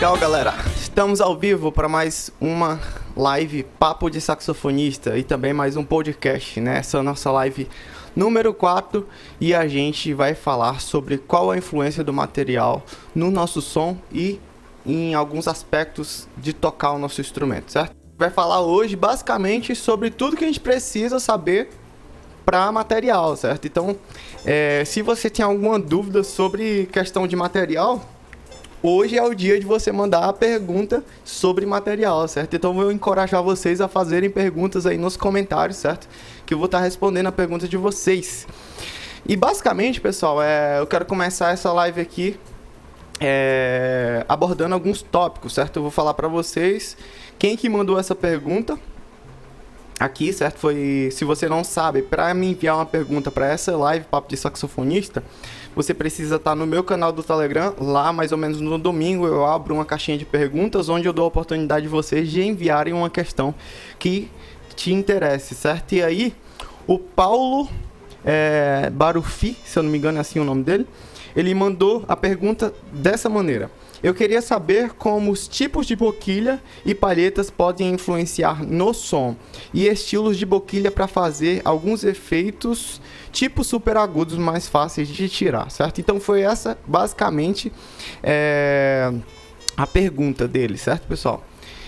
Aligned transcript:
Legal, 0.00 0.16
galera. 0.16 0.54
Estamos 0.80 1.20
ao 1.20 1.36
vivo 1.36 1.70
para 1.70 1.86
mais 1.86 2.30
uma 2.40 2.80
live 3.14 3.64
Papo 3.78 4.08
de 4.08 4.18
Saxofonista 4.18 5.18
e 5.18 5.22
também 5.22 5.52
mais 5.52 5.76
um 5.76 5.84
podcast, 5.84 6.58
né? 6.58 6.78
Essa 6.78 6.96
é 6.96 7.00
a 7.00 7.02
nossa 7.02 7.30
live 7.30 7.68
número 8.16 8.54
4 8.54 9.06
e 9.38 9.54
a 9.54 9.68
gente 9.68 10.14
vai 10.14 10.34
falar 10.34 10.80
sobre 10.80 11.18
qual 11.18 11.50
a 11.50 11.58
influência 11.58 12.02
do 12.02 12.14
material 12.14 12.82
no 13.14 13.30
nosso 13.30 13.60
som 13.60 13.98
e 14.10 14.40
em 14.86 15.14
alguns 15.14 15.46
aspectos 15.46 16.26
de 16.34 16.54
tocar 16.54 16.92
o 16.92 16.98
nosso 16.98 17.20
instrumento, 17.20 17.70
certo? 17.70 17.94
Vai 18.16 18.30
falar 18.30 18.62
hoje 18.62 18.96
basicamente 18.96 19.74
sobre 19.74 20.08
tudo 20.08 20.34
que 20.34 20.44
a 20.44 20.46
gente 20.46 20.60
precisa 20.60 21.20
saber 21.20 21.68
para 22.42 22.72
material, 22.72 23.36
certo? 23.36 23.66
Então, 23.66 23.94
é, 24.46 24.82
se 24.86 25.02
você 25.02 25.28
tem 25.28 25.44
alguma 25.44 25.78
dúvida 25.78 26.24
sobre 26.24 26.86
questão 26.90 27.26
de 27.26 27.36
material, 27.36 28.00
hoje 28.82 29.16
é 29.16 29.22
o 29.22 29.34
dia 29.34 29.58
de 29.58 29.66
você 29.66 29.92
mandar 29.92 30.24
a 30.28 30.32
pergunta 30.32 31.04
sobre 31.24 31.66
material, 31.66 32.26
certo? 32.28 32.54
Então, 32.54 32.70
eu 32.70 32.74
vou 32.74 32.92
encorajar 32.92 33.42
vocês 33.42 33.80
a 33.80 33.88
fazerem 33.88 34.30
perguntas 34.30 34.86
aí 34.86 34.96
nos 34.96 35.16
comentários, 35.16 35.78
certo? 35.78 36.08
Que 36.46 36.54
eu 36.54 36.58
vou 36.58 36.66
estar 36.66 36.80
respondendo 36.80 37.26
a 37.26 37.32
pergunta 37.32 37.68
de 37.68 37.76
vocês. 37.76 38.46
E 39.26 39.36
basicamente, 39.36 40.00
pessoal, 40.00 40.42
é, 40.42 40.80
eu 40.80 40.86
quero 40.86 41.04
começar 41.04 41.52
essa 41.52 41.72
live 41.72 42.00
aqui 42.00 42.38
é, 43.20 44.24
abordando 44.28 44.74
alguns 44.74 45.02
tópicos, 45.02 45.52
certo? 45.52 45.76
Eu 45.76 45.82
vou 45.82 45.90
falar 45.90 46.14
para 46.14 46.26
vocês 46.26 46.96
quem 47.38 47.56
que 47.56 47.68
mandou 47.68 47.98
essa 47.98 48.14
pergunta, 48.14 48.78
aqui, 50.00 50.32
certo? 50.32 50.58
Foi, 50.58 51.10
se 51.12 51.24
você 51.26 51.46
não 51.46 51.62
sabe, 51.62 52.00
para 52.00 52.32
me 52.32 52.52
enviar 52.52 52.76
uma 52.76 52.86
pergunta 52.86 53.30
para 53.30 53.46
essa 53.46 53.76
live 53.76 54.06
Papo 54.06 54.30
de 54.30 54.36
Saxofonista, 54.36 55.22
você 55.74 55.94
precisa 55.94 56.36
estar 56.36 56.54
no 56.54 56.66
meu 56.66 56.82
canal 56.82 57.12
do 57.12 57.22
Telegram, 57.22 57.74
lá 57.80 58.12
mais 58.12 58.32
ou 58.32 58.38
menos 58.38 58.60
no 58.60 58.78
domingo 58.78 59.26
eu 59.26 59.46
abro 59.46 59.74
uma 59.74 59.84
caixinha 59.84 60.18
de 60.18 60.24
perguntas 60.24 60.88
onde 60.88 61.06
eu 61.06 61.12
dou 61.12 61.24
a 61.24 61.28
oportunidade 61.28 61.82
de 61.82 61.88
vocês 61.88 62.30
de 62.30 62.42
enviarem 62.42 62.92
uma 62.92 63.10
questão 63.10 63.54
que 63.98 64.28
te 64.74 64.92
interesse, 64.92 65.54
certo? 65.54 65.94
E 65.94 66.02
aí, 66.02 66.34
o 66.86 66.98
Paulo 66.98 67.68
é, 68.24 68.90
Barufi, 68.92 69.56
se 69.64 69.78
eu 69.78 69.82
não 69.82 69.90
me 69.90 69.98
engano 69.98 70.18
é 70.18 70.20
assim 70.20 70.38
o 70.38 70.44
nome 70.44 70.62
dele, 70.62 70.86
ele 71.36 71.54
mandou 71.54 72.04
a 72.08 72.16
pergunta 72.16 72.74
dessa 72.92 73.28
maneira. 73.28 73.70
Eu 74.02 74.14
queria 74.14 74.40
saber 74.40 74.92
como 74.92 75.30
os 75.30 75.46
tipos 75.46 75.86
de 75.86 75.94
boquilha 75.94 76.60
e 76.86 76.94
palhetas 76.94 77.50
podem 77.50 77.92
influenciar 77.92 78.64
no 78.64 78.94
som 78.94 79.36
e 79.74 79.86
estilos 79.86 80.38
de 80.38 80.46
boquilha 80.46 80.90
para 80.90 81.06
fazer 81.06 81.60
alguns 81.64 82.02
efeitos 82.02 83.00
tipo 83.32 83.64
super 83.64 83.96
agudos 83.96 84.36
mais 84.36 84.68
fáceis 84.68 85.08
de 85.08 85.28
tirar, 85.28 85.70
certo? 85.70 86.00
Então 86.00 86.20
foi 86.20 86.42
essa 86.42 86.78
basicamente 86.86 87.72
é, 88.22 89.12
a 89.76 89.86
pergunta 89.86 90.46
dele, 90.46 90.76
certo, 90.76 91.06
pessoal? 91.06 91.44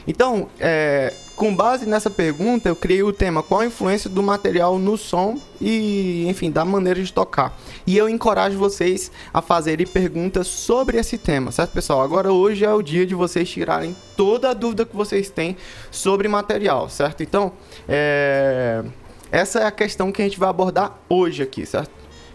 Então, 0.06 0.48
é, 0.58 1.12
com 1.36 1.54
base 1.54 1.86
nessa 1.86 2.10
pergunta, 2.10 2.68
eu 2.68 2.76
criei 2.76 3.02
o 3.02 3.12
tema 3.12 3.42
qual 3.42 3.60
a 3.60 3.66
influência 3.66 4.10
do 4.10 4.22
material 4.22 4.78
no 4.78 4.96
som 4.96 5.38
e, 5.60 6.26
enfim, 6.28 6.50
da 6.50 6.64
maneira 6.64 7.02
de 7.02 7.12
tocar. 7.12 7.56
E 7.86 7.96
eu 7.96 8.08
encorajo 8.08 8.58
vocês 8.58 9.10
a 9.32 9.40
fazerem 9.40 9.86
perguntas 9.86 10.46
sobre 10.46 10.98
esse 10.98 11.16
tema, 11.18 11.52
certo, 11.52 11.72
pessoal? 11.72 12.02
Agora, 12.02 12.32
hoje 12.32 12.64
é 12.64 12.72
o 12.72 12.82
dia 12.82 13.06
de 13.06 13.14
vocês 13.14 13.48
tirarem 13.48 13.96
toda 14.16 14.50
a 14.50 14.54
dúvida 14.54 14.84
que 14.84 14.94
vocês 14.94 15.30
têm 15.30 15.56
sobre 15.90 16.28
material, 16.28 16.88
certo? 16.88 17.22
Então, 17.22 17.52
é... 17.88 18.84
essa 19.32 19.60
é 19.60 19.64
a 19.64 19.70
questão 19.70 20.12
que 20.12 20.20
a 20.20 20.24
gente 20.26 20.38
vai 20.38 20.50
abordar 20.50 20.98
hoje 21.08 21.42
aqui, 21.42 21.64
certo? 21.64 21.90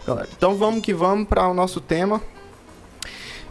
Galera, 0.06 0.28
então 0.36 0.56
vamos 0.56 0.82
que 0.82 0.96
vamos 0.96 1.28
para 1.28 1.48
o 1.48 1.54
nosso 1.54 1.80
tema. 1.80 2.20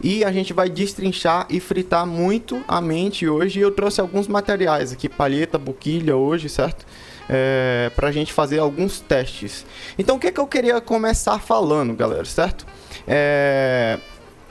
E 0.03 0.23
a 0.25 0.31
gente 0.33 0.51
vai 0.51 0.69
destrinchar 0.69 1.47
e 1.49 1.59
fritar 1.61 2.05
muito 2.05 2.61
a 2.67 2.81
mente 2.81 3.25
hoje. 3.27 3.61
Eu 3.61 3.71
trouxe 3.71 4.01
alguns 4.01 4.27
materiais 4.27 4.91
aqui, 4.91 5.07
palheta, 5.07 5.57
boquilha 5.57 6.15
hoje, 6.17 6.49
certo? 6.49 6.85
É, 7.29 7.89
para 7.95 8.09
a 8.09 8.11
gente 8.11 8.33
fazer 8.33 8.59
alguns 8.59 8.99
testes. 8.99 9.65
Então, 9.97 10.17
o 10.17 10.19
que, 10.19 10.27
é 10.27 10.31
que 10.31 10.39
eu 10.39 10.45
queria 10.45 10.81
começar 10.81 11.39
falando, 11.39 11.93
galera, 11.95 12.25
certo? 12.25 12.65
É, 13.07 13.97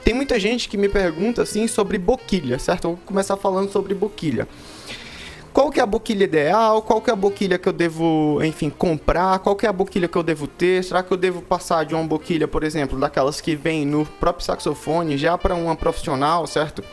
tem 0.03 0.13
muita 0.13 0.39
gente 0.39 0.67
que 0.67 0.75
me 0.75 0.89
pergunta 0.89 1.43
assim 1.43 1.67
sobre 1.67 1.99
boquilha, 1.99 2.57
certo? 2.57 2.87
Vou 2.89 2.99
começar 3.05 3.37
falando 3.37 3.71
sobre 3.71 3.93
boquilha 3.93 4.47
qual 5.57 5.71
que 5.71 5.79
é 5.79 5.83
a 5.83 5.87
boquilha 5.87 6.25
ideal, 6.25 6.83
qual 6.83 7.01
que 7.01 7.09
é 7.09 7.13
a 7.13 7.15
boquilha 7.15 7.57
que 7.57 7.67
eu 7.67 7.73
devo, 7.73 8.39
enfim, 8.43 8.69
comprar, 8.69 9.39
qual 9.39 9.55
que 9.55 9.65
é 9.65 9.69
a 9.69 9.73
boquilha 9.73 10.07
que 10.07 10.15
eu 10.15 10.21
devo 10.21 10.45
ter, 10.45 10.83
será 10.83 11.01
que 11.01 11.11
eu 11.11 11.17
devo 11.17 11.41
passar 11.41 11.83
de 11.83 11.95
uma 11.95 12.03
boquilha, 12.03 12.47
por 12.47 12.63
exemplo, 12.63 12.99
daquelas 12.99 13.41
que 13.41 13.55
vem 13.55 13.83
no 13.83 14.05
próprio 14.05 14.45
saxofone 14.45 15.17
já 15.17 15.35
para 15.35 15.55
uma 15.55 15.75
profissional, 15.75 16.45
certo? 16.45 16.83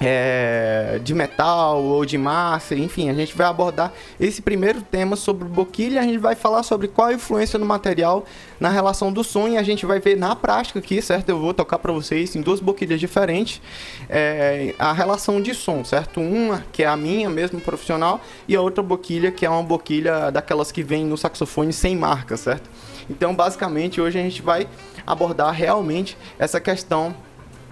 É, 0.00 1.00
de 1.02 1.14
metal 1.14 1.82
ou 1.82 2.04
de 2.04 2.16
massa, 2.16 2.74
enfim, 2.74 3.10
a 3.10 3.14
gente 3.14 3.36
vai 3.36 3.46
abordar 3.46 3.92
esse 4.18 4.40
primeiro 4.40 4.82
tema 4.82 5.16
sobre 5.16 5.44
boquilha, 5.48 6.00
a 6.00 6.04
gente 6.04 6.18
vai 6.18 6.34
falar 6.34 6.62
sobre 6.62 6.88
qual 6.88 7.08
a 7.08 7.12
influência 7.12 7.58
no 7.58 7.66
material 7.66 8.24
na 8.60 8.68
relação 8.68 9.12
do 9.12 9.24
som 9.24 9.48
e 9.48 9.56
a 9.56 9.62
gente 9.62 9.84
vai 9.86 10.00
ver 10.00 10.16
na 10.16 10.34
prática 10.36 10.78
aqui, 10.78 11.00
certo? 11.02 11.28
Eu 11.28 11.38
vou 11.38 11.52
tocar 11.52 11.78
para 11.78 11.92
vocês 11.92 12.34
em 12.36 12.40
duas 12.40 12.60
boquilhas 12.60 13.00
diferentes 13.00 13.60
é, 14.08 14.74
a 14.78 14.92
relação 14.92 15.40
de 15.40 15.54
som, 15.54 15.84
certo? 15.84 16.20
Uma 16.20 16.64
que 16.72 16.82
é 16.82 16.86
a 16.86 16.96
minha 16.96 17.28
mesmo 17.28 17.60
profissional 17.60 18.20
e 18.46 18.54
a 18.54 18.60
outra 18.60 18.82
boquilha 18.82 19.30
que 19.30 19.44
é 19.44 19.50
uma 19.50 19.62
boquilha 19.62 20.30
daquelas 20.30 20.70
que 20.70 20.82
vem 20.82 21.04
no 21.04 21.16
saxofone 21.16 21.72
sem 21.72 21.96
marca, 21.96 22.36
certo? 22.36 22.68
Então, 23.10 23.34
basicamente, 23.34 24.00
hoje 24.00 24.18
a 24.18 24.22
gente 24.22 24.42
vai 24.42 24.68
abordar 25.06 25.52
realmente 25.52 26.16
essa 26.38 26.60
questão 26.60 27.14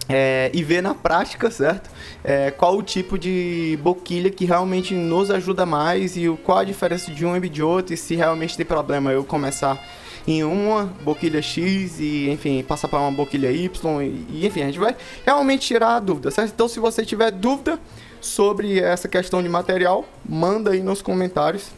é, 0.08 0.50
e 0.54 0.62
ver 0.62 0.82
na 0.82 0.94
prática, 0.94 1.50
certo? 1.50 1.90
É, 2.22 2.50
qual 2.50 2.76
o 2.76 2.82
tipo 2.82 3.18
de 3.18 3.78
boquilha 3.82 4.30
que 4.30 4.44
realmente 4.44 4.94
nos 4.94 5.30
ajuda 5.30 5.66
mais 5.66 6.16
e 6.16 6.28
qual 6.44 6.58
a 6.58 6.64
diferença 6.64 7.10
de 7.10 7.24
um 7.26 7.36
e 7.36 7.48
de 7.48 7.62
outro 7.62 7.94
e 7.94 7.96
se 7.96 8.14
realmente 8.14 8.56
tem 8.56 8.64
problema 8.66 9.12
eu 9.12 9.24
começar 9.24 9.82
em 10.26 10.42
uma 10.42 10.84
boquilha 11.02 11.40
X 11.40 12.00
e, 12.00 12.28
enfim, 12.30 12.62
passar 12.62 12.88
para 12.88 12.98
uma 12.98 13.12
boquilha 13.12 13.50
Y 13.50 14.02
e, 14.02 14.26
e, 14.30 14.46
enfim, 14.46 14.62
a 14.62 14.66
gente 14.66 14.78
vai 14.78 14.96
realmente 15.24 15.66
tirar 15.66 15.96
a 15.96 16.00
dúvida, 16.00 16.30
certo? 16.30 16.52
Então, 16.52 16.68
se 16.68 16.80
você 16.80 17.04
tiver 17.04 17.30
dúvida 17.30 17.78
sobre 18.20 18.80
essa 18.80 19.06
questão 19.06 19.40
de 19.40 19.48
material, 19.48 20.04
manda 20.28 20.72
aí 20.72 20.82
nos 20.82 21.00
comentários, 21.00 21.70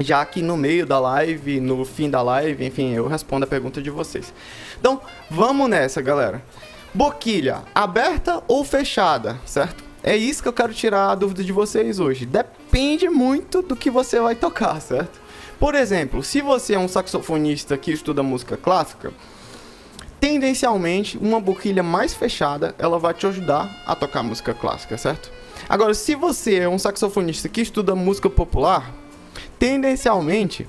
já 0.00 0.24
que 0.24 0.40
no 0.40 0.56
meio 0.56 0.86
da 0.86 0.98
live, 0.98 1.60
no 1.60 1.84
fim 1.84 2.08
da 2.08 2.22
live, 2.22 2.64
enfim, 2.64 2.94
eu 2.94 3.06
respondo 3.06 3.44
a 3.44 3.46
pergunta 3.46 3.82
de 3.82 3.90
vocês. 3.90 4.32
Então, 4.80 5.00
vamos 5.30 5.68
nessa, 5.68 6.00
galera. 6.00 6.42
Boquilha, 6.94 7.62
aberta 7.74 8.40
ou 8.46 8.64
fechada, 8.64 9.36
certo? 9.44 9.82
É 10.00 10.16
isso 10.16 10.40
que 10.40 10.48
eu 10.48 10.52
quero 10.52 10.72
tirar 10.72 11.10
a 11.10 11.14
dúvida 11.16 11.42
de 11.42 11.50
vocês 11.50 11.98
hoje. 11.98 12.24
Depende 12.24 13.08
muito 13.08 13.62
do 13.62 13.74
que 13.74 13.90
você 13.90 14.20
vai 14.20 14.36
tocar, 14.36 14.80
certo? 14.80 15.20
Por 15.58 15.74
exemplo, 15.74 16.22
se 16.22 16.40
você 16.40 16.74
é 16.74 16.78
um 16.78 16.86
saxofonista 16.86 17.76
que 17.76 17.90
estuda 17.90 18.22
música 18.22 18.56
clássica, 18.56 19.12
tendencialmente 20.20 21.18
uma 21.18 21.40
boquilha 21.40 21.82
mais 21.82 22.14
fechada, 22.14 22.76
ela 22.78 22.96
vai 22.96 23.12
te 23.12 23.26
ajudar 23.26 23.82
a 23.84 23.96
tocar 23.96 24.22
música 24.22 24.54
clássica, 24.54 24.96
certo? 24.96 25.32
Agora, 25.68 25.94
se 25.94 26.14
você 26.14 26.60
é 26.60 26.68
um 26.68 26.78
saxofonista 26.78 27.48
que 27.48 27.60
estuda 27.60 27.96
música 27.96 28.30
popular, 28.30 28.94
tendencialmente 29.58 30.68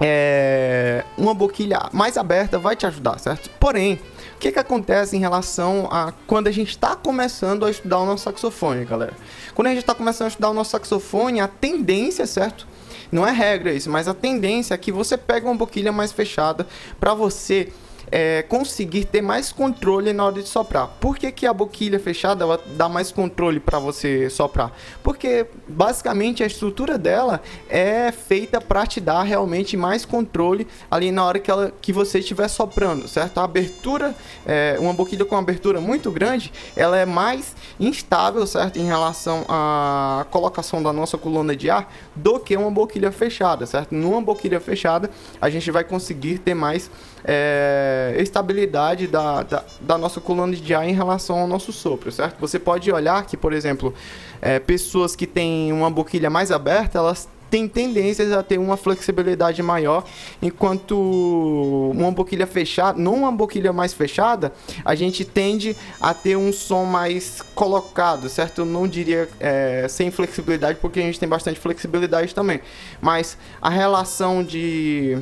é, 0.00 1.04
uma 1.16 1.34
boquilha 1.34 1.88
mais 1.92 2.16
aberta 2.16 2.58
vai 2.58 2.76
te 2.76 2.86
ajudar, 2.86 3.18
certo? 3.18 3.50
Porém, 3.58 3.98
o 4.38 4.40
que, 4.40 4.52
que 4.52 4.58
acontece 4.60 5.16
em 5.16 5.18
relação 5.18 5.88
a 5.90 6.12
quando 6.28 6.46
a 6.46 6.52
gente 6.52 6.68
está 6.68 6.94
começando 6.94 7.64
a 7.66 7.70
estudar 7.72 7.98
o 7.98 8.06
nosso 8.06 8.22
saxofone, 8.22 8.84
galera? 8.84 9.14
Quando 9.52 9.66
a 9.66 9.70
gente 9.70 9.80
está 9.80 9.96
começando 9.96 10.26
a 10.26 10.28
estudar 10.28 10.50
o 10.50 10.54
nosso 10.54 10.70
saxofone, 10.70 11.40
a 11.40 11.48
tendência, 11.48 12.24
certo? 12.24 12.64
Não 13.10 13.26
é 13.26 13.32
regra 13.32 13.72
isso, 13.72 13.90
mas 13.90 14.06
a 14.06 14.14
tendência 14.14 14.74
é 14.74 14.78
que 14.78 14.92
você 14.92 15.16
pega 15.16 15.44
uma 15.44 15.56
boquilha 15.56 15.90
mais 15.90 16.12
fechada 16.12 16.68
para 17.00 17.14
você 17.14 17.72
é, 18.10 18.42
conseguir 18.42 19.04
ter 19.04 19.22
mais 19.22 19.52
controle 19.52 20.12
na 20.12 20.24
hora 20.26 20.42
de 20.42 20.48
soprar. 20.48 20.88
Por 21.00 21.16
que, 21.16 21.30
que 21.30 21.46
a 21.46 21.52
boquilha 21.52 21.98
fechada 21.98 22.44
dá 22.76 22.88
mais 22.88 23.12
controle 23.12 23.60
para 23.60 23.78
você 23.78 24.28
soprar? 24.30 24.72
Porque 25.02 25.46
basicamente 25.66 26.42
a 26.42 26.46
estrutura 26.46 26.98
dela 26.98 27.40
é 27.68 28.10
feita 28.12 28.60
para 28.60 28.86
te 28.86 29.00
dar 29.00 29.22
realmente 29.22 29.76
mais 29.76 30.04
controle 30.04 30.66
ali 30.90 31.10
na 31.10 31.24
hora 31.24 31.38
que, 31.38 31.50
ela, 31.50 31.72
que 31.80 31.92
você 31.92 32.18
estiver 32.18 32.48
soprando, 32.48 33.06
certo? 33.08 33.38
A 33.38 33.44
abertura, 33.44 34.14
é, 34.46 34.76
uma 34.78 34.92
boquilha 34.92 35.24
com 35.24 35.36
abertura 35.36 35.80
muito 35.80 36.10
grande, 36.10 36.52
ela 36.76 36.96
é 36.96 37.06
mais 37.06 37.54
instável, 37.78 38.46
certo? 38.46 38.78
Em 38.78 38.86
relação 38.86 39.44
à 39.48 40.26
colocação 40.30 40.82
da 40.82 40.92
nossa 40.92 41.18
coluna 41.18 41.54
de 41.54 41.70
ar 41.70 41.92
do 42.14 42.38
que 42.38 42.56
uma 42.56 42.70
boquilha 42.70 43.12
fechada, 43.12 43.66
certo? 43.66 43.94
Numa 43.94 44.20
boquilha 44.20 44.60
fechada, 44.60 45.10
a 45.40 45.50
gente 45.50 45.70
vai 45.70 45.84
conseguir 45.84 46.38
ter 46.38 46.54
mais 46.54 46.90
é, 47.30 48.16
estabilidade 48.18 49.06
da, 49.06 49.42
da, 49.42 49.64
da, 49.82 49.98
nossa 49.98 50.18
coluna 50.18 50.56
de 50.56 50.74
ar 50.74 50.88
em 50.88 50.94
relação 50.94 51.40
ao 51.40 51.46
nosso 51.46 51.74
sopro, 51.74 52.10
certo? 52.10 52.40
Você 52.40 52.58
pode 52.58 52.90
olhar 52.90 53.22
que, 53.26 53.36
por 53.36 53.52
exemplo, 53.52 53.92
é, 54.40 54.58
pessoas 54.58 55.14
que 55.14 55.26
têm 55.26 55.70
uma 55.70 55.90
boquilha 55.90 56.30
mais 56.30 56.50
aberta, 56.50 56.96
elas 56.96 57.28
tem 57.50 57.68
tendências 57.68 58.32
a 58.32 58.42
ter 58.42 58.58
uma 58.58 58.76
flexibilidade 58.76 59.62
maior, 59.62 60.04
enquanto 60.40 61.92
uma 61.94 62.10
boquilha 62.10 62.46
fechada, 62.46 62.98
numa 62.98 63.32
boquilha 63.32 63.72
mais 63.72 63.92
fechada, 63.92 64.52
a 64.84 64.94
gente 64.94 65.24
tende 65.24 65.76
a 66.00 66.12
ter 66.12 66.36
um 66.36 66.52
som 66.52 66.84
mais 66.84 67.42
colocado, 67.54 68.28
certo? 68.28 68.62
Eu 68.62 68.66
não 68.66 68.86
diria 68.86 69.28
é, 69.40 69.86
sem 69.88 70.10
flexibilidade, 70.10 70.78
porque 70.80 71.00
a 71.00 71.02
gente 71.02 71.20
tem 71.20 71.28
bastante 71.28 71.58
flexibilidade 71.58 72.34
também, 72.34 72.60
mas 73.00 73.36
a 73.60 73.70
relação 73.70 74.42
de 74.42 75.18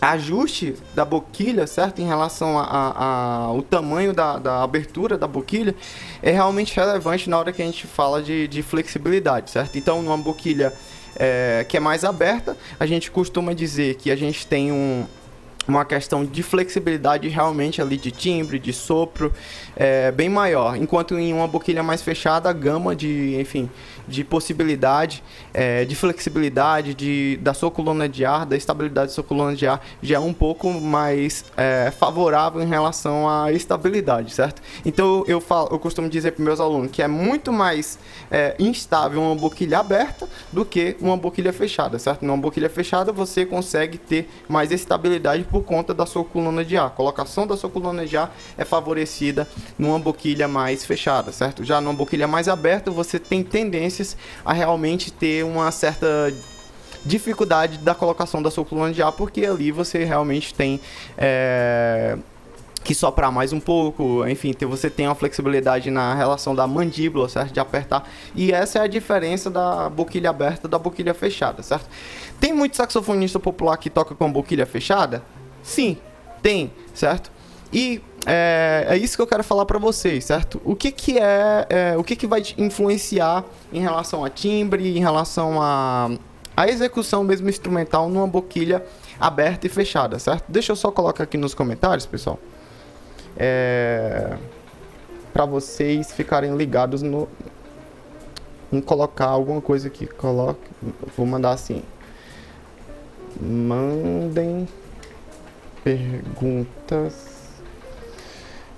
ajuste 0.00 0.74
da 0.94 1.04
boquilha, 1.04 1.66
certo? 1.66 2.00
Em 2.00 2.06
relação 2.06 2.58
ao 2.58 3.60
tamanho 3.62 4.12
da, 4.12 4.38
da, 4.38 4.62
abertura 4.62 5.18
da 5.18 5.26
boquilha, 5.26 5.74
é 6.22 6.30
realmente 6.30 6.74
relevante 6.74 7.28
na 7.28 7.38
hora 7.38 7.52
que 7.52 7.60
a 7.60 7.64
gente 7.64 7.86
fala 7.86 8.22
de, 8.22 8.48
de 8.48 8.62
flexibilidade, 8.62 9.50
certo? 9.50 9.76
Então, 9.76 10.00
numa 10.02 10.16
boquilha 10.16 10.72
é, 11.16 11.66
que 11.68 11.76
é 11.76 11.80
mais 11.80 12.04
aberta, 12.04 12.56
a 12.78 12.86
gente 12.86 13.10
costuma 13.10 13.52
dizer 13.52 13.96
que 13.96 14.10
a 14.10 14.16
gente 14.16 14.46
tem 14.46 14.72
um, 14.72 15.06
uma 15.70 15.84
questão 15.84 16.24
de 16.24 16.42
flexibilidade 16.42 17.28
realmente 17.28 17.80
ali 17.80 17.96
de 17.96 18.10
timbre, 18.10 18.58
de 18.58 18.72
sopro, 18.72 19.32
é, 19.76 20.10
bem 20.10 20.28
maior. 20.28 20.76
Enquanto 20.76 21.18
em 21.18 21.32
uma 21.32 21.46
boquilha 21.46 21.82
mais 21.82 22.02
fechada, 22.02 22.48
a 22.48 22.52
gama 22.52 22.94
de, 22.94 23.38
enfim, 23.40 23.70
de 24.06 24.24
possibilidade, 24.24 25.22
é, 25.54 25.84
de 25.84 25.94
flexibilidade 25.94 26.94
de, 26.94 27.38
da 27.40 27.54
sua 27.54 27.70
coluna 27.70 28.08
de 28.08 28.24
ar, 28.24 28.44
da 28.44 28.56
estabilidade 28.56 29.08
da 29.08 29.14
sua 29.14 29.24
coluna 29.24 29.54
de 29.54 29.66
ar, 29.66 29.84
já 30.02 30.16
é 30.16 30.18
um 30.18 30.32
pouco 30.32 30.70
mais 30.72 31.44
é, 31.56 31.90
favorável 31.90 32.60
em 32.60 32.66
relação 32.66 33.28
à 33.28 33.52
estabilidade, 33.52 34.32
certo? 34.32 34.60
Então 34.84 35.24
eu, 35.26 35.40
falo, 35.40 35.68
eu 35.70 35.78
costumo 35.78 36.08
dizer 36.08 36.32
para 36.32 36.44
meus 36.44 36.60
alunos 36.60 36.90
que 36.90 37.02
é 37.02 37.08
muito 37.08 37.52
mais 37.52 37.98
é, 38.30 38.56
instável 38.58 39.22
uma 39.22 39.36
boquilha 39.36 39.78
aberta 39.78 40.28
do 40.52 40.64
que 40.64 40.96
uma 41.00 41.16
boquilha 41.16 41.52
fechada, 41.52 41.98
certo? 41.98 42.24
Numa 42.24 42.36
boquilha 42.36 42.68
fechada 42.68 43.12
você 43.12 43.46
consegue 43.46 43.96
ter 43.96 44.28
mais 44.48 44.72
estabilidade 44.72 45.44
por 45.44 45.59
conta 45.62 45.92
da 45.92 46.06
sua 46.06 46.24
coluna 46.24 46.64
de 46.64 46.76
ar. 46.76 46.86
A 46.86 46.90
colocação 46.90 47.46
da 47.46 47.56
sua 47.56 47.70
coluna 47.70 48.06
de 48.06 48.16
ar 48.16 48.34
é 48.56 48.64
favorecida 48.64 49.48
numa 49.78 49.98
boquilha 49.98 50.46
mais 50.46 50.84
fechada, 50.84 51.32
certo? 51.32 51.64
Já 51.64 51.80
numa 51.80 51.94
boquilha 51.94 52.26
mais 52.26 52.48
aberta 52.48 52.90
você 52.90 53.18
tem 53.18 53.42
tendência 53.42 53.80
tendências 53.80 54.16
a 54.44 54.52
realmente 54.52 55.12
ter 55.12 55.44
uma 55.44 55.70
certa 55.70 56.32
dificuldade 57.04 57.78
da 57.78 57.94
colocação 57.94 58.42
da 58.42 58.50
sua 58.50 58.64
coluna 58.64 58.92
de 58.92 59.02
ar, 59.02 59.12
porque 59.12 59.46
ali 59.46 59.70
você 59.70 60.04
realmente 60.04 60.52
tem 60.52 60.78
é, 61.16 62.18
que 62.84 62.94
soprar 62.94 63.32
mais 63.32 63.52
um 63.52 63.60
pouco, 63.60 64.26
enfim, 64.28 64.54
você 64.68 64.90
tem 64.90 65.06
uma 65.06 65.14
flexibilidade 65.14 65.90
na 65.90 66.14
relação 66.14 66.54
da 66.54 66.66
mandíbula, 66.66 67.28
certo? 67.28 67.52
De 67.52 67.60
apertar. 67.60 68.06
E 68.34 68.52
essa 68.52 68.80
é 68.80 68.82
a 68.82 68.86
diferença 68.86 69.50
da 69.50 69.88
boquilha 69.88 70.28
aberta 70.28 70.68
da 70.68 70.78
boquilha 70.78 71.14
fechada, 71.14 71.62
certo? 71.62 71.88
Tem 72.38 72.52
muito 72.52 72.76
saxofonista 72.76 73.38
popular 73.38 73.76
que 73.78 73.88
toca 73.88 74.14
com 74.14 74.30
boquilha 74.30 74.66
fechada? 74.66 75.22
Sim, 75.70 75.96
tem, 76.42 76.72
certo? 76.92 77.30
E 77.72 78.02
é, 78.26 78.86
é, 78.88 78.96
isso 78.96 79.14
que 79.14 79.22
eu 79.22 79.26
quero 79.26 79.44
falar 79.44 79.64
para 79.64 79.78
vocês, 79.78 80.24
certo? 80.24 80.60
O 80.64 80.74
que 80.74 80.90
que 80.90 81.16
é, 81.16 81.66
é, 81.70 81.96
o 81.96 82.02
que 82.02 82.16
que 82.16 82.26
vai 82.26 82.42
influenciar 82.58 83.44
em 83.72 83.80
relação 83.80 84.24
a 84.24 84.28
timbre, 84.28 84.98
em 84.98 84.98
relação 84.98 85.62
a 85.62 86.10
a 86.56 86.68
execução 86.68 87.22
mesmo 87.22 87.48
instrumental 87.48 88.08
numa 88.08 88.26
boquilha 88.26 88.84
aberta 89.20 89.68
e 89.68 89.70
fechada, 89.70 90.18
certo? 90.18 90.44
Deixa 90.48 90.72
eu 90.72 90.76
só 90.76 90.90
colocar 90.90 91.22
aqui 91.22 91.38
nos 91.38 91.54
comentários, 91.54 92.04
pessoal, 92.04 92.40
é, 93.36 94.36
para 95.32 95.46
vocês 95.46 96.12
ficarem 96.12 96.56
ligados 96.56 97.00
no 97.00 97.28
em 98.72 98.80
colocar 98.80 99.26
alguma 99.26 99.60
coisa 99.60 99.86
aqui. 99.86 100.04
Coloque, 100.04 100.68
vou 101.16 101.26
mandar 101.26 101.52
assim. 101.52 101.84
Mandem 103.40 104.66
perguntas 105.82 107.30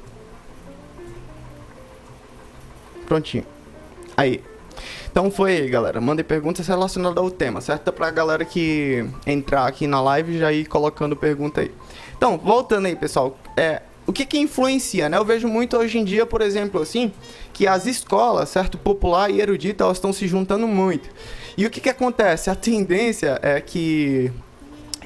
Prontinho. 3.06 3.44
Aí. 4.16 4.42
Então 5.10 5.30
foi 5.30 5.58
aí, 5.58 5.68
galera. 5.68 6.00
Mandem 6.00 6.24
perguntas 6.24 6.66
relacionadas 6.66 7.18
ao 7.18 7.30
tema, 7.30 7.60
certo? 7.60 7.92
Pra 7.92 8.10
galera 8.10 8.44
que 8.44 9.08
entrar 9.26 9.66
aqui 9.66 9.86
na 9.86 10.00
live 10.00 10.38
já 10.38 10.52
ir 10.52 10.66
colocando 10.66 11.14
pergunta 11.14 11.60
aí. 11.60 11.72
Então, 12.16 12.36
voltando 12.36 12.86
aí, 12.86 12.96
pessoal. 12.96 13.38
É, 13.56 13.82
o 14.06 14.12
que 14.12 14.26
que 14.26 14.38
influencia, 14.38 15.08
né? 15.08 15.16
Eu 15.16 15.24
vejo 15.24 15.48
muito 15.48 15.76
hoje 15.76 15.98
em 15.98 16.04
dia, 16.04 16.26
por 16.26 16.40
exemplo, 16.40 16.80
assim, 16.80 17.12
que 17.52 17.66
as 17.66 17.86
escolas, 17.86 18.48
certo, 18.48 18.76
popular 18.76 19.30
e 19.30 19.40
erudita, 19.40 19.84
elas 19.84 19.96
estão 19.96 20.12
se 20.12 20.26
juntando 20.26 20.68
muito. 20.68 21.08
E 21.56 21.64
o 21.64 21.70
que 21.70 21.80
que 21.80 21.88
acontece? 21.88 22.50
A 22.50 22.54
tendência 22.54 23.38
é 23.42 23.60
que 23.60 24.30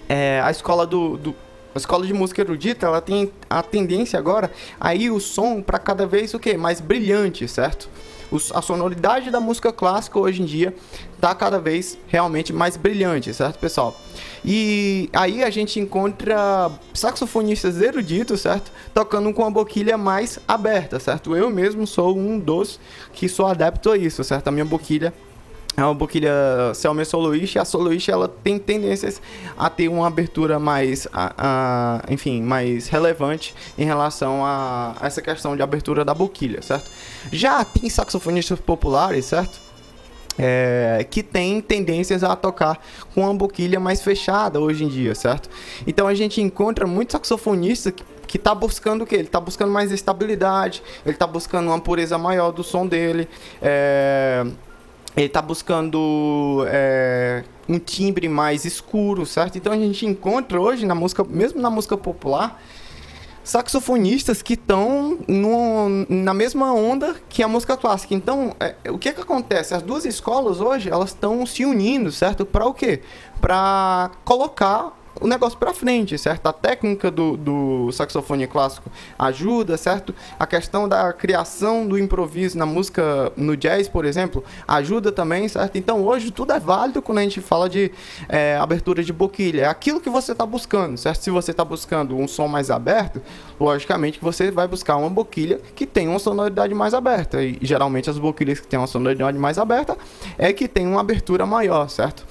é, 0.08 0.40
a 0.42 0.50
escola 0.50 0.86
do, 0.86 1.16
do 1.16 1.34
a 1.74 1.78
escola 1.78 2.04
de 2.06 2.12
música 2.12 2.40
erudita, 2.40 2.86
ela 2.86 3.00
tem 3.00 3.30
a 3.48 3.62
tendência 3.62 4.18
agora 4.18 4.50
a 4.80 4.94
ir 4.94 5.10
o 5.10 5.20
som 5.20 5.62
para 5.62 5.78
cada 5.78 6.06
vez 6.06 6.34
o 6.34 6.38
que 6.38 6.56
mais 6.56 6.80
brilhante, 6.80 7.46
certo? 7.46 7.88
A 8.54 8.62
sonoridade 8.62 9.30
da 9.30 9.40
música 9.40 9.72
clássica 9.72 10.18
hoje 10.18 10.42
em 10.42 10.44
dia 10.44 10.74
está 11.14 11.34
cada 11.34 11.58
vez 11.58 11.98
realmente 12.06 12.52
mais 12.52 12.76
brilhante, 12.76 13.32
certo, 13.32 13.58
pessoal? 13.58 13.98
E 14.44 15.08
aí 15.12 15.42
a 15.42 15.50
gente 15.50 15.80
encontra 15.80 16.70
saxofonistas 16.94 17.80
eruditos, 17.80 18.40
certo? 18.40 18.70
Tocando 18.94 19.32
com 19.32 19.44
a 19.44 19.50
boquilha 19.50 19.96
mais 19.96 20.38
aberta, 20.46 21.00
certo? 21.00 21.34
Eu 21.34 21.50
mesmo 21.50 21.86
sou 21.86 22.16
um 22.16 22.38
dos 22.38 22.78
que 23.12 23.28
sou 23.28 23.46
adepto 23.46 23.90
a 23.90 23.96
isso, 23.96 24.22
certo? 24.22 24.48
A 24.48 24.50
minha 24.50 24.64
boquilha 24.64 25.12
é 25.78 25.84
uma 25.84 25.94
boquilha 25.94 26.32
Selmer 26.74 27.06
Soloist. 27.06 27.56
A 27.56 27.64
Soloist 27.64 28.10
ela 28.10 28.26
tem 28.26 28.58
tendências 28.58 29.22
a 29.56 29.70
ter 29.70 29.88
uma 29.88 30.08
abertura 30.08 30.58
mais, 30.58 31.06
a, 31.12 31.32
a, 31.38 32.12
enfim, 32.12 32.42
mais 32.42 32.88
relevante 32.88 33.54
em 33.78 33.84
relação 33.84 34.44
a, 34.44 34.96
a 35.00 35.06
essa 35.06 35.22
questão 35.22 35.54
de 35.54 35.62
abertura 35.62 36.04
da 36.04 36.12
boquilha, 36.12 36.60
certo? 36.62 36.90
Já 37.30 37.64
tem 37.64 37.88
saxofonistas 37.88 38.58
populares, 38.58 39.26
certo? 39.26 39.60
É, 40.36 41.06
que 41.08 41.22
tem 41.22 41.60
tendências 41.60 42.24
a 42.24 42.34
tocar 42.34 42.80
com 43.14 43.22
uma 43.22 43.34
boquilha 43.34 43.78
mais 43.78 44.02
fechada 44.02 44.58
hoje 44.58 44.82
em 44.82 44.88
dia, 44.88 45.14
certo? 45.14 45.48
Então 45.86 46.08
a 46.08 46.14
gente 46.14 46.40
encontra 46.40 46.88
muitos 46.88 47.12
saxofonistas 47.12 47.92
que 47.92 48.04
que 48.28 48.36
está 48.36 48.54
buscando 48.54 49.02
o 49.02 49.06
que? 49.06 49.14
Ele 49.14 49.24
está 49.24 49.40
buscando 49.40 49.72
mais 49.72 49.90
estabilidade, 49.90 50.82
ele 51.02 51.14
está 51.14 51.26
buscando 51.26 51.68
uma 51.68 51.80
pureza 51.80 52.18
maior 52.18 52.52
do 52.52 52.62
som 52.62 52.86
dele, 52.86 53.26
é, 53.62 54.44
ele 55.20 55.26
está 55.26 55.42
buscando 55.42 56.64
é, 56.68 57.42
um 57.68 57.78
timbre 57.78 58.28
mais 58.28 58.64
escuro, 58.64 59.26
certo? 59.26 59.58
Então 59.58 59.72
a 59.72 59.76
gente 59.76 60.06
encontra 60.06 60.60
hoje 60.60 60.86
na 60.86 60.94
música, 60.94 61.24
mesmo 61.24 61.60
na 61.60 61.70
música 61.70 61.96
popular, 61.96 62.60
saxofonistas 63.42 64.42
que 64.42 64.54
estão 64.54 65.18
na 66.08 66.34
mesma 66.34 66.72
onda 66.72 67.16
que 67.28 67.42
a 67.42 67.48
música 67.48 67.76
clássica. 67.76 68.14
Então, 68.14 68.54
é, 68.60 68.74
o 68.90 68.98
que 68.98 69.12
que 69.12 69.20
acontece? 69.20 69.74
As 69.74 69.82
duas 69.82 70.04
escolas 70.04 70.60
hoje, 70.60 70.90
elas 70.90 71.10
estão 71.10 71.44
se 71.46 71.64
unindo, 71.64 72.12
certo? 72.12 72.44
Para 72.44 72.66
o 72.66 72.74
quê? 72.74 73.00
Para 73.40 74.10
colocar 74.24 74.97
o 75.20 75.26
negócio 75.26 75.58
para 75.58 75.72
frente, 75.72 76.16
certo? 76.18 76.46
A 76.46 76.52
técnica 76.52 77.10
do, 77.10 77.36
do 77.36 77.92
saxofone 77.92 78.46
clássico 78.46 78.90
ajuda, 79.18 79.76
certo? 79.76 80.14
A 80.38 80.46
questão 80.46 80.88
da 80.88 81.12
criação 81.12 81.86
do 81.86 81.98
improviso 81.98 82.56
na 82.58 82.66
música, 82.66 83.32
no 83.36 83.56
jazz, 83.56 83.88
por 83.88 84.04
exemplo, 84.04 84.44
ajuda 84.66 85.12
também, 85.12 85.48
certo? 85.48 85.76
Então 85.76 86.04
hoje 86.04 86.30
tudo 86.30 86.52
é 86.52 86.60
válido 86.60 87.02
quando 87.02 87.18
a 87.18 87.22
gente 87.22 87.40
fala 87.40 87.68
de 87.68 87.90
é, 88.28 88.56
abertura 88.56 89.02
de 89.02 89.12
boquilha. 89.12 89.62
É 89.62 89.66
aquilo 89.66 90.00
que 90.00 90.10
você 90.10 90.32
está 90.32 90.46
buscando, 90.46 90.96
certo? 90.96 91.22
Se 91.22 91.30
você 91.30 91.50
está 91.50 91.64
buscando 91.64 92.16
um 92.16 92.28
som 92.28 92.48
mais 92.48 92.70
aberto, 92.70 93.20
logicamente 93.58 94.18
você 94.20 94.50
vai 94.50 94.68
buscar 94.68 94.96
uma 94.96 95.10
boquilha 95.10 95.60
que 95.74 95.86
tem 95.86 96.08
uma 96.08 96.18
sonoridade 96.18 96.74
mais 96.74 96.94
aberta. 96.94 97.42
E 97.42 97.58
geralmente 97.62 98.08
as 98.08 98.18
boquilhas 98.18 98.60
que 98.60 98.66
têm 98.66 98.78
uma 98.78 98.86
sonoridade 98.86 99.38
mais 99.38 99.58
aberta 99.58 99.96
é 100.36 100.52
que 100.52 100.68
tem 100.68 100.86
uma 100.86 101.00
abertura 101.00 101.44
maior, 101.44 101.88
certo? 101.88 102.26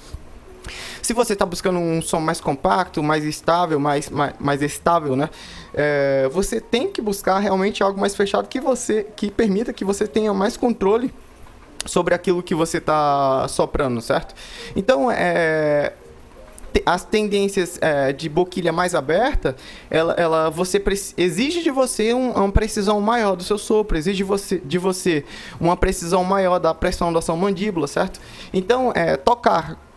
Se 1.02 1.12
você 1.12 1.32
está 1.32 1.46
buscando 1.46 1.78
um 1.78 2.00
som 2.02 2.20
mais 2.20 2.40
compacto, 2.40 3.02
mais 3.02 3.24
estável, 3.24 3.78
mais, 3.78 4.10
mais, 4.10 4.34
mais 4.38 4.62
estável, 4.62 5.16
né? 5.16 5.30
É, 5.74 6.28
você 6.32 6.60
tem 6.60 6.88
que 6.88 7.00
buscar 7.00 7.38
realmente 7.38 7.82
algo 7.82 8.00
mais 8.00 8.14
fechado 8.14 8.48
que 8.48 8.60
você 8.60 9.06
que 9.16 9.30
permita 9.30 9.72
que 9.72 9.84
você 9.84 10.06
tenha 10.06 10.32
mais 10.32 10.56
controle 10.56 11.12
sobre 11.86 12.14
aquilo 12.14 12.42
que 12.42 12.54
você 12.54 12.78
está 12.78 13.46
soprando, 13.48 14.00
certo? 14.00 14.34
Então, 14.76 15.10
é, 15.10 15.92
as 16.84 17.04
tendências 17.04 17.78
é, 17.80 18.12
de 18.12 18.28
boquilha 18.28 18.72
mais 18.72 18.94
aberta, 18.94 19.56
ela, 19.90 20.12
ela 20.14 20.50
você 20.50 20.82
exige 21.16 21.62
de 21.62 21.70
você 21.70 22.12
um, 22.12 22.30
uma 22.32 22.52
precisão 22.52 23.00
maior 23.00 23.36
do 23.36 23.42
seu 23.42 23.58
sopro, 23.58 23.96
exige 23.96 24.22
você, 24.22 24.58
de 24.58 24.78
você 24.78 25.24
uma 25.60 25.76
precisão 25.76 26.22
maior 26.24 26.58
da 26.58 26.74
pressão 26.74 27.12
da 27.12 27.22
sua 27.22 27.36
mandíbula, 27.36 27.86
certo? 27.86 28.20
Então, 28.52 28.92
é, 28.94 29.16
tocar 29.16 29.87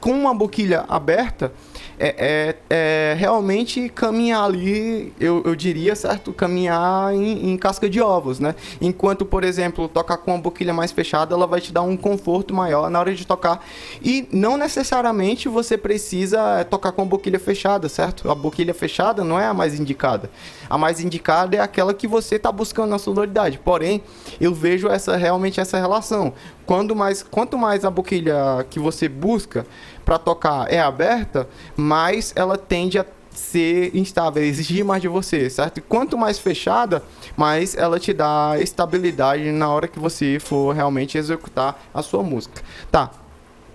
com 0.00 0.12
uma 0.12 0.34
boquilha 0.34 0.84
aberta, 0.88 1.52
é, 1.98 2.14
é, 2.18 2.56
é, 2.70 3.14
realmente 3.18 3.88
caminhar 3.88 4.44
ali, 4.44 5.12
eu, 5.18 5.42
eu 5.44 5.56
diria, 5.56 5.96
certo? 5.96 6.32
Caminhar 6.32 7.12
em, 7.12 7.50
em, 7.50 7.56
casca 7.56 7.90
de 7.90 8.00
ovos, 8.00 8.38
né? 8.38 8.54
Enquanto, 8.80 9.24
por 9.24 9.42
exemplo, 9.42 9.88
tocar 9.88 10.18
com 10.18 10.32
uma 10.32 10.40
boquilha 10.40 10.72
mais 10.72 10.92
fechada, 10.92 11.34
ela 11.34 11.46
vai 11.46 11.60
te 11.60 11.72
dar 11.72 11.82
um 11.82 11.96
conforto 11.96 12.54
maior 12.54 12.88
na 12.88 13.00
hora 13.00 13.14
de 13.14 13.26
tocar. 13.26 13.64
E 14.00 14.28
não 14.32 14.56
necessariamente 14.56 15.48
você 15.48 15.76
precisa 15.76 16.64
tocar 16.70 16.92
com 16.92 17.02
a 17.02 17.04
boquilha 17.04 17.40
fechada, 17.40 17.88
certo? 17.88 18.30
A 18.30 18.34
boquilha 18.34 18.72
fechada 18.72 19.24
não 19.24 19.38
é 19.38 19.46
a 19.46 19.54
mais 19.54 19.78
indicada. 19.78 20.30
A 20.70 20.78
mais 20.78 21.00
indicada 21.00 21.56
é 21.56 21.60
aquela 21.60 21.92
que 21.92 22.06
você 22.06 22.36
está 22.36 22.52
buscando 22.52 22.90
na 22.90 22.98
sonoridade. 22.98 23.58
Porém, 23.58 24.02
eu 24.40 24.54
vejo 24.54 24.88
essa 24.88 25.16
realmente 25.16 25.60
essa 25.60 25.78
relação. 25.78 26.32
Quando 26.64 26.94
mais, 26.94 27.22
quanto 27.22 27.56
mais 27.56 27.84
a 27.84 27.90
boquilha 27.90 28.36
que 28.68 28.78
você 28.78 29.08
busca 29.08 29.66
para 30.08 30.18
tocar 30.18 30.72
é 30.72 30.80
aberta, 30.80 31.46
mais 31.76 32.32
ela 32.34 32.56
tende 32.56 32.98
a 32.98 33.04
ser 33.30 33.94
instável, 33.94 34.42
exigir 34.42 34.82
mais 34.82 35.02
de 35.02 35.06
você, 35.06 35.50
certo? 35.50 35.82
Quanto 35.82 36.16
mais 36.16 36.38
fechada, 36.38 37.02
mais 37.36 37.76
ela 37.76 38.00
te 38.00 38.14
dá 38.14 38.56
estabilidade 38.58 39.52
na 39.52 39.68
hora 39.68 39.86
que 39.86 39.98
você 39.98 40.38
for 40.40 40.74
realmente 40.74 41.18
executar 41.18 41.78
a 41.92 42.00
sua 42.00 42.22
música. 42.22 42.62
Tá, 42.90 43.10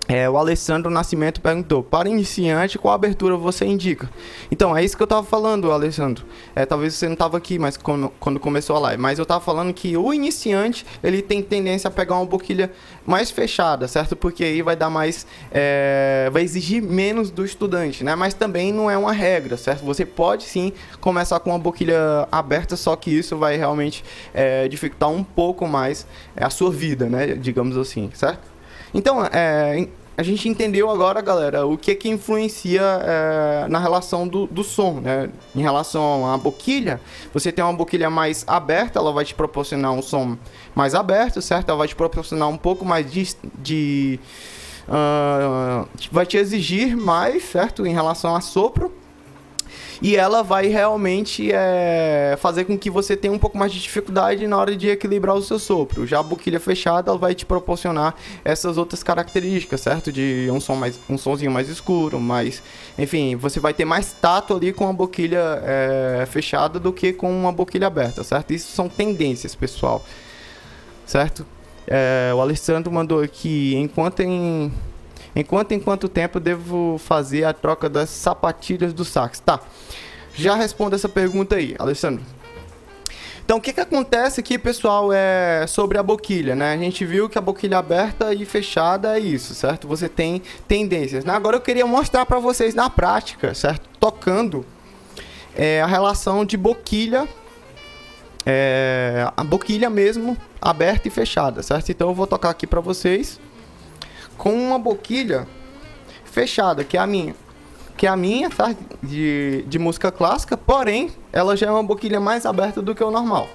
é, 0.08 0.28
o 0.28 0.36
Alessandro 0.36 0.90
Nascimento 0.90 1.40
perguntou: 1.40 1.82
para 1.82 2.08
iniciante, 2.08 2.78
qual 2.78 2.94
abertura 2.94 3.36
você 3.36 3.64
indica? 3.64 4.10
Então, 4.50 4.76
é 4.76 4.84
isso 4.84 4.96
que 4.96 5.02
eu 5.02 5.06
estava 5.06 5.24
falando, 5.24 5.70
Alessandro. 5.72 6.24
É, 6.54 6.66
talvez 6.66 6.94
você 6.94 7.06
não 7.06 7.14
estava 7.14 7.38
aqui, 7.38 7.58
mas 7.58 7.76
quando, 7.76 8.10
começou 8.38 8.76
a 8.76 8.78
live. 8.80 9.00
Mas 9.00 9.18
eu 9.18 9.22
estava 9.22 9.42
falando 9.42 9.72
que 9.72 9.96
o 9.96 10.12
iniciante 10.12 10.84
ele 11.02 11.22
tem 11.22 11.42
tendência 11.42 11.88
a 11.88 11.90
pegar 11.90 12.16
uma 12.16 12.26
boquilha 12.26 12.70
mais 13.06 13.30
fechada, 13.30 13.88
certo? 13.88 14.14
Porque 14.14 14.44
aí 14.44 14.60
vai 14.60 14.76
dar 14.76 14.90
mais. 14.90 15.26
É, 15.50 16.28
vai 16.32 16.42
exigir 16.42 16.82
menos 16.82 17.30
do 17.30 17.44
estudante, 17.44 18.04
né? 18.04 18.14
Mas 18.14 18.34
também 18.34 18.72
não 18.72 18.90
é 18.90 18.98
uma 18.98 19.12
regra, 19.12 19.56
certo? 19.56 19.84
Você 19.84 20.04
pode 20.04 20.44
sim 20.44 20.72
começar 21.00 21.40
com 21.40 21.50
uma 21.50 21.58
boquilha 21.58 22.28
aberta, 22.30 22.76
só 22.76 22.94
que 22.94 23.10
isso 23.10 23.38
vai 23.38 23.56
realmente 23.56 24.04
é, 24.34 24.68
dificultar 24.68 25.08
um 25.08 25.24
pouco 25.24 25.66
mais 25.66 26.06
a 26.36 26.50
sua 26.50 26.70
vida, 26.70 27.06
né? 27.06 27.34
Digamos 27.34 27.78
assim, 27.78 28.10
certo? 28.12 28.53
Então, 28.94 29.24
é, 29.24 29.88
a 30.16 30.22
gente 30.22 30.48
entendeu 30.48 30.88
agora, 30.88 31.20
galera, 31.20 31.66
o 31.66 31.76
que 31.76 31.92
que 31.96 32.08
influencia 32.08 32.80
é, 32.82 33.66
na 33.68 33.80
relação 33.80 34.28
do, 34.28 34.46
do 34.46 34.62
som, 34.62 35.00
né? 35.00 35.28
Em 35.54 35.60
relação 35.60 36.32
à 36.32 36.38
boquilha, 36.38 37.00
você 37.32 37.50
tem 37.50 37.64
uma 37.64 37.72
boquilha 37.72 38.08
mais 38.08 38.44
aberta, 38.46 39.00
ela 39.00 39.12
vai 39.12 39.24
te 39.24 39.34
proporcionar 39.34 39.92
um 39.92 40.00
som 40.00 40.38
mais 40.74 40.94
aberto, 40.94 41.42
certo? 41.42 41.68
Ela 41.68 41.78
vai 41.78 41.88
te 41.88 41.96
proporcionar 41.96 42.48
um 42.48 42.56
pouco 42.56 42.84
mais 42.84 43.10
de... 43.10 43.34
de 43.58 44.20
uh, 44.88 45.88
vai 46.12 46.24
te 46.24 46.36
exigir 46.36 46.96
mais, 46.96 47.42
certo? 47.44 47.84
Em 47.84 47.92
relação 47.92 48.36
a 48.36 48.40
sopro 48.40 48.92
e 50.04 50.16
ela 50.16 50.42
vai 50.42 50.66
realmente 50.66 51.50
é, 51.50 52.36
fazer 52.38 52.66
com 52.66 52.76
que 52.76 52.90
você 52.90 53.16
tenha 53.16 53.32
um 53.32 53.38
pouco 53.38 53.56
mais 53.56 53.72
de 53.72 53.80
dificuldade 53.80 54.46
na 54.46 54.58
hora 54.58 54.76
de 54.76 54.90
equilibrar 54.90 55.34
o 55.34 55.40
seu 55.40 55.58
sopro. 55.58 56.06
Já 56.06 56.18
a 56.20 56.22
boquilha 56.22 56.60
fechada 56.60 57.10
ela 57.10 57.16
vai 57.16 57.34
te 57.34 57.46
proporcionar 57.46 58.14
essas 58.44 58.76
outras 58.76 59.02
características, 59.02 59.80
certo? 59.80 60.12
De 60.12 60.46
um 60.52 60.60
som 60.60 60.74
mais 60.74 61.00
um 61.08 61.16
sonzinho 61.16 61.50
mais 61.50 61.70
escuro, 61.70 62.20
mais, 62.20 62.62
enfim, 62.98 63.34
você 63.34 63.58
vai 63.58 63.72
ter 63.72 63.86
mais 63.86 64.12
tato 64.12 64.54
ali 64.54 64.74
com 64.74 64.86
a 64.86 64.92
boquilha 64.92 65.62
é, 65.64 66.26
fechada 66.30 66.78
do 66.78 66.92
que 66.92 67.14
com 67.14 67.32
uma 67.32 67.50
boquilha 67.50 67.86
aberta, 67.86 68.22
certo? 68.22 68.52
Isso 68.52 68.76
são 68.76 68.90
tendências, 68.90 69.54
pessoal, 69.54 70.04
certo? 71.06 71.46
É, 71.86 72.30
o 72.34 72.42
Alessandro 72.42 72.92
mandou 72.92 73.22
aqui, 73.22 73.74
enquanto 73.74 74.20
em 74.20 74.70
Enquanto 75.36 75.72
em 75.72 75.80
quanto 75.80 76.08
tempo 76.08 76.38
devo 76.38 76.96
fazer 76.98 77.44
a 77.44 77.52
troca 77.52 77.88
das 77.88 78.10
sapatilhas 78.10 78.92
do 78.92 79.04
sax? 79.04 79.40
Tá. 79.40 79.60
Já 80.34 80.54
respondo 80.54 80.94
essa 80.94 81.08
pergunta 81.08 81.56
aí, 81.56 81.74
Alessandro. 81.78 82.24
Então, 83.44 83.58
o 83.58 83.60
que, 83.60 83.74
que 83.74 83.80
acontece 83.80 84.40
aqui, 84.40 84.58
pessoal, 84.58 85.12
é 85.12 85.66
sobre 85.66 85.98
a 85.98 86.02
boquilha, 86.02 86.54
né? 86.54 86.72
A 86.72 86.76
gente 86.78 87.04
viu 87.04 87.28
que 87.28 87.36
a 87.36 87.42
boquilha 87.42 87.76
aberta 87.76 88.32
e 88.32 88.44
fechada 88.46 89.18
é 89.18 89.20
isso, 89.20 89.54
certo? 89.54 89.86
Você 89.86 90.08
tem 90.08 90.40
tendências. 90.66 91.26
Né? 91.26 91.32
Agora 91.34 91.56
eu 91.56 91.60
queria 91.60 91.86
mostrar 91.86 92.24
para 92.24 92.38
vocês 92.38 92.74
na 92.74 92.88
prática, 92.88 93.52
certo? 93.54 93.86
Tocando 94.00 94.64
é, 95.54 95.82
a 95.82 95.86
relação 95.86 96.42
de 96.42 96.56
boquilha, 96.56 97.28
é, 98.46 99.30
a 99.36 99.44
boquilha 99.44 99.90
mesmo, 99.90 100.38
aberta 100.58 101.06
e 101.08 101.10
fechada, 101.10 101.62
certo? 101.62 101.90
Então 101.90 102.08
eu 102.08 102.14
vou 102.14 102.26
tocar 102.26 102.48
aqui 102.48 102.66
para 102.66 102.80
vocês 102.80 103.38
com 104.36 104.52
uma 104.52 104.78
boquilha 104.78 105.46
fechada, 106.24 106.84
que 106.84 106.96
é 106.96 107.00
a 107.00 107.06
minha. 107.06 107.34
Que 107.96 108.06
é 108.06 108.10
a 108.10 108.16
minha, 108.16 108.50
tá? 108.50 108.74
De, 109.02 109.62
de 109.68 109.78
música 109.78 110.10
clássica, 110.10 110.56
porém, 110.56 111.12
ela 111.32 111.56
já 111.56 111.68
é 111.68 111.70
uma 111.70 111.82
boquilha 111.82 112.18
mais 112.18 112.44
aberta 112.44 112.82
do 112.82 112.94
que 112.94 113.04
o 113.04 113.10
normal. 113.10 113.48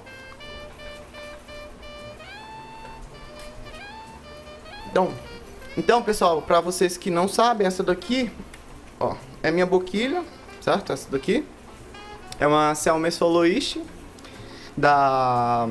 Então, 4.90 5.12
então 5.76 6.02
pessoal, 6.02 6.42
para 6.42 6.60
vocês 6.60 6.96
que 6.96 7.10
não 7.10 7.28
sabem, 7.28 7.66
essa 7.66 7.82
daqui, 7.82 8.30
ó, 8.98 9.14
é 9.42 9.50
minha 9.50 9.66
boquilha, 9.66 10.24
certo? 10.60 10.92
Essa 10.92 11.10
daqui 11.10 11.44
é 12.40 12.46
uma 12.46 12.74
Xiaomi 12.74 13.12
Soloist 13.12 13.80
da 14.76 15.68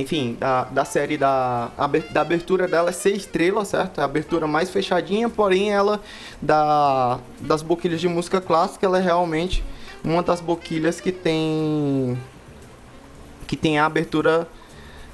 enfim, 0.00 0.36
da, 0.38 0.64
da 0.64 0.84
série 0.84 1.16
da, 1.16 1.70
da 2.10 2.20
abertura 2.20 2.66
dela 2.66 2.90
é 2.90 2.92
ser 2.92 3.10
estrela, 3.10 3.64
certo? 3.64 3.98
É 3.98 4.02
a 4.02 4.04
abertura 4.04 4.46
mais 4.46 4.70
fechadinha, 4.70 5.28
porém 5.28 5.70
ela 5.70 6.00
da, 6.40 7.18
das 7.40 7.62
boquilhas 7.62 8.00
de 8.00 8.08
música 8.08 8.40
clássica, 8.40 8.86
ela 8.86 8.98
é 8.98 9.02
realmente 9.02 9.62
uma 10.02 10.22
das 10.22 10.40
boquilhas 10.40 11.00
que 11.00 11.12
tem 11.12 12.18
que 13.46 13.56
tem 13.56 13.78
a 13.78 13.86
abertura 13.86 14.48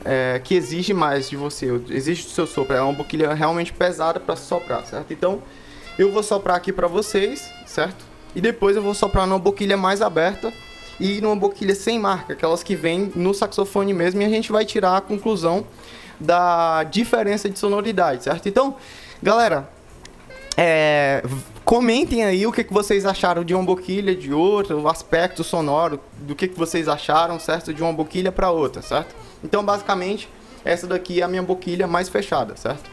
é, 0.04 0.40
que 0.44 0.54
exige 0.54 0.92
mais 0.92 1.28
de 1.28 1.36
você, 1.36 1.66
exige 1.88 2.22
do 2.24 2.30
seu 2.30 2.46
sopro, 2.46 2.76
é 2.76 2.80
uma 2.82 2.92
boquilha 2.92 3.32
realmente 3.34 3.72
pesada 3.72 4.20
para 4.20 4.36
soprar, 4.36 4.84
certo? 4.84 5.10
Então, 5.12 5.42
eu 5.98 6.12
vou 6.12 6.22
soprar 6.22 6.56
aqui 6.56 6.72
para 6.72 6.86
vocês, 6.86 7.50
certo? 7.66 8.04
E 8.34 8.40
depois 8.40 8.76
eu 8.76 8.82
vou 8.82 8.94
soprar 8.94 9.26
numa 9.26 9.38
boquilha 9.38 9.76
mais 9.76 10.02
aberta 10.02 10.52
e 10.98 11.20
numa 11.20 11.36
boquilha 11.36 11.74
sem 11.74 11.98
marca, 11.98 12.32
aquelas 12.32 12.62
que 12.62 12.74
vêm 12.74 13.12
no 13.14 13.34
saxofone 13.34 13.92
mesmo, 13.92 14.22
e 14.22 14.24
a 14.24 14.28
gente 14.28 14.50
vai 14.50 14.64
tirar 14.64 14.96
a 14.96 15.00
conclusão 15.00 15.66
da 16.18 16.82
diferença 16.84 17.48
de 17.48 17.58
sonoridade, 17.58 18.24
certo? 18.24 18.48
Então, 18.48 18.76
galera, 19.22 19.68
é, 20.56 21.22
comentem 21.64 22.24
aí 22.24 22.46
o 22.46 22.52
que, 22.52 22.64
que 22.64 22.72
vocês 22.72 23.04
acharam 23.04 23.44
de 23.44 23.54
uma 23.54 23.62
boquilha, 23.62 24.14
de 24.14 24.32
outra, 24.32 24.76
o 24.76 24.88
aspecto 24.88 25.44
sonoro, 25.44 26.00
do 26.20 26.34
que, 26.34 26.48
que 26.48 26.58
vocês 26.58 26.88
acharam, 26.88 27.38
certo? 27.38 27.74
De 27.74 27.82
uma 27.82 27.92
boquilha 27.92 28.32
para 28.32 28.50
outra, 28.50 28.80
certo? 28.80 29.14
Então, 29.44 29.62
basicamente, 29.62 30.28
essa 30.64 30.86
daqui 30.86 31.20
é 31.20 31.24
a 31.24 31.28
minha 31.28 31.42
boquilha 31.42 31.86
mais 31.86 32.08
fechada, 32.08 32.56
certo? 32.56 32.90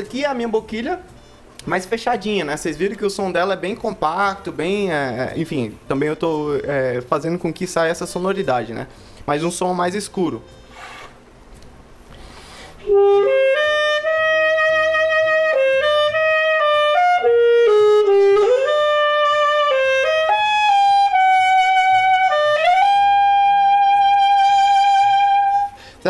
Daqui 0.00 0.24
é 0.24 0.28
a 0.28 0.34
minha 0.34 0.48
boquilha 0.48 1.00
mais 1.66 1.84
fechadinha, 1.84 2.42
né? 2.42 2.56
Vocês 2.56 2.74
viram 2.74 2.96
que 2.96 3.04
o 3.04 3.10
som 3.10 3.30
dela 3.30 3.52
é 3.52 3.56
bem 3.56 3.74
compacto, 3.74 4.50
bem... 4.50 4.90
É, 4.90 5.34
é 5.34 5.38
enfim, 5.38 5.76
também 5.86 6.08
eu 6.08 6.16
tô 6.16 6.54
é, 6.64 7.02
fazendo 7.02 7.38
com 7.38 7.52
que 7.52 7.66
saia 7.66 7.90
essa 7.90 8.06
sonoridade, 8.06 8.72
né? 8.72 8.86
Mas 9.26 9.44
um 9.44 9.50
som 9.50 9.74
mais 9.74 9.94
escuro. 9.94 10.42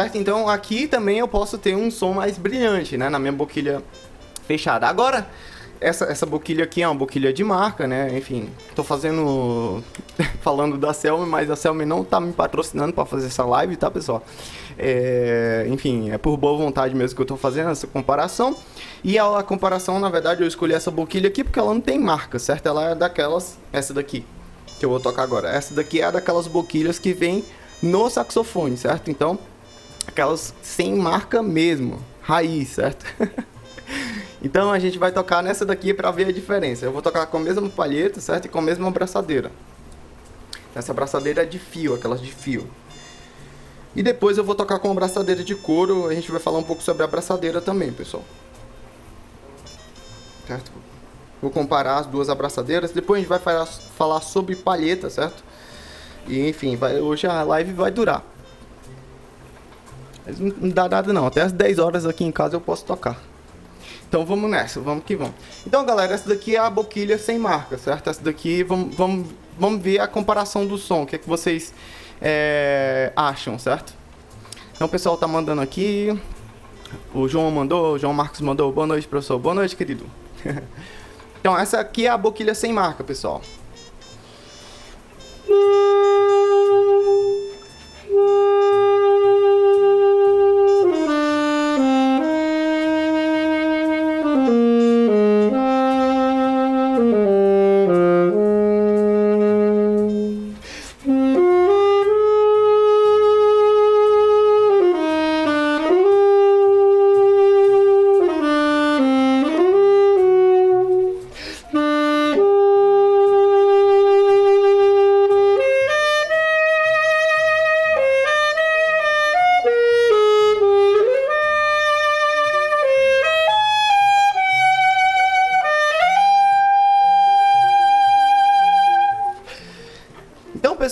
Certo? 0.00 0.16
Então 0.16 0.48
aqui 0.48 0.86
também 0.86 1.18
eu 1.18 1.28
posso 1.28 1.58
ter 1.58 1.76
um 1.76 1.90
som 1.90 2.12
mais 2.12 2.38
brilhante, 2.38 2.96
né? 2.96 3.08
Na 3.08 3.18
minha 3.18 3.32
boquilha 3.32 3.82
fechada. 4.46 4.86
Agora, 4.86 5.26
essa, 5.80 6.06
essa 6.06 6.24
boquilha 6.24 6.64
aqui 6.64 6.82
é 6.82 6.88
uma 6.88 6.94
boquilha 6.94 7.32
de 7.32 7.44
marca, 7.44 7.86
né? 7.86 8.16
Enfim, 8.16 8.48
tô 8.74 8.82
fazendo. 8.82 9.82
falando 10.40 10.78
da 10.78 10.92
Selmy, 10.92 11.26
mas 11.26 11.50
a 11.50 11.56
Selmy 11.56 11.84
não 11.84 12.02
tá 12.02 12.18
me 12.18 12.32
patrocinando 12.32 12.92
para 12.92 13.04
fazer 13.04 13.26
essa 13.26 13.44
live, 13.44 13.76
tá, 13.76 13.90
pessoal? 13.90 14.22
É, 14.78 15.66
enfim, 15.68 16.10
é 16.10 16.16
por 16.16 16.36
boa 16.36 16.56
vontade 16.56 16.94
mesmo 16.94 17.14
que 17.14 17.22
eu 17.22 17.26
tô 17.26 17.36
fazendo 17.36 17.70
essa 17.70 17.86
comparação. 17.86 18.56
E 19.04 19.18
a, 19.18 19.38
a, 19.38 19.42
comparação, 19.42 20.00
na 20.00 20.08
verdade, 20.08 20.42
eu 20.42 20.48
escolhi 20.48 20.72
essa 20.72 20.90
boquilha 20.90 21.28
aqui 21.28 21.44
porque 21.44 21.58
ela 21.58 21.72
não 21.74 21.80
tem 21.80 21.98
marca, 21.98 22.38
certo? 22.38 22.66
Ela 22.66 22.90
é 22.90 22.94
daquelas. 22.94 23.58
Essa 23.72 23.92
daqui, 23.92 24.24
que 24.78 24.84
eu 24.84 24.90
vou 24.90 25.00
tocar 25.00 25.22
agora. 25.22 25.48
Essa 25.48 25.74
daqui 25.74 26.00
é 26.00 26.10
daquelas 26.10 26.46
boquilhas 26.46 26.98
que 26.98 27.12
vem 27.12 27.44
no 27.82 28.10
saxofone, 28.10 28.76
certo? 28.76 29.10
Então, 29.10 29.38
aquelas 30.06 30.54
sem 30.62 30.94
marca 30.94 31.42
mesmo, 31.42 32.02
raiz, 32.22 32.68
certo? 32.68 33.06
Então 34.42 34.72
a 34.72 34.78
gente 34.78 34.98
vai 34.98 35.12
tocar 35.12 35.42
nessa 35.42 35.66
daqui 35.66 35.92
para 35.92 36.10
ver 36.10 36.28
a 36.28 36.32
diferença. 36.32 36.86
Eu 36.86 36.92
vou 36.92 37.02
tocar 37.02 37.26
com 37.26 37.36
a 37.36 37.40
mesma 37.40 37.68
palheta, 37.68 38.20
certo? 38.20 38.46
E 38.46 38.48
com 38.48 38.58
a 38.58 38.62
mesma 38.62 38.88
abraçadeira. 38.88 39.52
Essa 40.74 40.92
abraçadeira 40.92 41.42
é 41.42 41.44
de 41.44 41.58
fio, 41.58 41.94
aquelas 41.94 42.20
de 42.20 42.32
fio. 42.32 42.66
E 43.94 44.02
depois 44.02 44.38
eu 44.38 44.44
vou 44.44 44.54
tocar 44.54 44.78
com 44.78 44.88
a 44.88 44.92
abraçadeira 44.92 45.44
de 45.44 45.54
couro. 45.54 46.08
A 46.08 46.14
gente 46.14 46.30
vai 46.30 46.40
falar 46.40 46.58
um 46.58 46.62
pouco 46.62 46.82
sobre 46.82 47.02
a 47.02 47.06
abraçadeira 47.06 47.60
também, 47.60 47.92
pessoal. 47.92 48.24
Certo? 50.46 50.70
Vou 51.42 51.50
comparar 51.50 51.98
as 51.98 52.06
duas 52.06 52.30
abraçadeiras. 52.30 52.92
Depois 52.92 53.18
a 53.18 53.20
gente 53.20 53.28
vai 53.28 53.38
falar, 53.38 53.66
falar 53.66 54.20
sobre 54.20 54.56
palheta, 54.56 55.10
certo? 55.10 55.42
E 56.26 56.48
enfim, 56.48 56.76
vai, 56.76 56.98
hoje 57.00 57.26
a 57.26 57.42
live 57.42 57.72
vai 57.72 57.90
durar. 57.90 58.24
Mas 60.26 60.38
não 60.38 60.68
dá 60.68 60.88
nada 60.88 61.12
não. 61.12 61.26
Até 61.26 61.42
as 61.42 61.52
10 61.52 61.78
horas 61.78 62.06
aqui 62.06 62.24
em 62.24 62.32
casa 62.32 62.56
eu 62.56 62.60
posso 62.60 62.84
tocar. 62.84 63.20
Então 64.08 64.26
vamos 64.26 64.50
nessa, 64.50 64.80
vamos 64.80 65.04
que 65.04 65.14
vamos. 65.14 65.34
Então, 65.64 65.86
galera, 65.86 66.12
essa 66.12 66.28
daqui 66.28 66.56
é 66.56 66.58
a 66.58 66.68
boquilha 66.68 67.16
sem 67.16 67.38
marca, 67.38 67.78
certo? 67.78 68.10
Essa 68.10 68.22
daqui, 68.22 68.64
vamos, 68.64 68.94
vamos, 68.94 69.28
vamos 69.56 69.80
ver 69.80 70.00
a 70.00 70.08
comparação 70.08 70.66
do 70.66 70.76
som, 70.76 71.02
o 71.02 71.06
que 71.06 71.14
é 71.14 71.18
que 71.18 71.28
vocês 71.28 71.72
é, 72.20 73.12
acham, 73.14 73.56
certo? 73.56 73.94
Então 74.74 74.88
o 74.88 74.90
pessoal 74.90 75.16
tá 75.16 75.28
mandando 75.28 75.60
aqui. 75.60 76.18
O 77.14 77.28
João 77.28 77.50
mandou, 77.50 77.94
o 77.94 77.98
João 77.98 78.12
Marcos 78.12 78.40
mandou. 78.40 78.72
Boa 78.72 78.86
noite, 78.86 79.06
professor. 79.06 79.38
Boa 79.38 79.54
noite, 79.54 79.76
querido. 79.76 80.04
então, 81.38 81.56
essa 81.56 81.78
aqui 81.78 82.06
é 82.06 82.10
a 82.10 82.18
boquilha 82.18 82.54
sem 82.54 82.72
marca, 82.72 83.04
pessoal. 83.04 83.40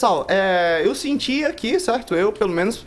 Pessoal, 0.08 0.26
é, 0.28 0.82
eu 0.84 0.94
senti 0.94 1.44
aqui, 1.44 1.78
certo? 1.78 2.14
Eu, 2.14 2.32
pelo 2.32 2.52
menos, 2.52 2.86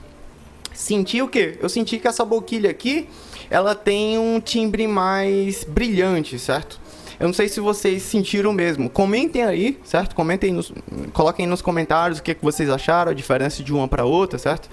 senti 0.73 1.21
o 1.21 1.27
quê? 1.27 1.57
Eu 1.61 1.69
senti 1.69 1.99
que 1.99 2.07
essa 2.07 2.25
boquilha 2.25 2.69
aqui, 2.69 3.07
ela 3.49 3.75
tem 3.75 4.17
um 4.17 4.39
timbre 4.39 4.87
mais 4.87 5.63
brilhante, 5.63 6.39
certo? 6.39 6.79
Eu 7.19 7.27
não 7.27 7.33
sei 7.33 7.47
se 7.47 7.59
vocês 7.59 8.01
sentiram 8.01 8.51
mesmo. 8.51 8.89
Comentem 8.89 9.43
aí, 9.43 9.77
certo? 9.83 10.15
Comentem 10.15 10.51
nos, 10.51 10.73
coloquem 11.13 11.45
nos 11.45 11.61
comentários 11.61 12.17
o 12.17 12.23
que, 12.23 12.33
que 12.33 12.43
vocês 12.43 12.67
acharam, 12.67 13.11
a 13.11 13.13
diferença 13.13 13.61
de 13.61 13.71
uma 13.71 13.87
para 13.87 14.03
outra, 14.03 14.39
certo? 14.39 14.67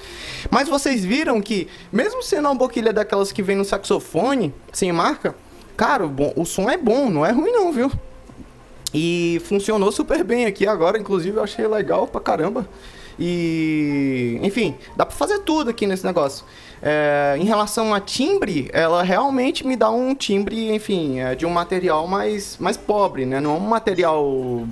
Mas 0.50 0.66
vocês 0.66 1.04
viram 1.04 1.42
que, 1.42 1.68
mesmo 1.92 2.22
sendo 2.22 2.48
uma 2.48 2.54
boquilha 2.54 2.90
daquelas 2.90 3.30
que 3.30 3.42
vem 3.42 3.56
no 3.56 3.66
saxofone, 3.66 4.54
sem 4.72 4.90
marca, 4.92 5.34
cara, 5.76 6.06
o, 6.06 6.08
bom, 6.08 6.32
o 6.36 6.46
som 6.46 6.70
é 6.70 6.78
bom, 6.78 7.10
não 7.10 7.26
é 7.26 7.30
ruim 7.30 7.52
não, 7.52 7.70
viu? 7.70 7.92
E 8.92 9.40
funcionou 9.44 9.92
super 9.92 10.24
bem 10.24 10.46
aqui 10.46 10.66
agora, 10.66 10.98
inclusive 10.98 11.36
eu 11.36 11.42
achei 11.42 11.66
legal 11.66 12.06
pra 12.06 12.20
caramba. 12.20 12.66
E, 13.18 14.38
enfim, 14.42 14.76
dá 14.96 15.04
pra 15.04 15.14
fazer 15.14 15.40
tudo 15.40 15.70
aqui 15.70 15.86
nesse 15.86 16.06
negócio. 16.06 16.44
É, 16.80 17.36
em 17.38 17.44
relação 17.44 17.92
a 17.92 18.00
timbre, 18.00 18.70
ela 18.72 19.02
realmente 19.02 19.66
me 19.66 19.76
dá 19.76 19.90
um 19.90 20.14
timbre, 20.14 20.72
enfim, 20.72 21.18
é, 21.18 21.34
de 21.34 21.44
um 21.44 21.50
material 21.50 22.06
mais, 22.06 22.56
mais 22.58 22.76
pobre, 22.76 23.26
né? 23.26 23.40
Não 23.40 23.56
é 23.56 23.58
um 23.58 23.60
material, 23.60 24.64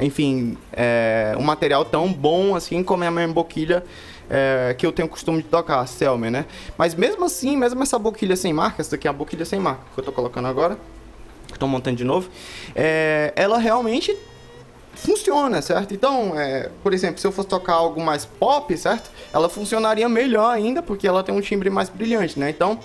enfim, 0.00 0.56
é, 0.72 1.34
um 1.36 1.42
material 1.42 1.84
tão 1.84 2.12
bom 2.12 2.54
assim 2.54 2.84
como 2.84 3.02
a 3.02 3.10
minha 3.10 3.26
boquilha 3.26 3.84
é, 4.30 4.74
que 4.78 4.86
eu 4.86 4.92
tenho 4.92 5.08
costume 5.08 5.38
de 5.38 5.48
tocar, 5.48 5.80
a 5.80 5.86
Selmer, 5.86 6.30
né? 6.30 6.46
Mas 6.76 6.94
mesmo 6.94 7.24
assim, 7.24 7.56
mesmo 7.56 7.82
essa 7.82 7.98
boquilha 7.98 8.36
sem 8.36 8.52
marca, 8.52 8.80
essa 8.80 8.92
daqui 8.92 9.08
é 9.08 9.10
a 9.10 9.12
boquilha 9.12 9.44
sem 9.44 9.58
marca 9.58 9.82
que 9.92 9.98
eu 9.98 10.04
tô 10.04 10.12
colocando 10.12 10.46
agora 10.46 10.78
estou 11.52 11.68
montando 11.68 11.96
de 11.96 12.04
novo, 12.04 12.28
é, 12.74 13.32
ela 13.36 13.58
realmente 13.58 14.16
funciona, 14.98 15.62
certo? 15.62 15.94
Então, 15.94 16.38
é, 16.38 16.70
por 16.82 16.92
exemplo, 16.92 17.20
se 17.20 17.26
eu 17.26 17.32
fosse 17.32 17.48
tocar 17.48 17.74
algo 17.74 18.00
mais 18.00 18.24
pop, 18.24 18.76
certo? 18.76 19.10
Ela 19.32 19.48
funcionaria 19.48 20.08
melhor 20.08 20.50
ainda, 20.50 20.82
porque 20.82 21.06
ela 21.06 21.22
tem 21.22 21.34
um 21.34 21.40
timbre 21.40 21.70
mais 21.70 21.88
brilhante, 21.88 22.38
né? 22.38 22.50
Então. 22.50 22.78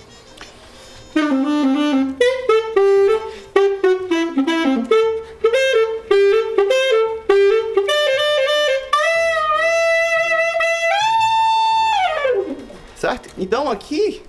Certo? 12.96 13.30
Então 13.38 13.70
aqui, 13.70 14.22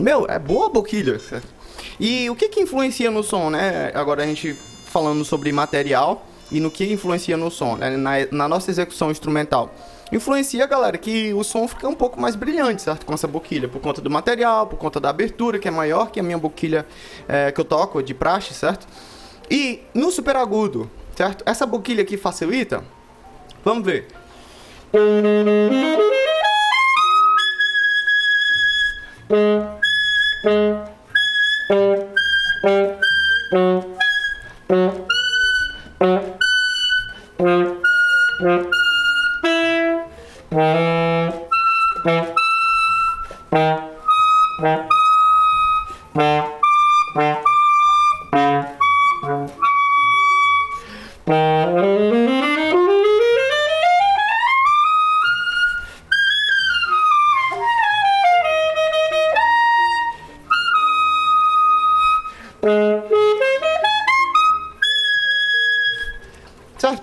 meu, 0.00 0.26
é 0.28 0.38
boa 0.38 0.68
boquilha, 0.68 1.18
certo? 1.20 1.57
E 2.00 2.30
o 2.30 2.36
que 2.36 2.48
que 2.48 2.60
influencia 2.60 3.10
no 3.10 3.22
som, 3.22 3.50
né? 3.50 3.90
Agora 3.94 4.22
a 4.22 4.26
gente 4.26 4.54
falando 4.86 5.24
sobre 5.24 5.52
material 5.52 6.24
e 6.50 6.60
no 6.60 6.70
que 6.70 6.90
influencia 6.90 7.36
no 7.36 7.50
som, 7.50 7.76
né? 7.76 7.96
na, 7.96 8.12
na 8.30 8.48
nossa 8.48 8.70
execução 8.70 9.10
instrumental. 9.10 9.72
Influencia, 10.10 10.66
galera, 10.66 10.96
que 10.96 11.34
o 11.34 11.44
som 11.44 11.68
fica 11.68 11.86
um 11.86 11.94
pouco 11.94 12.18
mais 12.18 12.34
brilhante, 12.34 12.80
certo? 12.80 13.04
Com 13.04 13.12
essa 13.12 13.28
boquilha, 13.28 13.68
por 13.68 13.80
conta 13.80 14.00
do 14.00 14.08
material, 14.08 14.66
por 14.66 14.78
conta 14.78 14.98
da 14.98 15.10
abertura, 15.10 15.58
que 15.58 15.68
é 15.68 15.70
maior 15.70 16.10
que 16.10 16.18
a 16.18 16.22
minha 16.22 16.38
boquilha 16.38 16.86
é, 17.28 17.52
que 17.52 17.60
eu 17.60 17.64
toco, 17.64 18.02
de 18.02 18.14
praxe, 18.14 18.54
certo? 18.54 18.86
E 19.50 19.82
no 19.92 20.10
super 20.10 20.36
agudo, 20.36 20.90
certo? 21.14 21.42
Essa 21.44 21.66
boquilha 21.66 22.02
aqui 22.02 22.16
facilita. 22.16 22.82
Vamos 23.62 23.84
ver. 23.84 24.08
Thank 31.68 32.16
you. 33.52 33.97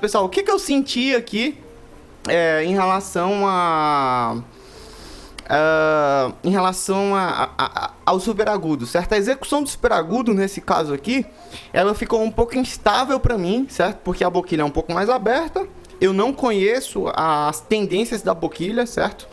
Pessoal, 0.06 0.26
o 0.26 0.30
que, 0.30 0.44
que 0.44 0.52
eu 0.52 0.60
senti 0.60 1.16
aqui 1.16 1.58
é, 2.28 2.64
em 2.64 2.74
relação 2.74 3.48
a. 3.48 4.38
Uh, 5.46 6.34
em 6.44 6.50
relação 6.50 7.14
a, 7.16 7.52
a, 7.56 7.86
a, 7.86 7.92
ao 8.04 8.20
superagudo, 8.20 8.88
certo? 8.88 9.14
A 9.14 9.18
execução 9.18 9.62
do 9.62 9.70
superagudo, 9.70 10.34
nesse 10.34 10.60
caso 10.60 10.92
aqui, 10.92 11.24
ela 11.72 11.94
ficou 11.94 12.24
um 12.24 12.32
pouco 12.32 12.58
instável 12.58 13.20
para 13.20 13.38
mim, 13.38 13.68
certo? 13.70 14.00
Porque 14.04 14.24
a 14.24 14.30
boquilha 14.30 14.64
é 14.64 14.66
um 14.66 14.72
pouco 14.72 14.92
mais 14.92 15.08
aberta, 15.08 15.68
eu 16.02 16.14
não 16.14 16.34
conheço 16.34 17.06
as 17.16 17.60
tendências 17.62 18.24
da 18.24 18.34
boquilha, 18.34 18.88
certo? 18.88 19.28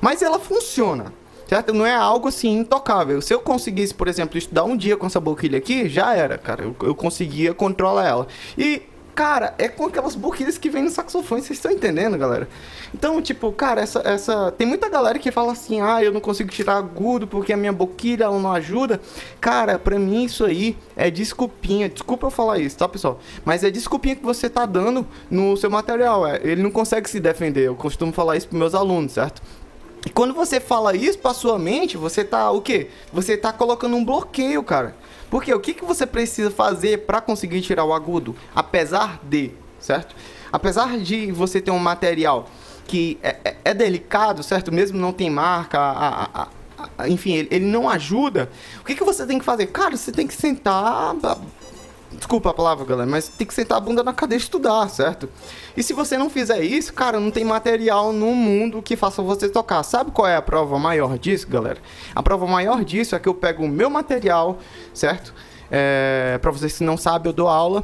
Mas 0.00 0.22
ela 0.22 0.38
funciona, 0.38 1.12
certo? 1.46 1.74
Não 1.74 1.84
é 1.84 1.94
algo 1.94 2.28
assim 2.28 2.56
intocável. 2.58 3.20
Se 3.20 3.34
eu 3.34 3.40
conseguisse, 3.40 3.92
por 3.92 4.08
exemplo, 4.08 4.38
estudar 4.38 4.64
um 4.64 4.76
dia 4.76 4.96
com 4.96 5.06
essa 5.06 5.20
boquilha 5.20 5.58
aqui, 5.58 5.90
já 5.90 6.14
era, 6.14 6.38
cara. 6.38 6.64
Eu, 6.64 6.74
eu 6.82 6.94
conseguia 6.94 7.52
controlar 7.52 8.06
ela. 8.06 8.26
E 8.56 8.82
Cara, 9.14 9.54
é 9.58 9.68
com 9.68 9.86
aquelas 9.86 10.14
boquilhas 10.14 10.56
que 10.56 10.70
vem 10.70 10.82
no 10.82 10.90
saxofone, 10.90 11.42
vocês 11.42 11.58
estão 11.58 11.70
entendendo, 11.70 12.16
galera? 12.16 12.48
Então, 12.94 13.20
tipo, 13.20 13.52
cara, 13.52 13.80
essa, 13.80 14.00
essa. 14.04 14.52
Tem 14.52 14.66
muita 14.66 14.88
galera 14.88 15.18
que 15.18 15.30
fala 15.30 15.52
assim, 15.52 15.80
ah, 15.80 16.02
eu 16.02 16.12
não 16.12 16.20
consigo 16.20 16.50
tirar 16.50 16.76
agudo 16.76 17.26
porque 17.26 17.52
a 17.52 17.56
minha 17.56 17.72
boquilha 17.72 18.24
ela 18.24 18.38
não 18.38 18.52
ajuda. 18.52 19.00
Cara, 19.40 19.78
pra 19.78 19.98
mim 19.98 20.24
isso 20.24 20.44
aí 20.44 20.76
é 20.96 21.10
desculpinha. 21.10 21.88
Desculpa 21.88 22.26
eu 22.26 22.30
falar 22.30 22.58
isso, 22.58 22.76
tá, 22.76 22.88
pessoal? 22.88 23.20
Mas 23.44 23.64
é 23.64 23.70
desculpinha 23.70 24.16
que 24.16 24.24
você 24.24 24.48
tá 24.48 24.64
dando 24.64 25.06
no 25.30 25.56
seu 25.56 25.70
material. 25.70 26.26
É. 26.26 26.40
Ele 26.42 26.62
não 26.62 26.70
consegue 26.70 27.08
se 27.10 27.20
defender. 27.20 27.66
Eu 27.66 27.74
costumo 27.74 28.12
falar 28.12 28.36
isso 28.36 28.48
pros 28.48 28.58
meus 28.58 28.74
alunos, 28.74 29.12
certo? 29.12 29.42
E 30.06 30.08
quando 30.08 30.32
você 30.32 30.58
fala 30.58 30.96
isso 30.96 31.18
pra 31.18 31.34
sua 31.34 31.58
mente, 31.58 31.96
você 31.96 32.24
tá 32.24 32.50
o 32.50 32.62
quê? 32.62 32.88
Você 33.12 33.36
tá 33.36 33.52
colocando 33.52 33.96
um 33.96 34.04
bloqueio, 34.04 34.62
cara. 34.62 34.96
Porque 35.30 35.54
o 35.54 35.60
que, 35.60 35.72
que 35.72 35.84
você 35.84 36.04
precisa 36.04 36.50
fazer 36.50 37.06
para 37.06 37.20
conseguir 37.20 37.60
tirar 37.62 37.84
o 37.84 37.94
agudo? 37.94 38.34
Apesar 38.54 39.20
de, 39.22 39.52
certo? 39.78 40.14
Apesar 40.52 40.98
de 40.98 41.30
você 41.30 41.60
ter 41.60 41.70
um 41.70 41.78
material 41.78 42.48
que 42.86 43.18
é, 43.22 43.36
é, 43.44 43.56
é 43.66 43.74
delicado, 43.74 44.42
certo? 44.42 44.72
Mesmo 44.72 44.98
não 44.98 45.12
tem 45.12 45.30
marca, 45.30 45.78
a, 45.78 46.24
a, 46.42 46.48
a, 46.98 47.08
enfim, 47.08 47.34
ele, 47.34 47.48
ele, 47.52 47.64
não 47.64 47.88
ajuda. 47.88 48.50
O 48.80 48.84
que, 48.84 48.96
que 48.96 49.04
você 49.04 49.24
tem 49.24 49.38
que 49.38 49.44
fazer? 49.44 49.66
Cara, 49.66 49.96
você 49.96 50.10
tem 50.10 50.26
que 50.26 50.34
sentar, 50.34 51.14
Desculpa 52.20 52.50
a 52.50 52.54
palavra, 52.54 52.84
galera, 52.84 53.10
mas 53.10 53.28
tem 53.28 53.46
que 53.46 53.54
sentar 53.54 53.78
a 53.78 53.80
bunda 53.80 54.04
na 54.04 54.12
cadeira 54.12 54.42
e 54.42 54.44
estudar, 54.44 54.86
certo? 54.90 55.26
E 55.74 55.82
se 55.82 55.94
você 55.94 56.18
não 56.18 56.28
fizer 56.28 56.62
isso, 56.62 56.92
cara, 56.92 57.18
não 57.18 57.30
tem 57.30 57.46
material 57.46 58.12
no 58.12 58.34
mundo 58.34 58.82
que 58.82 58.94
faça 58.94 59.22
você 59.22 59.48
tocar. 59.48 59.82
Sabe 59.82 60.10
qual 60.10 60.28
é 60.28 60.36
a 60.36 60.42
prova 60.42 60.78
maior 60.78 61.18
disso, 61.18 61.48
galera? 61.48 61.78
A 62.14 62.22
prova 62.22 62.46
maior 62.46 62.84
disso 62.84 63.16
é 63.16 63.18
que 63.18 63.26
eu 63.26 63.32
pego 63.32 63.64
o 63.64 63.68
meu 63.68 63.88
material, 63.88 64.58
certo? 64.92 65.32
É, 65.70 66.38
para 66.42 66.50
vocês 66.50 66.76
que 66.76 66.84
não 66.84 66.98
sabem, 66.98 67.30
eu 67.30 67.32
dou 67.32 67.48
aula 67.48 67.82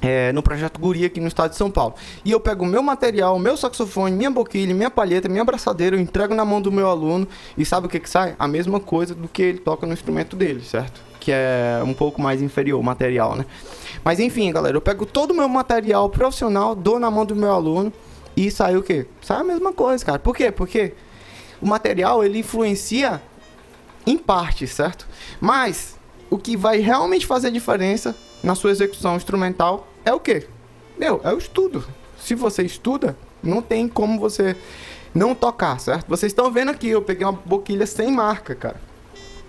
é, 0.00 0.32
no 0.32 0.42
projeto 0.42 0.80
Guri 0.80 1.04
aqui 1.04 1.20
no 1.20 1.28
estado 1.28 1.50
de 1.50 1.56
São 1.56 1.70
Paulo. 1.70 1.96
E 2.24 2.30
eu 2.30 2.40
pego 2.40 2.64
o 2.64 2.66
meu 2.66 2.82
material, 2.82 3.38
meu 3.38 3.58
saxofone, 3.58 4.16
minha 4.16 4.30
boquilha, 4.30 4.74
minha 4.74 4.90
palheta, 4.90 5.28
minha 5.28 5.42
abraçadeira, 5.42 5.96
eu 5.96 6.00
entrego 6.00 6.34
na 6.34 6.46
mão 6.46 6.62
do 6.62 6.72
meu 6.72 6.88
aluno 6.88 7.28
e 7.58 7.64
sabe 7.64 7.88
o 7.88 7.90
que 7.90 8.00
que 8.00 8.08
sai? 8.08 8.34
A 8.38 8.48
mesma 8.48 8.80
coisa 8.80 9.14
do 9.14 9.28
que 9.28 9.42
ele 9.42 9.58
toca 9.58 9.86
no 9.86 9.92
instrumento 9.92 10.34
dele, 10.34 10.62
certo? 10.62 11.05
Que 11.26 11.32
é 11.32 11.82
um 11.84 11.92
pouco 11.92 12.22
mais 12.22 12.40
inferior 12.40 12.78
o 12.78 12.84
material, 12.84 13.34
né? 13.34 13.44
Mas 14.04 14.20
enfim, 14.20 14.52
galera, 14.52 14.76
eu 14.76 14.80
pego 14.80 15.04
todo 15.04 15.32
o 15.32 15.34
meu 15.34 15.48
material 15.48 16.08
profissional, 16.08 16.72
dou 16.72 17.00
na 17.00 17.10
mão 17.10 17.26
do 17.26 17.34
meu 17.34 17.50
aluno 17.50 17.92
e 18.36 18.48
sai 18.48 18.76
o 18.76 18.82
quê? 18.82 19.08
Sai 19.20 19.40
a 19.40 19.42
mesma 19.42 19.72
coisa, 19.72 20.04
cara. 20.04 20.20
Por 20.20 20.36
quê? 20.36 20.52
Porque 20.52 20.94
o 21.60 21.66
material 21.66 22.22
ele 22.22 22.38
influencia 22.38 23.20
em 24.06 24.16
parte, 24.16 24.68
certo? 24.68 25.08
Mas 25.40 25.98
o 26.30 26.38
que 26.38 26.56
vai 26.56 26.78
realmente 26.78 27.26
fazer 27.26 27.50
diferença 27.50 28.14
na 28.40 28.54
sua 28.54 28.70
execução 28.70 29.16
instrumental 29.16 29.88
é 30.04 30.12
o 30.12 30.20
quê? 30.20 30.46
Meu, 30.96 31.20
é 31.24 31.32
o 31.34 31.38
estudo. 31.38 31.84
Se 32.20 32.36
você 32.36 32.62
estuda, 32.62 33.16
não 33.42 33.60
tem 33.60 33.88
como 33.88 34.20
você 34.20 34.56
não 35.12 35.34
tocar, 35.34 35.80
certo? 35.80 36.06
Vocês 36.06 36.30
estão 36.30 36.52
vendo 36.52 36.70
aqui, 36.70 36.86
eu 36.86 37.02
peguei 37.02 37.26
uma 37.26 37.32
boquilha 37.32 37.84
sem 37.84 38.12
marca, 38.12 38.54
cara. 38.54 38.80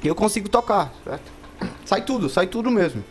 E 0.02 0.08
eu 0.08 0.16
consigo 0.16 0.50
tocar, 0.50 0.92
certo? 1.04 1.37
Sai 1.86 2.02
tudo, 2.02 2.30
sai 2.30 2.48
tudo 2.48 2.70
mesmo. 2.70 3.04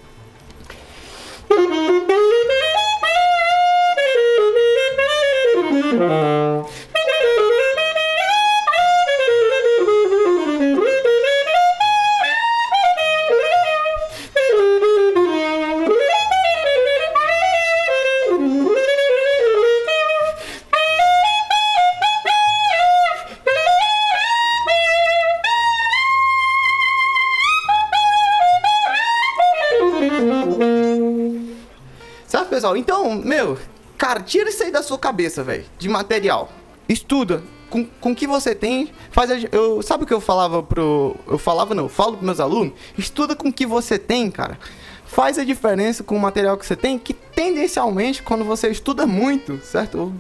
Então, 32.75 33.15
meu, 33.15 33.59
cara, 33.99 34.21
tira 34.21 34.49
isso 34.49 34.63
aí 34.63 34.71
da 34.71 34.83
sua 34.83 34.99
cabeça, 34.99 35.45
velho. 35.45 35.67
De 35.79 35.89
material. 35.89 36.49
Estuda. 36.89 37.43
Com, 37.69 37.85
com 37.85 38.13
o 38.13 38.15
que 38.15 38.29
você 38.29 38.55
tem, 38.55 38.93
faz 39.11 39.29
a, 39.31 39.37
eu 39.51 39.83
Sabe 39.83 40.05
o 40.05 40.07
que 40.07 40.15
eu 40.15 40.21
falava 40.21 40.63
pro. 40.63 41.17
Eu 41.27 41.37
falava, 41.37 41.75
não, 41.75 41.85
eu 41.85 41.89
falo 41.89 42.13
pros 42.13 42.25
meus 42.25 42.41
alunos? 42.41 42.73
Estuda 42.97 43.35
com 43.35 43.49
o 43.49 43.53
que 43.53 43.67
você 43.67 43.99
tem, 43.99 44.31
cara. 44.31 44.59
Faz 45.05 45.39
a 45.39 45.45
diferença 45.45 46.03
com 46.03 46.17
o 46.17 46.21
material 46.21 46.57
que 46.57 46.65
você 46.65 46.77
tem, 46.77 46.99
que 46.99 47.13
tendencialmente, 47.13 48.23
quando 48.23 48.45
você 48.45 48.69
estuda 48.69 49.07
muito, 49.07 49.61
certo? 49.65 50.13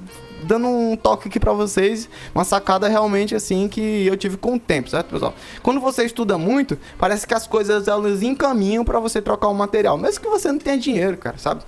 dando 0.43 0.69
um 0.69 0.97
toque 0.97 1.29
aqui 1.29 1.41
para 1.41 1.53
vocês, 1.53 2.09
uma 2.35 2.45
sacada 2.45 2.89
realmente 2.89 3.35
assim 3.35 3.69
que 3.69 4.07
eu 4.07 4.17
tive 4.17 4.37
com 4.37 4.55
o 4.55 4.59
tempo, 4.59 4.91
certo, 4.91 5.09
pessoal? 5.11 5.35
Quando 5.63 5.81
você 5.81 6.05
estuda 6.05 6.37
muito, 6.39 6.79
parece 6.99 7.27
que 7.27 7.35
as 7.35 7.47
coisas 7.47 7.89
elas 7.89 8.23
encaminham 8.23 8.85
para 8.85 9.01
você 9.01 9.21
trocar 9.21 9.49
o 9.49 9.55
material, 9.55 9.97
mesmo 9.97 10.21
que 10.21 10.29
você 10.29 10.51
não 10.51 10.59
tenha 10.59 10.79
dinheiro, 10.79 11.17
cara, 11.17 11.39
sabe? 11.39 11.63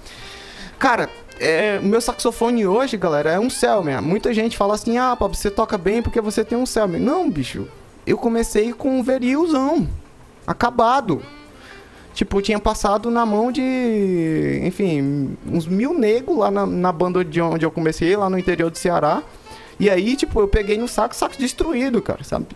Cara, 0.78 1.10
é, 1.40 1.80
o 1.82 1.86
meu 1.86 2.00
saxofone 2.00 2.66
hoje, 2.66 2.96
galera, 2.96 3.30
é 3.30 3.38
um 3.38 3.50
Selmer. 3.50 4.00
Muita 4.00 4.32
gente 4.32 4.56
fala 4.56 4.74
assim, 4.74 4.96
ah, 4.96 5.16
Pablo, 5.16 5.36
você 5.36 5.50
toca 5.50 5.76
bem 5.76 6.02
porque 6.02 6.20
você 6.20 6.44
tem 6.44 6.56
um 6.56 6.66
Selmer. 6.66 7.00
Não, 7.00 7.28
bicho. 7.28 7.66
Eu 8.06 8.16
comecei 8.16 8.72
com 8.72 8.98
um 8.98 9.02
verilzão. 9.02 9.88
Acabado. 10.46 11.22
Tipo, 12.14 12.42
tinha 12.42 12.58
passado 12.58 13.10
na 13.10 13.24
mão 13.24 13.52
de, 13.52 14.60
enfim, 14.64 15.36
uns 15.46 15.66
mil 15.66 15.94
negros 15.94 16.36
lá 16.36 16.50
na, 16.50 16.66
na 16.66 16.90
banda 16.90 17.24
de 17.24 17.40
onde 17.40 17.64
eu 17.64 17.70
comecei, 17.70 18.16
lá 18.16 18.28
no 18.28 18.38
interior 18.38 18.70
do 18.70 18.78
Ceará. 18.78 19.22
E 19.78 19.88
aí, 19.88 20.16
tipo, 20.16 20.40
eu 20.40 20.48
peguei 20.48 20.76
no 20.76 20.88
saco, 20.88 21.14
saco 21.14 21.36
destruído, 21.38 22.02
cara, 22.02 22.24
sabe? 22.24 22.46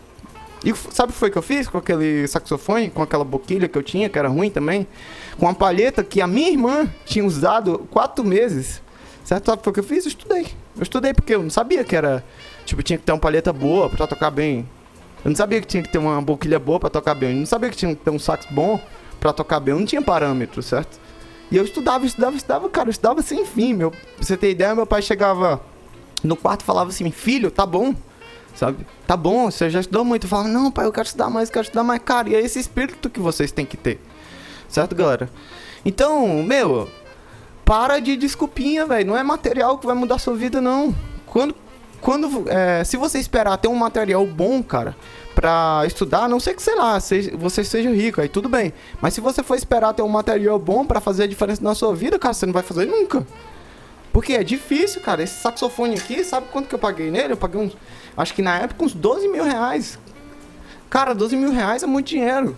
E 0.65 0.73
sabe 0.93 1.11
o 1.11 1.13
que 1.13 1.19
foi 1.19 1.31
que 1.31 1.39
eu 1.39 1.43
fiz 1.43 1.69
com 1.69 1.79
aquele 1.79 2.27
saxofone, 2.29 2.89
com 2.89 3.03
aquela 3.03 3.25
boquilha 3.25 3.69
que 3.69 3.77
eu 3.77 3.83
tinha, 3.83 4.09
que 4.09 4.19
era 4.19 4.29
ruim 4.29 4.49
também? 4.49 4.87
Com 5.37 5.47
uma 5.47 5.55
palheta 5.55 6.05
que 6.05 6.21
a 6.21 6.27
minha 6.27 6.51
irmã 6.51 6.89
tinha 7.05 7.25
usado 7.25 7.81
quatro 7.91 8.25
meses. 8.25 8.81
Certo? 9.25 9.47
Sabe 9.47 9.63
o 9.65 9.73
que 9.73 9.81
eu 9.81 9.85
fiz? 9.85 10.05
Eu 10.05 10.09
estudei. 10.09 10.47
Eu 10.77 10.83
estudei 10.83 11.15
porque 11.15 11.35
eu 11.35 11.43
não 11.43 11.51
sabia 11.51 11.83
que 11.85 11.97
era. 11.97 12.25
Tipo, 12.65 12.83
tinha 12.83 12.99
que 12.99 13.05
ter 13.05 13.13
uma 13.13 13.19
palheta 13.19 13.53
boa 13.53 13.89
pra 13.89 14.07
tocar 14.07 14.31
bem. 14.31 14.69
Eu 15.25 15.31
não 15.31 15.37
sabia 15.37 15.61
que 15.61 15.67
tinha 15.67 15.83
que 15.83 15.89
ter 15.89 15.99
uma 15.99 16.21
boquilha 16.21 16.59
boa 16.59 16.79
pra 16.79 16.91
tocar 16.91 17.15
bem. 17.15 17.31
Eu 17.31 17.37
não 17.37 17.47
sabia 17.47 17.71
que 17.71 17.77
tinha 17.77 17.95
que 17.95 18.03
ter 18.03 18.11
um 18.11 18.19
sax 18.19 18.47
bom 18.51 18.81
pra 19.21 19.33
tocar 19.33 19.59
bem. 19.61 19.75
Eu 19.75 19.79
não 19.79 19.87
tinha 19.87 20.03
parâmetro, 20.03 20.63
certo? 20.63 21.01
E 21.51 21.57
eu 21.57 21.65
estudava, 21.65 22.07
estudava, 22.07 22.37
estudava, 22.37 22.69
cara, 22.69 22.89
eu 22.89 22.93
estudava 22.93 23.21
sem 23.21 23.45
fim. 23.45 23.75
Meu, 23.75 23.91
pra 23.91 24.01
você 24.21 24.37
ter 24.37 24.51
ideia, 24.51 24.75
meu 24.75 24.87
pai 24.87 25.03
chegava 25.03 25.61
no 26.23 26.37
quarto 26.37 26.63
e 26.63 26.65
falava 26.65 26.91
assim: 26.91 27.11
Filho, 27.11 27.51
tá 27.51 27.67
bom 27.67 27.95
sabe? 28.55 28.87
Tá 29.07 29.17
bom, 29.17 29.51
você 29.51 29.71
já 29.71 29.81
estudou 29.81 30.05
muito. 30.05 30.29
Fala, 30.29 30.49
não, 30.49 30.71
pai, 30.71 30.87
eu 30.87 30.93
quero 30.93 31.07
estudar 31.07 31.31
mais, 31.31 31.49
eu 31.49 31.53
quero 31.53 31.65
estudar 31.65 31.83
mais. 31.83 32.01
Cara, 32.05 32.29
e 32.29 32.35
é 32.35 32.41
esse 32.41 32.59
espírito 32.59 33.11
que 33.11 33.21
vocês 33.21 33.53
têm 33.53 33.67
que 33.67 33.77
ter. 33.77 34.01
Certo, 34.69 34.95
galera? 34.95 35.29
Então, 35.85 36.43
meu, 36.43 36.89
para 37.65 37.99
de 37.99 38.17
desculpinha, 38.17 38.87
velho. 38.87 39.07
Não 39.07 39.17
é 39.17 39.23
material 39.23 39.79
que 39.79 39.87
vai 39.87 39.95
mudar 39.95 40.19
sua 40.19 40.35
vida, 40.35 40.61
não. 40.61 40.95
Quando, 41.27 41.55
quando, 42.01 42.45
é, 42.49 42.85
se 42.85 42.97
você 42.97 43.19
esperar 43.19 43.57
ter 43.59 43.69
um 43.69 43.75
material 43.75 44.27
bom, 44.27 44.63
cara, 44.63 44.97
pra 45.35 45.83
estudar, 45.87 46.29
não 46.29 46.41
sei 46.41 46.55
que, 46.55 46.63
sei 46.63 46.75
lá, 46.75 46.99
seja, 47.01 47.37
você 47.37 47.65
seja 47.65 47.91
rico, 47.91 48.21
aí 48.21 48.29
tudo 48.29 48.49
bem. 48.49 48.73
Mas 49.01 49.15
se 49.15 49.21
você 49.21 49.43
for 49.43 49.57
esperar 49.57 49.95
ter 49.95 50.03
um 50.03 50.09
material 50.09 50.59
bom 50.59 50.85
para 50.85 51.01
fazer 51.01 51.25
a 51.25 51.27
diferença 51.27 51.63
na 51.63 51.75
sua 51.75 51.95
vida, 51.95 52.19
cara, 52.19 52.35
você 52.35 52.47
não 52.47 52.53
vai 52.53 52.63
fazer 52.63 52.87
nunca. 52.87 53.27
Porque 54.13 54.35
é 54.35 54.45
difícil, 54.45 55.01
cara. 55.01 55.23
Esse 55.23 55.41
saxofone 55.41 55.95
aqui, 55.95 56.23
sabe 56.23 56.47
quanto 56.53 56.69
que 56.69 56.75
eu 56.75 56.79
paguei 56.79 57.11
nele? 57.11 57.33
Eu 57.33 57.37
paguei 57.37 57.61
uns. 57.61 57.77
Acho 58.17 58.35
que 58.35 58.43
na 58.43 58.59
época 58.59 58.85
uns 58.85 58.95
12 58.95 59.29
mil 59.29 59.45
reais. 59.45 59.99
Cara, 60.91 61.15
12 61.15 61.37
mil 61.37 61.53
reais 61.53 61.83
é 61.83 61.87
muito 61.87 62.09
dinheiro. 62.09 62.57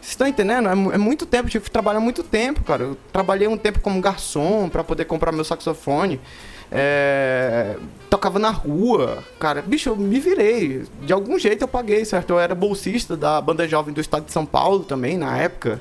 Vocês 0.00 0.12
estão 0.12 0.26
entendendo? 0.26 0.68
É, 0.68 0.72
é, 0.72 0.98
muito 0.98 1.26
tempo, 1.26 1.48
tive 1.48 1.64
que 1.64 1.70
trabalhar 1.70 2.00
muito 2.00 2.22
tempo, 2.22 2.62
cara. 2.62 2.84
Eu 2.84 2.96
trabalhei 3.12 3.48
um 3.48 3.56
tempo 3.56 3.80
como 3.80 4.00
garçom 4.00 4.68
para 4.68 4.84
poder 4.84 5.04
comprar 5.04 5.32
meu 5.32 5.44
saxofone. 5.44 6.20
É... 6.70 7.76
Tocava 8.08 8.38
na 8.38 8.50
rua, 8.50 9.24
cara. 9.40 9.62
Bicho, 9.62 9.88
eu 9.88 9.96
me 9.96 10.20
virei. 10.20 10.84
De 11.02 11.12
algum 11.12 11.38
jeito 11.38 11.62
eu 11.62 11.68
paguei, 11.68 12.04
certo? 12.04 12.30
Eu 12.30 12.38
era 12.38 12.54
bolsista 12.54 13.16
da 13.16 13.40
banda 13.40 13.66
jovem 13.66 13.92
do 13.92 14.00
estado 14.00 14.26
de 14.26 14.32
São 14.32 14.46
Paulo 14.46 14.84
também, 14.84 15.16
na 15.16 15.36
época. 15.38 15.80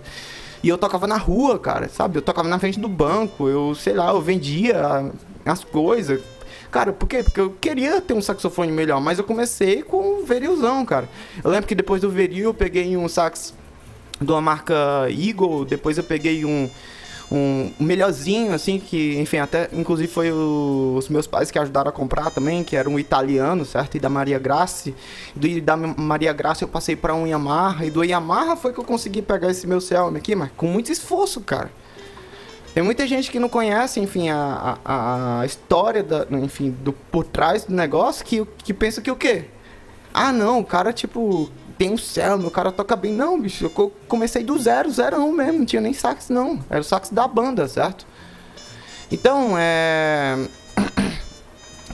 E 0.64 0.70
eu 0.70 0.78
tocava 0.78 1.06
na 1.06 1.18
rua, 1.18 1.60
cara, 1.60 1.88
sabe? 1.90 2.18
Eu 2.18 2.24
tocava 2.24 2.48
na 2.48 2.58
frente 2.58 2.80
do 2.80 2.88
banco, 2.88 3.48
eu, 3.48 3.76
sei 3.76 3.94
lá, 3.94 4.10
eu 4.10 4.22
vendia 4.22 5.12
as 5.46 5.64
coisas. 5.64 6.22
Cara, 6.76 6.92
por 6.92 7.08
quê? 7.08 7.24
Porque 7.24 7.40
eu 7.40 7.52
queria 7.52 8.02
ter 8.02 8.14
um 8.14 8.22
saxofone 8.22 8.70
melhor, 8.70 9.00
mas 9.00 9.18
eu 9.18 9.24
comecei 9.24 9.82
com 9.82 10.20
o 10.20 10.26
verilzão, 10.26 10.86
cara. 10.86 11.08
Eu 11.42 11.50
lembro 11.50 11.68
que 11.68 11.74
depois 11.74 12.02
do 12.02 12.10
veril 12.10 12.46
eu 12.46 12.54
peguei 12.54 12.98
um 12.98 13.08
sax 13.08 13.54
de 14.20 14.30
uma 14.30 14.42
marca 14.42 15.08
Eagle, 15.10 15.64
depois 15.64 15.98
eu 15.98 16.04
peguei 16.04 16.44
um 16.44 16.70
um 17.32 17.72
melhorzinho, 17.80 18.54
assim, 18.54 18.78
que, 18.78 19.18
enfim, 19.18 19.38
até, 19.38 19.70
inclusive 19.74 20.08
foi 20.08 20.32
o, 20.32 20.96
os 20.98 21.10
meus 21.10 21.26
pais 21.26 21.50
que 21.50 21.58
ajudaram 21.58 21.90
a 21.90 21.92
comprar 21.92 22.30
também, 22.30 22.64
que 22.64 22.76
era 22.76 22.88
um 22.90 23.00
italiano, 23.00 23.66
certo? 23.66 23.96
E 23.96 24.00
da 24.00 24.10
Maria 24.10 24.38
Graça. 24.38 24.92
Do, 25.36 25.62
da 25.62 25.76
Maria 25.76 26.34
Graça 26.34 26.64
eu 26.64 26.68
passei 26.68 26.96
para 26.96 27.16
um 27.16 27.26
Yamaha, 27.26 27.86
e 27.86 27.90
do 27.90 28.04
Yamaha 28.04 28.56
foi 28.56 28.74
que 28.74 28.80
eu 28.80 28.84
consegui 28.84 29.22
pegar 29.22 29.50
esse 29.50 29.66
meu 29.66 29.82
Xiaomi 29.82 30.18
aqui, 30.18 30.36
mas 30.36 30.52
com 30.56 30.68
muito 30.68 30.92
esforço, 30.92 31.42
cara. 31.42 31.72
Tem 32.76 32.84
muita 32.84 33.08
gente 33.08 33.32
que 33.32 33.40
não 33.40 33.48
conhece, 33.48 34.02
enfim, 34.02 34.28
a, 34.28 34.78
a, 34.84 35.40
a 35.40 35.46
história, 35.46 36.04
da, 36.04 36.28
enfim, 36.32 36.72
do, 36.82 36.92
por 36.92 37.24
trás 37.24 37.64
do 37.64 37.74
negócio, 37.74 38.26
que, 38.26 38.46
que 38.66 38.74
pensa 38.74 39.02
que 39.02 39.10
o 39.10 39.16
quê? 39.16 39.46
Ah, 40.14 40.34
não, 40.34 40.60
o 40.60 40.66
cara, 40.66 40.92
tipo, 40.92 41.50
tem 41.78 41.94
um 41.94 41.98
céu, 41.98 42.38
meu 42.38 42.52
cara 42.52 42.74
toca 42.74 42.94
bem. 42.98 43.14
Não, 43.14 43.40
bicho, 43.40 43.64
eu 43.64 43.94
comecei 44.10 44.44
do 44.44 44.60
zero, 44.60 44.92
zero 44.92 45.16
um 45.24 45.32
mesmo, 45.32 45.60
não 45.60 45.66
tinha 45.66 45.82
nem 45.82 45.94
sax 45.94 46.28
não. 46.28 46.60
Era 46.70 46.82
o 46.82 46.84
sax 46.84 47.10
da 47.12 47.26
banda, 47.26 47.66
certo? 47.66 48.06
Então, 49.10 49.56
é 49.58 50.38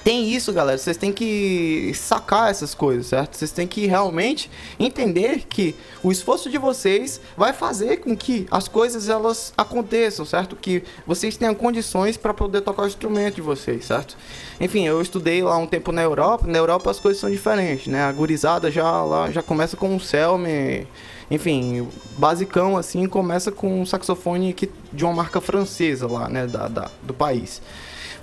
tem 0.04 0.32
isso, 0.32 0.52
galera. 0.52 0.78
Vocês 0.78 0.98
têm 0.98 1.14
que 1.14 1.92
sacar 1.94 2.50
essas 2.50 2.74
coisas, 2.74 3.08
certo? 3.08 3.36
Vocês 3.38 3.52
têm 3.52 3.68
que 3.68 3.86
realmente 3.86 4.50
entender 4.80 5.46
que 5.48 5.76
o 6.02 6.12
esforço 6.12 6.50
de 6.50 6.58
vocês 6.58 7.22
vai 7.38 7.54
fazer 7.54 7.98
com 7.98 8.16
que 8.16 8.48
as 8.50 8.68
coisas 8.68 9.10
elas 9.10 9.54
aconteçam, 9.56 10.26
certo? 10.26 10.56
Que 10.56 10.84
vocês 11.06 11.38
tenham 11.38 11.54
condições 11.54 12.18
para 12.18 12.34
poder 12.34 12.62
tocar 12.62 12.84
o 12.84 12.88
instrumento 12.88 13.36
de 13.36 13.42
vocês, 13.42 13.86
certo? 13.86 14.18
Enfim, 14.60 14.88
eu 14.88 15.02
estudei 15.02 15.44
lá 15.44 15.56
um 15.58 15.68
tempo 15.68 15.92
na 15.92 16.02
Europa. 16.02 16.48
Na 16.48 16.58
Europa 16.58 16.90
as 16.90 17.00
coisas 17.00 17.20
são 17.22 17.30
diferentes, 17.30 17.88
né? 17.88 18.04
A 18.04 18.12
gurizada 18.12 18.72
já 18.72 19.04
lá 19.04 19.30
já 19.32 19.44
começa 19.44 19.78
com 19.78 19.94
um 19.94 20.00
Selme, 20.00 20.88
enfim, 21.30 21.88
basicão 22.18 22.76
assim, 22.76 23.08
começa 23.08 23.52
com 23.52 23.82
um 23.82 23.86
saxofone 23.86 24.52
que, 24.52 24.70
de 24.92 25.06
uma 25.06 25.14
marca 25.14 25.40
francesa 25.40 26.08
lá, 26.08 26.28
né, 26.28 26.48
da, 26.48 26.68
da 26.68 26.92
do 27.04 27.14
país. 27.14 27.62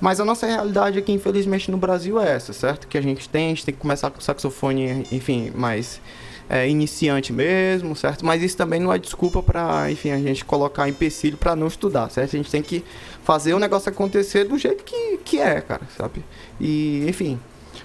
Mas 0.01 0.21
a 0.21 0.25
nossa 0.25 0.47
realidade 0.47 0.99
aqui, 0.99 1.13
infelizmente, 1.13 1.71
no 1.71 1.77
Brasil 1.77 2.21
é 2.21 2.31
essa, 2.35 2.53
certo? 2.53 2.87
Que 2.87 2.97
a 2.97 3.03
gente 3.03 3.29
tem, 3.29 3.47
a 3.47 3.49
gente 3.49 3.65
tem 3.65 3.75
que 3.75 3.81
começar 3.81 4.11
com 4.11 4.21
saxofone, 4.21 5.07
enfim, 5.11 5.51
mais 5.55 6.01
é, 6.49 6.69
iniciante 6.69 7.33
mesmo, 7.33 7.95
certo? 7.95 8.25
Mas 8.25 8.43
isso 8.43 8.57
também 8.57 8.81
não 8.81 8.93
é 8.93 8.99
desculpa 8.99 9.43
para, 9.43 9.91
enfim, 9.91 10.11
a 10.11 10.19
gente 10.19 10.45
colocar 10.45 10.89
empecilho 10.89 11.37
para 11.37 11.55
não 11.55 11.67
estudar, 11.67 12.11
certo? 12.11 12.35
A 12.35 12.37
gente 12.39 12.51
tem 12.51 12.63
que 12.63 12.85
fazer 13.23 13.55
o 13.55 13.59
negócio 13.59 13.91
acontecer 13.91 14.45
do 14.45 14.57
jeito 14.57 14.83
que, 14.85 15.19
que 15.19 15.41
é, 15.41 15.61
cara, 15.61 15.83
sabe? 15.97 16.25
E, 16.61 17.05
enfim, 17.09 17.39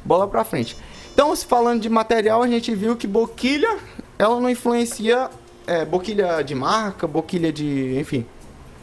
bola 0.06 0.28
pra 0.28 0.44
frente. 0.44 0.78
Então, 1.14 1.36
falando 1.36 1.82
de 1.82 1.90
material, 1.90 2.42
a 2.42 2.48
gente 2.48 2.74
viu 2.74 2.96
que 2.96 3.06
boquilha, 3.06 3.78
ela 4.18 4.40
não 4.40 4.50
influencia, 4.50 5.30
é, 5.68 5.84
boquilha 5.84 6.42
de 6.42 6.56
marca, 6.56 7.06
boquilha 7.06 7.52
de, 7.52 7.98
enfim, 8.00 8.26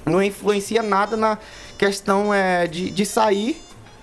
não 0.05 0.23
influencia 0.23 0.83
nada 0.83 1.16
na 1.16 1.38
questão 1.81 2.35
é, 2.35 2.66
de, 2.66 2.90
de 2.90 3.07
sair 3.07 3.59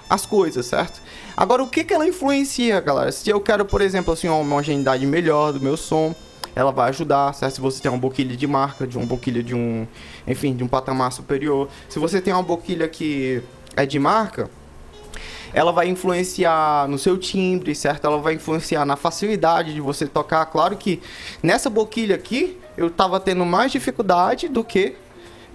as 0.10 0.26
coisas, 0.26 0.66
certo? 0.66 1.00
Agora, 1.36 1.62
o 1.62 1.68
que, 1.68 1.84
que 1.84 1.94
ela 1.94 2.08
influencia, 2.08 2.80
galera? 2.80 3.12
Se 3.12 3.30
eu 3.30 3.40
quero, 3.40 3.66
por 3.66 3.82
exemplo, 3.82 4.12
assim, 4.12 4.28
uma 4.28 4.38
homogeneidade 4.38 5.06
melhor 5.06 5.54
do 5.54 5.62
meu 5.62 5.78
som, 5.78 6.16
ela 6.56 6.72
vai 6.72 6.90
ajudar, 6.90 7.36
certo? 7.36 7.54
Se 7.54 7.62
você 7.62 7.80
tem 7.80 7.92
uma 7.92 8.00
boquilha 8.00 8.36
de 8.36 8.48
marca, 8.48 8.88
de 8.88 8.98
uma 8.98 9.06
boquilha 9.06 9.44
de 9.44 9.54
um, 9.54 9.86
enfim, 10.26 10.56
de 10.56 10.63
um 10.63 10.68
patamar 10.68 11.12
superior. 11.12 11.70
Se 11.88 12.00
você 12.00 12.20
tem 12.20 12.34
uma 12.34 12.42
boquilha 12.42 12.88
que 12.88 13.44
é 13.76 13.86
de 13.86 14.00
marca, 14.00 14.50
ela 15.54 15.72
vai 15.72 15.88
influenciar 15.88 16.88
no 16.88 16.98
seu 16.98 17.16
timbre, 17.16 17.76
certo? 17.76 18.06
Ela 18.08 18.18
vai 18.18 18.34
influenciar 18.34 18.86
na 18.86 18.96
facilidade 18.96 19.72
de 19.72 19.82
você 19.82 20.08
tocar. 20.08 20.44
Claro 20.48 20.76
que 20.78 21.00
nessa 21.44 21.70
boquilha 21.70 22.16
aqui, 22.16 22.60
eu 22.76 22.90
tava 22.90 23.20
tendo 23.20 23.46
mais 23.46 23.72
dificuldade 23.72 24.48
do 24.48 24.63
que 24.63 24.96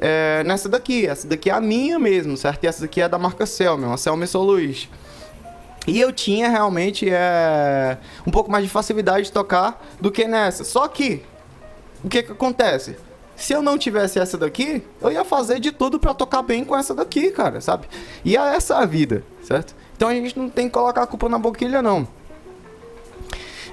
é, 0.02 0.42
nessa 0.44 0.68
daqui. 0.68 1.06
Essa 1.06 1.28
daqui 1.28 1.48
é 1.48 1.52
a 1.52 1.60
minha 1.60 1.98
mesmo, 1.98 2.36
certo? 2.36 2.64
E 2.64 2.66
essa 2.66 2.82
daqui 2.82 3.00
é 3.00 3.08
da 3.08 3.18
marca 3.18 3.46
Selma, 3.46 3.86
uma 3.86 3.96
Selma 3.96 4.26
Soluis. 4.26 4.88
E 5.86 6.00
eu 6.00 6.12
tinha 6.12 6.48
realmente 6.48 7.08
é, 7.08 7.96
um 8.26 8.30
pouco 8.30 8.50
mais 8.50 8.64
de 8.64 8.70
facilidade 8.70 9.26
de 9.26 9.32
tocar 9.32 9.80
do 10.00 10.10
que 10.10 10.26
nessa. 10.26 10.64
Só 10.64 10.86
que, 10.88 11.22
o 12.04 12.08
que 12.08 12.22
que 12.22 12.32
acontece? 12.32 12.96
Se 13.36 13.52
eu 13.52 13.62
não 13.62 13.78
tivesse 13.78 14.18
essa 14.18 14.36
daqui, 14.36 14.82
eu 15.00 15.10
ia 15.10 15.24
fazer 15.24 15.58
de 15.58 15.72
tudo 15.72 15.98
para 15.98 16.12
tocar 16.14 16.42
bem 16.42 16.64
com 16.64 16.76
essa 16.76 16.94
daqui, 16.94 17.30
cara, 17.30 17.60
sabe? 17.60 17.88
E 18.24 18.36
é 18.36 18.40
essa 18.54 18.78
a 18.78 18.84
vida, 18.84 19.24
certo? 19.42 19.74
Então 19.96 20.08
a 20.08 20.14
gente 20.14 20.38
não 20.38 20.48
tem 20.48 20.66
que 20.66 20.74
colocar 20.74 21.02
a 21.02 21.06
culpa 21.06 21.28
na 21.28 21.38
boquilha, 21.38 21.80
não. 21.80 22.06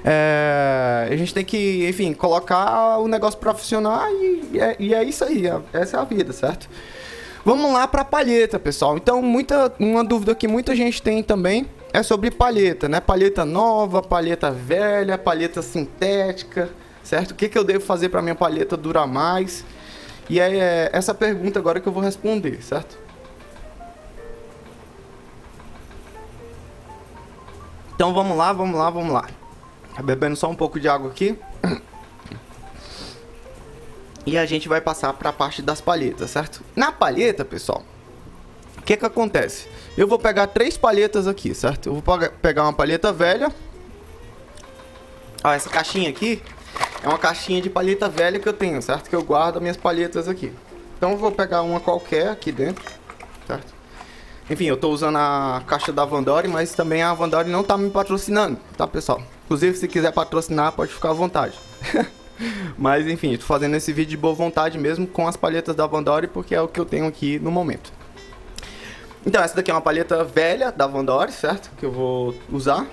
É, 0.03 1.09
a 1.11 1.15
gente 1.15 1.33
tem 1.33 1.43
que, 1.43 1.87
enfim, 1.87 2.13
colocar 2.13 2.97
o 2.99 3.07
negócio 3.07 3.39
para 3.39 3.53
funcionar 3.53 4.09
e, 4.11 4.59
é, 4.59 4.75
e, 4.79 4.93
é, 4.93 5.03
isso 5.03 5.23
aí, 5.23 5.43
essa 5.73 5.97
é 5.97 5.99
a 5.99 6.03
vida, 6.03 6.31
certo? 6.31 6.69
Vamos 7.43 7.71
lá 7.71 7.87
para 7.87 8.03
palheta, 8.05 8.59
pessoal. 8.59 8.97
Então, 8.97 9.21
muita, 9.21 9.73
uma 9.79 10.03
dúvida 10.03 10.35
que 10.35 10.47
muita 10.47 10.75
gente 10.75 11.01
tem 11.01 11.23
também 11.23 11.65
é 11.93 12.03
sobre 12.03 12.29
palheta, 12.29 12.87
né? 12.87 12.99
Palheta 12.99 13.45
nova, 13.45 14.01
palheta 14.01 14.51
velha, 14.51 15.17
palheta 15.17 15.61
sintética, 15.61 16.69
certo? 17.03 17.31
O 17.31 17.35
que, 17.35 17.49
que 17.49 17.57
eu 17.57 17.63
devo 17.63 17.83
fazer 17.83 18.09
para 18.09 18.21
minha 18.21 18.35
palheta 18.35 18.77
durar 18.77 19.07
mais? 19.07 19.65
E 20.29 20.39
é 20.39 20.89
essa 20.93 21.13
pergunta 21.13 21.57
agora 21.57 21.79
que 21.79 21.87
eu 21.87 21.93
vou 21.93 22.03
responder, 22.03 22.61
certo? 22.61 22.97
Então 27.95 28.13
vamos 28.13 28.37
lá, 28.37 28.53
vamos 28.53 28.77
lá, 28.77 28.89
vamos 28.89 29.11
lá. 29.11 29.38
Tá 29.99 30.03
bebendo 30.03 30.37
só 30.37 30.49
um 30.49 30.55
pouco 30.55 30.79
de 30.79 30.87
água 30.87 31.11
aqui. 31.11 31.37
E 34.25 34.37
a 34.37 34.45
gente 34.45 34.69
vai 34.69 34.79
passar 34.79 35.11
para 35.11 35.29
a 35.29 35.33
parte 35.33 35.61
das 35.61 35.81
palhetas, 35.81 36.31
certo? 36.31 36.63
Na 36.73 36.89
palheta, 36.89 37.43
pessoal, 37.43 37.83
o 38.77 38.81
que 38.81 38.95
que 38.95 39.05
acontece? 39.05 39.67
Eu 39.97 40.07
vou 40.07 40.17
pegar 40.17 40.47
três 40.47 40.77
palhetas 40.77 41.27
aqui, 41.27 41.53
certo? 41.53 41.89
Eu 41.89 41.95
vou 41.95 42.19
pegar 42.41 42.63
uma 42.63 42.71
palheta 42.71 43.11
velha. 43.11 43.53
Ó, 45.43 45.51
essa 45.51 45.69
caixinha 45.69 46.09
aqui 46.09 46.41
é 47.03 47.07
uma 47.09 47.17
caixinha 47.17 47.61
de 47.61 47.69
palheta 47.69 48.07
velha 48.07 48.39
que 48.39 48.47
eu 48.47 48.53
tenho, 48.53 48.81
certo? 48.81 49.09
Que 49.09 49.15
eu 49.17 49.21
guardo 49.21 49.59
minhas 49.59 49.75
palhetas 49.75 50.29
aqui. 50.29 50.53
Então 50.97 51.11
eu 51.11 51.17
vou 51.17 51.33
pegar 51.33 51.61
uma 51.61 51.81
qualquer 51.81 52.29
aqui 52.29 52.53
dentro, 52.53 52.85
certo? 53.45 53.73
Enfim, 54.49 54.63
eu 54.63 54.75
estou 54.75 54.93
usando 54.93 55.17
a 55.17 55.61
caixa 55.67 55.91
da 55.91 56.05
Vandori, 56.05 56.47
mas 56.47 56.73
também 56.73 57.03
a 57.03 57.13
Vandori 57.13 57.49
não 57.49 57.59
está 57.61 57.77
me 57.77 57.89
patrocinando, 57.89 58.57
tá, 58.77 58.87
pessoal? 58.87 59.21
Inclusive, 59.49 59.75
se 59.75 59.87
quiser 59.87 60.11
patrocinar, 60.11 60.73
pode 60.73 60.93
ficar 60.93 61.09
à 61.09 61.13
vontade. 61.13 61.57
Mas 62.77 63.07
enfim, 63.07 63.31
estou 63.31 63.47
fazendo 63.47 63.75
esse 63.75 63.91
vídeo 63.91 64.11
de 64.11 64.17
boa 64.17 64.35
vontade 64.35 64.77
mesmo 64.77 65.07
com 65.07 65.27
as 65.27 65.35
palhetas 65.35 65.75
da 65.75 65.87
Vandori, 65.87 66.27
porque 66.27 66.53
é 66.53 66.61
o 66.61 66.67
que 66.67 66.79
eu 66.79 66.85
tenho 66.85 67.07
aqui 67.07 67.39
no 67.39 67.49
momento. 67.49 67.91
Então, 69.25 69.41
essa 69.41 69.55
daqui 69.55 69.71
é 69.71 69.73
uma 69.73 69.81
palheta 69.81 70.23
velha 70.23 70.71
da 70.71 70.85
Vandori, 70.85 71.31
certo? 71.31 71.71
Que 71.77 71.83
eu 71.87 71.91
vou 71.91 72.35
usar 72.51 72.85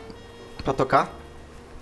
para 0.65 0.73
tocar. 0.73 1.15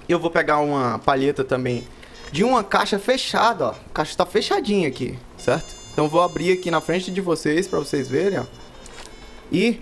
Eu 0.09 0.19
vou 0.19 0.29
pegar 0.29 0.59
uma 0.59 0.99
palheta 0.99 1.45
também 1.45 1.87
de 2.33 2.43
uma 2.43 2.65
caixa 2.65 2.99
fechada, 2.99 3.67
ó. 3.67 3.71
A 3.71 3.95
caixa 3.95 4.11
está 4.11 4.27
fechadinha 4.27 4.89
aqui, 4.89 5.17
certo? 5.39 5.73
Então 5.93 6.09
vou 6.09 6.21
abrir 6.21 6.51
aqui 6.51 6.69
na 6.69 6.81
frente 6.81 7.13
de 7.13 7.21
vocês 7.21 7.69
para 7.69 7.79
vocês 7.79 8.09
verem, 8.09 8.41
ó. 8.41 8.45
E 9.53 9.81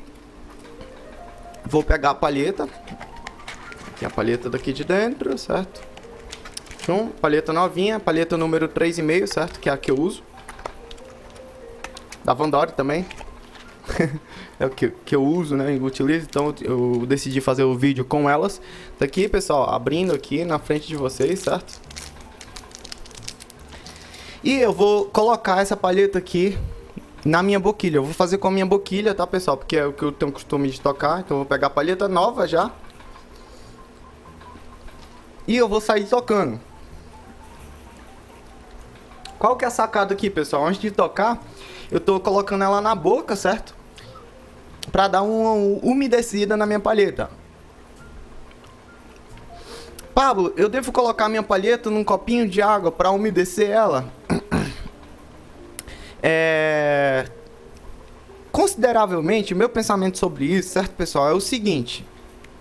vou 1.65 1.83
pegar 1.83 2.11
a 2.11 2.15
palheta, 2.15 2.69
Aqui 4.03 4.07
a 4.07 4.11
palheta 4.11 4.51
daqui 4.51 4.73
de 4.73 4.83
dentro, 4.83 5.39
certo? 5.39 5.81
Tchum, 6.79 7.11
palheta 7.21 7.53
novinha, 7.53 8.01
palheta 8.01 8.37
número 8.37 8.69
3,5, 8.69 9.27
certo? 9.29 9.61
Que 9.61 9.69
é 9.69 9.73
a 9.73 9.77
que 9.77 9.93
eu 9.93 10.01
uso. 10.01 10.25
Da 12.25 12.35
Vandori 12.35 12.73
também. 12.73 13.07
é 14.59 14.67
o 14.67 14.71
que, 14.71 14.89
que 15.05 15.15
eu 15.15 15.23
uso, 15.23 15.57
né? 15.57 15.77
Eu 15.77 15.85
utilizo, 15.85 16.27
então 16.29 16.53
eu 16.63 17.07
decidi 17.07 17.41
fazer 17.41 17.63
o 17.63 17.77
vídeo 17.77 18.05
com 18.05 18.29
elas. 18.29 18.61
Daqui, 18.99 19.29
pessoal, 19.29 19.71
abrindo 19.71 20.13
aqui 20.13 20.45
na 20.45 20.59
frente 20.59 20.89
de 20.89 20.97
vocês, 20.97 21.39
certo? 21.39 21.81
E 24.43 24.59
eu 24.59 24.73
vou 24.73 25.05
colocar 25.05 25.63
essa 25.63 25.77
palheta 25.77 26.19
aqui 26.19 26.59
na 27.25 27.41
minha 27.41 27.61
boquilha. 27.61 27.99
Eu 27.99 28.05
vou 28.05 28.15
fazer 28.15 28.39
com 28.39 28.49
a 28.49 28.51
minha 28.51 28.67
boquilha, 28.67 29.15
tá, 29.15 29.29
pessoal? 29.29 29.57
Porque 29.57 29.77
é 29.77 29.87
o 29.87 29.93
que 29.93 30.03
eu 30.03 30.11
tenho 30.11 30.33
costume 30.33 30.69
de 30.69 30.81
tocar. 30.81 31.21
Então 31.21 31.37
eu 31.37 31.45
vou 31.45 31.47
pegar 31.47 31.69
a 31.69 31.71
palheta 31.71 32.09
nova 32.09 32.49
já 32.49 32.73
e 35.47 35.57
eu 35.57 35.69
vou 35.69 35.81
sair 35.81 36.05
tocando. 36.05 36.61
Qual 39.39 39.57
que 39.57 39.65
é 39.65 39.69
a 39.69 39.71
sacada 39.71 40.15
aqui, 40.15 40.31
pessoal? 40.31 40.67
Antes 40.67 40.81
de 40.81 40.91
tocar, 40.91 41.43
eu 41.91 41.99
tô 41.99 42.21
colocando 42.21 42.63
ela 42.63 42.81
na 42.81 42.95
boca, 42.95 43.35
certo? 43.35 43.75
Pra 44.91 45.09
dar 45.09 45.23
uma 45.23 45.53
umedecida 45.83 46.57
na 46.57 46.65
minha 46.65 46.81
palheta. 46.81 47.29
Pablo, 50.15 50.53
eu 50.57 50.69
devo 50.69 50.93
colocar 50.93 51.29
minha 51.29 51.43
palheta 51.43 51.91
num 51.91 52.05
copinho 52.05 52.49
de 52.49 52.63
água 52.63 52.93
para 52.93 53.11
umedecer 53.11 53.71
ela? 53.71 54.07
É... 56.25 57.29
Consideravelmente, 58.53 59.57
meu 59.57 59.69
pensamento 59.69 60.19
sobre 60.19 60.45
isso, 60.45 60.69
certo, 60.69 60.93
pessoal, 60.93 61.29
é 61.29 61.33
o 61.33 61.41
seguinte 61.41 62.07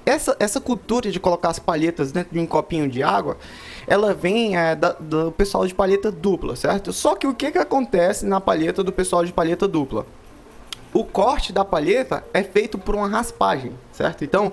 essa, 0.06 0.36
essa 0.40 0.60
cultura 0.60 1.12
de 1.12 1.20
colocar 1.20 1.50
as 1.50 1.60
palhetas 1.60 2.12
dentro 2.12 2.34
de 2.34 2.40
um 2.40 2.48
copinho 2.48 2.90
de 2.90 3.04
água, 3.04 3.38
ela 3.88 4.14
vem 4.14 4.58
é, 4.58 4.76
da, 4.76 4.94
do 4.94 5.32
pessoal 5.32 5.66
de 5.66 5.74
palheta 5.74 6.12
dupla, 6.12 6.56
certo? 6.56 6.92
Só 6.92 7.16
que 7.16 7.28
o 7.28 7.34
que, 7.34 7.52
que 7.52 7.58
acontece 7.58 8.26
na 8.26 8.42
palheta 8.42 8.84
do 8.84 8.92
pessoal 8.92 9.24
de 9.26 9.32
palheta 9.32 9.68
dupla? 9.68 10.06
O 10.94 11.06
corte 11.06 11.54
da 11.54 11.64
palheta 11.64 12.24
é 12.34 12.44
feito 12.44 12.78
por 12.78 12.96
uma 12.96 13.08
raspagem, 13.08 13.72
certo? 13.94 14.24
Então, 14.24 14.52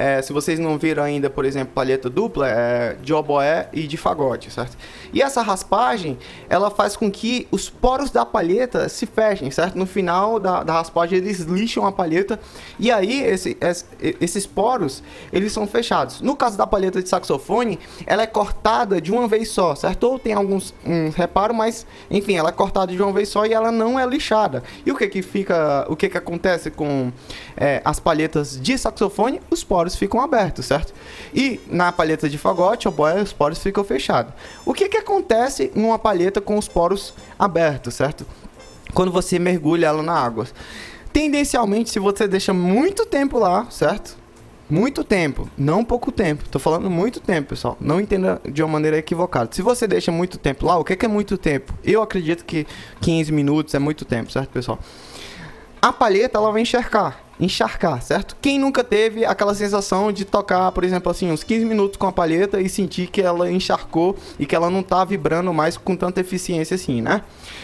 é, 0.00 0.22
se 0.22 0.32
vocês 0.32 0.60
não 0.60 0.78
viram 0.78 1.02
ainda, 1.02 1.28
por 1.28 1.44
exemplo, 1.44 1.72
palheta 1.74 2.08
dupla, 2.08 2.48
é 2.48 2.96
de 3.02 3.12
oboé 3.12 3.68
e 3.72 3.84
de 3.84 3.96
fagote, 3.96 4.48
certo? 4.48 4.78
E 5.12 5.20
essa 5.20 5.42
raspagem, 5.42 6.16
ela 6.48 6.70
faz 6.70 6.96
com 6.96 7.10
que 7.10 7.48
os 7.50 7.68
poros 7.68 8.08
da 8.08 8.24
palheta 8.24 8.88
se 8.88 9.06
fechem, 9.06 9.50
certo? 9.50 9.76
No 9.76 9.86
final 9.86 10.38
da, 10.38 10.62
da 10.62 10.74
raspagem, 10.74 11.18
eles 11.18 11.40
lixam 11.40 11.84
a 11.84 11.90
palheta 11.90 12.38
e 12.78 12.92
aí 12.92 13.24
esse, 13.24 13.56
esse, 13.60 13.84
esses 14.20 14.46
poros, 14.46 15.02
eles 15.32 15.52
são 15.52 15.66
fechados. 15.66 16.20
No 16.20 16.36
caso 16.36 16.56
da 16.56 16.64
palheta 16.64 17.02
de 17.02 17.08
saxofone, 17.08 17.76
ela 18.06 18.22
é 18.22 18.26
cortada 18.28 19.00
de 19.00 19.10
uma 19.10 19.26
vez 19.26 19.48
só, 19.48 19.74
certo? 19.74 20.04
Ou 20.04 20.16
tem 20.16 20.32
alguns 20.32 20.72
um 20.86 21.10
reparo, 21.10 21.52
mas 21.52 21.84
enfim, 22.08 22.36
ela 22.36 22.50
é 22.50 22.52
cortada 22.52 22.92
de 22.92 23.02
uma 23.02 23.12
vez 23.12 23.30
só 23.30 23.44
e 23.44 23.52
ela 23.52 23.72
não 23.72 23.98
é 23.98 24.06
lixada. 24.06 24.62
E 24.86 24.92
o 24.92 24.96
que 24.96 25.08
que 25.08 25.22
fica, 25.22 25.84
o 25.88 25.96
que 25.96 26.08
que 26.08 26.16
acontece 26.16 26.70
com 26.70 27.12
é, 27.56 27.82
as 27.84 27.98
palhetas 27.98 28.60
de 28.60 28.78
saxofone? 28.78 29.40
Os 29.50 29.64
poros 29.64 29.87
poros 29.88 29.96
ficam 29.96 30.20
abertos, 30.20 30.66
certo? 30.66 30.92
E 31.34 31.60
na 31.68 31.90
palheta 31.90 32.28
de 32.28 32.36
fagote, 32.36 32.88
os 32.88 33.32
poros 33.32 33.58
ficam 33.58 33.82
fechados. 33.84 34.32
O 34.64 34.74
que, 34.74 34.88
que 34.88 34.98
acontece 34.98 35.72
numa 35.74 35.98
palheta 35.98 36.40
com 36.40 36.58
os 36.58 36.68
poros 36.68 37.14
abertos, 37.38 37.94
certo? 37.94 38.26
Quando 38.92 39.10
você 39.10 39.38
mergulha 39.38 39.86
ela 39.86 40.02
na 40.02 40.14
água. 40.14 40.46
Tendencialmente, 41.12 41.90
se 41.90 41.98
você 41.98 42.28
deixa 42.28 42.52
muito 42.52 43.06
tempo 43.06 43.38
lá, 43.38 43.66
certo? 43.70 44.16
Muito 44.70 45.02
tempo, 45.02 45.48
não 45.56 45.82
pouco 45.82 46.12
tempo. 46.12 46.46
Tô 46.50 46.58
falando 46.58 46.90
muito 46.90 47.20
tempo, 47.20 47.48
pessoal. 47.48 47.76
Não 47.80 47.98
entenda 47.98 48.40
de 48.44 48.62
uma 48.62 48.72
maneira 48.72 48.98
equivocada. 48.98 49.48
Se 49.52 49.62
você 49.62 49.86
deixa 49.86 50.12
muito 50.12 50.38
tempo 50.38 50.66
lá, 50.66 50.76
o 50.76 50.84
que 50.84 51.04
é 51.04 51.08
muito 51.08 51.38
tempo? 51.38 51.72
Eu 51.82 52.02
acredito 52.02 52.44
que 52.44 52.66
15 53.00 53.32
minutos 53.32 53.74
é 53.74 53.78
muito 53.78 54.04
tempo, 54.04 54.30
certo, 54.30 54.50
pessoal? 54.50 54.78
A 55.80 55.92
palheta 55.92 56.36
ela 56.36 56.52
vai 56.52 56.62
encharcar 56.62 57.27
encharcar, 57.40 58.02
certo? 58.02 58.36
Quem 58.40 58.58
nunca 58.58 58.82
teve 58.82 59.24
aquela 59.24 59.54
sensação 59.54 60.10
de 60.10 60.24
tocar, 60.24 60.72
por 60.72 60.84
exemplo, 60.84 61.10
assim, 61.10 61.30
uns 61.30 61.44
15 61.44 61.64
minutos 61.64 61.96
com 61.96 62.06
a 62.06 62.12
palheta 62.12 62.60
e 62.60 62.68
sentir 62.68 63.08
que 63.08 63.22
ela 63.22 63.50
encharcou 63.50 64.16
e 64.38 64.46
que 64.46 64.54
ela 64.54 64.70
não 64.70 64.82
tá 64.82 65.04
vibrando 65.04 65.52
mais 65.52 65.76
com 65.76 65.94
tanta 65.94 66.20
eficiência 66.20 66.74
assim, 66.74 67.00
né? 67.00 67.22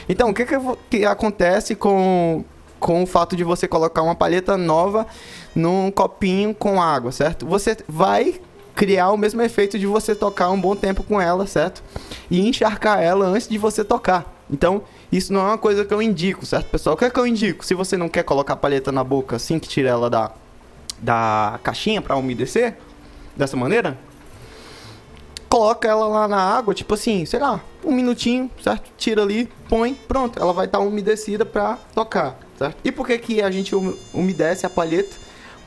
Então, 0.09 0.31
o 0.31 0.35
que, 0.35 0.45
que, 0.45 0.57
que 0.91 1.05
acontece 1.05 1.75
com, 1.75 2.45
com 2.79 3.03
o 3.03 3.07
fato 3.07 3.35
de 3.35 3.43
você 3.43 3.67
colocar 3.67 4.03
uma 4.03 4.15
palheta 4.15 4.57
nova 4.57 5.07
num 5.55 5.91
copinho 5.91 6.55
com 6.55 6.81
água, 6.81 7.11
certo? 7.11 7.47
Você 7.47 7.77
vai 7.89 8.41
criar 8.75 9.11
o 9.11 9.17
mesmo 9.17 9.41
efeito 9.41 9.79
de 9.79 9.87
você 9.87 10.15
tocar 10.15 10.51
um 10.51 10.61
bom 10.61 10.75
tempo 10.75 11.03
com 11.03 11.21
ela, 11.21 11.47
certo? 11.47 11.83
E 12.31 12.47
encharcar 12.47 13.01
ela 13.01 13.27
antes 13.27 13.49
de 13.49 13.57
você 13.57 13.85
tocar. 13.85 14.33
Então, 14.51 14.83
isso 15.17 15.33
não 15.33 15.41
é 15.41 15.45
uma 15.45 15.59
coisa 15.59 15.85
que 15.85 15.95
eu 15.95 16.03
indico, 16.03 16.45
certo, 16.45 16.69
pessoal? 16.71 16.95
O 16.95 16.99
que 16.99 17.05
é 17.05 17.11
que 17.11 17.19
eu 17.19 17.27
indico? 17.27 17.65
Se 17.65 17.75
você 17.75 17.97
não 17.97 18.09
quer 18.09 18.25
colocar 18.25 18.55
a 18.55 18.57
palheta 18.57 18.91
na 18.91 19.05
boca 19.05 19.37
assim 19.37 19.59
que 19.59 19.69
tira 19.69 19.89
ela 19.89 20.11
da, 20.11 20.33
da 20.99 21.61
caixinha 21.63 22.03
para 22.03 22.17
umedecer, 22.17 22.77
dessa 23.37 23.57
maneira, 23.57 23.99
coloca 25.49 25.87
ela 25.87 26.07
lá 26.09 26.27
na 26.27 26.39
água, 26.39 26.75
tipo 26.75 26.95
assim, 26.95 27.25
sei 27.27 27.39
lá, 27.39 27.61
um 27.85 27.93
minutinho, 27.93 28.51
certo? 28.63 28.91
Tira 28.97 29.23
ali, 29.23 29.49
põe, 29.69 29.95
pronto, 29.95 30.37
ela 30.39 30.53
vai 30.53 30.67
estar 30.67 30.79
tá 30.79 30.85
umedecida 30.85 31.45
para 31.45 31.77
tocar, 31.95 32.37
certo? 32.59 32.77
E 32.85 32.91
por 32.91 33.07
que 33.07 33.17
que 33.19 33.41
a 33.41 33.51
gente 33.53 33.73
umedece 34.13 34.67
a 34.67 34.71
palheta? 34.71 35.17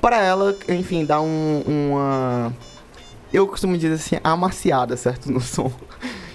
Para 0.01 0.21
ela, 0.21 0.55
enfim, 0.67 1.05
dar 1.05 1.21
um, 1.21 1.63
uma... 1.65 2.53
Eu 3.31 3.47
costumo 3.47 3.77
dizer 3.77 3.93
assim, 3.93 4.17
amaciada, 4.23 4.97
certo? 4.97 5.27
No 5.31 5.39
som. 5.39 5.71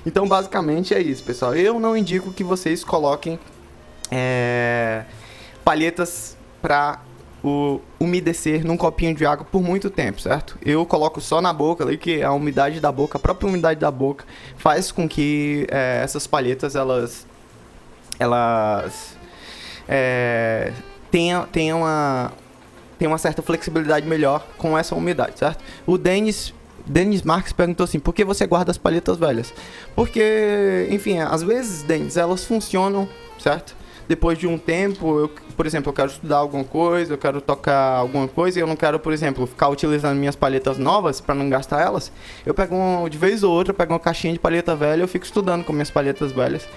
Então, 0.05 0.27
basicamente 0.27 0.95
é 0.95 1.01
isso, 1.01 1.23
pessoal. 1.23 1.55
Eu 1.55 1.79
não 1.79 1.97
indico 1.97 2.33
que 2.33 2.43
vocês 2.43 2.83
coloquem 2.85 3.39
é, 4.11 5.05
palhetas 5.65 6.37
para 6.61 7.01
o 7.43 7.81
umedecer 7.99 8.65
num 8.65 8.77
copinho 8.77 9.15
de 9.15 9.27
água 9.27 9.45
por 9.45 9.63
muito 9.63 9.91
tempo, 9.91 10.21
certo? 10.21 10.57
Eu 10.63 10.87
coloco 10.87 11.21
só 11.21 11.41
na 11.41 11.53
boca 11.53 11.83
ali 11.83 11.99
que 11.99 12.23
a 12.23 12.33
umidade 12.33 12.79
da 12.79 12.93
boca, 12.93 13.19
a 13.19 13.21
própria 13.21 13.49
umidade 13.49 13.81
da 13.81 13.91
boca 13.91 14.25
faz 14.57 14.93
com 14.93 15.09
que 15.09 15.67
é, 15.71 16.01
essas 16.03 16.27
palhetas 16.27 16.77
elas 16.77 17.27
elas 18.19 19.17
é, 19.89 20.73
tenham, 21.11 21.49
uma 21.77 22.33
tem 22.99 23.09
uma 23.09 23.19
certa 23.19 23.43
flexibilidade 23.43 24.07
melhor 24.07 24.47
com 24.57 24.79
essa 24.79 24.95
umidade, 24.95 25.39
certo? 25.39 25.65
O 25.85 25.99
Denis 25.99 26.55
Denis 26.87 27.23
Marques 27.23 27.53
perguntou 27.53 27.85
assim: 27.85 27.99
por 27.99 28.15
que 28.15 28.25
você 28.25 28.47
guarda 28.47 28.71
as 28.71 28.79
palhetas 28.79 29.17
velhas? 29.17 29.53
Porque, 29.95 30.89
enfim, 30.91 31.19
às 31.19 31.43
vezes, 31.43 31.83
Denis, 31.83 32.17
elas 32.17 32.45
funcionam, 32.45 33.09
certo? 33.39 33.77
Depois 34.09 34.37
de 34.37 34.47
um 34.47 34.59
tempo, 34.59 35.21
eu, 35.21 35.31
por 35.57 35.65
exemplo, 35.65 35.91
eu 35.91 35.95
quero 35.95 36.11
estudar 36.11 36.39
alguma 36.39 36.65
coisa, 36.65 37.15
eu 37.15 37.19
quero 37.19 37.41
tocar 37.41 37.97
alguma 37.97 38.27
coisa 38.27 38.59
e 38.59 38.63
eu 38.63 38.67
não 38.67 38.77
quero, 38.77 38.99
por 38.99 39.13
exemplo, 39.13 39.47
ficar 39.47 39.69
utilizando 39.69 40.19
minhas 40.19 40.35
palhetas 40.35 40.77
novas 40.77 41.21
para 41.21 41.35
não 41.35 41.49
gastar 41.49 41.81
elas. 41.81 42.11
Eu 42.45 42.53
pego 42.53 42.75
um, 42.75 43.09
de 43.09 43.17
vez 43.17 43.43
ou 43.43 43.53
outra, 43.53 43.73
pego 43.73 43.93
uma 43.93 44.01
caixinha 44.01 44.33
de 44.33 44.39
palheta 44.39 44.75
velha 44.75 45.01
e 45.01 45.03
eu 45.03 45.09
fico 45.09 45.25
estudando 45.25 45.65
com 45.65 45.73
minhas 45.73 45.91
palhetas 45.91 46.33
velhas. 46.33 46.69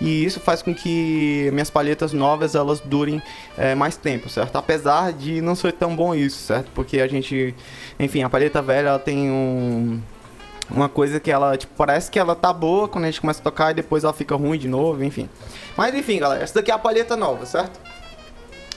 E 0.00 0.24
isso 0.24 0.40
faz 0.40 0.62
com 0.62 0.74
que 0.74 1.48
minhas 1.52 1.70
palhetas 1.70 2.12
novas 2.12 2.54
elas 2.54 2.80
durem 2.80 3.22
é, 3.56 3.74
mais 3.74 3.96
tempo, 3.96 4.28
certo? 4.28 4.56
Apesar 4.56 5.12
de 5.12 5.40
não 5.40 5.54
ser 5.54 5.72
tão 5.72 5.94
bom 5.94 6.14
isso, 6.14 6.38
certo? 6.38 6.70
Porque 6.74 7.00
a 7.00 7.06
gente, 7.06 7.54
enfim, 7.98 8.22
a 8.22 8.28
palheta 8.28 8.60
velha 8.60 8.88
ela 8.88 8.98
tem 8.98 9.30
um 9.30 10.00
uma 10.70 10.88
coisa 10.88 11.20
que 11.20 11.30
ela, 11.30 11.56
tipo, 11.56 11.72
parece 11.76 12.10
que 12.10 12.18
ela 12.18 12.34
tá 12.34 12.52
boa 12.52 12.88
quando 12.88 13.04
a 13.04 13.06
gente 13.08 13.20
começa 13.20 13.40
a 13.40 13.42
tocar 13.42 13.70
e 13.72 13.74
depois 13.74 14.04
ela 14.04 14.12
fica 14.12 14.34
ruim 14.34 14.58
de 14.58 14.68
novo, 14.68 15.04
enfim. 15.04 15.28
Mas 15.76 15.94
enfim, 15.94 16.18
galera, 16.18 16.42
essa 16.42 16.54
daqui 16.54 16.70
é 16.70 16.74
a 16.74 16.78
palheta 16.78 17.16
nova, 17.16 17.44
certo? 17.44 17.78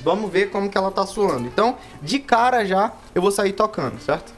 Vamos 0.02 0.30
ver 0.32 0.52
como 0.52 0.70
que 0.70 0.78
ela 0.78 0.92
tá 0.92 1.06
suando. 1.06 1.48
Então, 1.48 1.78
de 2.02 2.20
cara 2.20 2.66
já, 2.66 2.94
eu 3.14 3.22
vou 3.22 3.32
sair 3.32 3.54
tocando, 3.54 4.00
certo? 4.00 4.34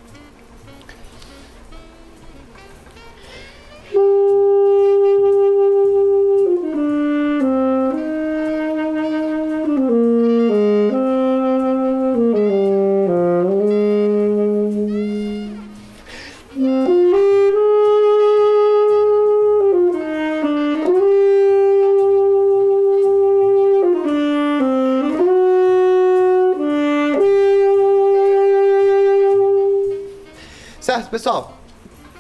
Certo, 30.88 31.10
pessoal? 31.10 31.57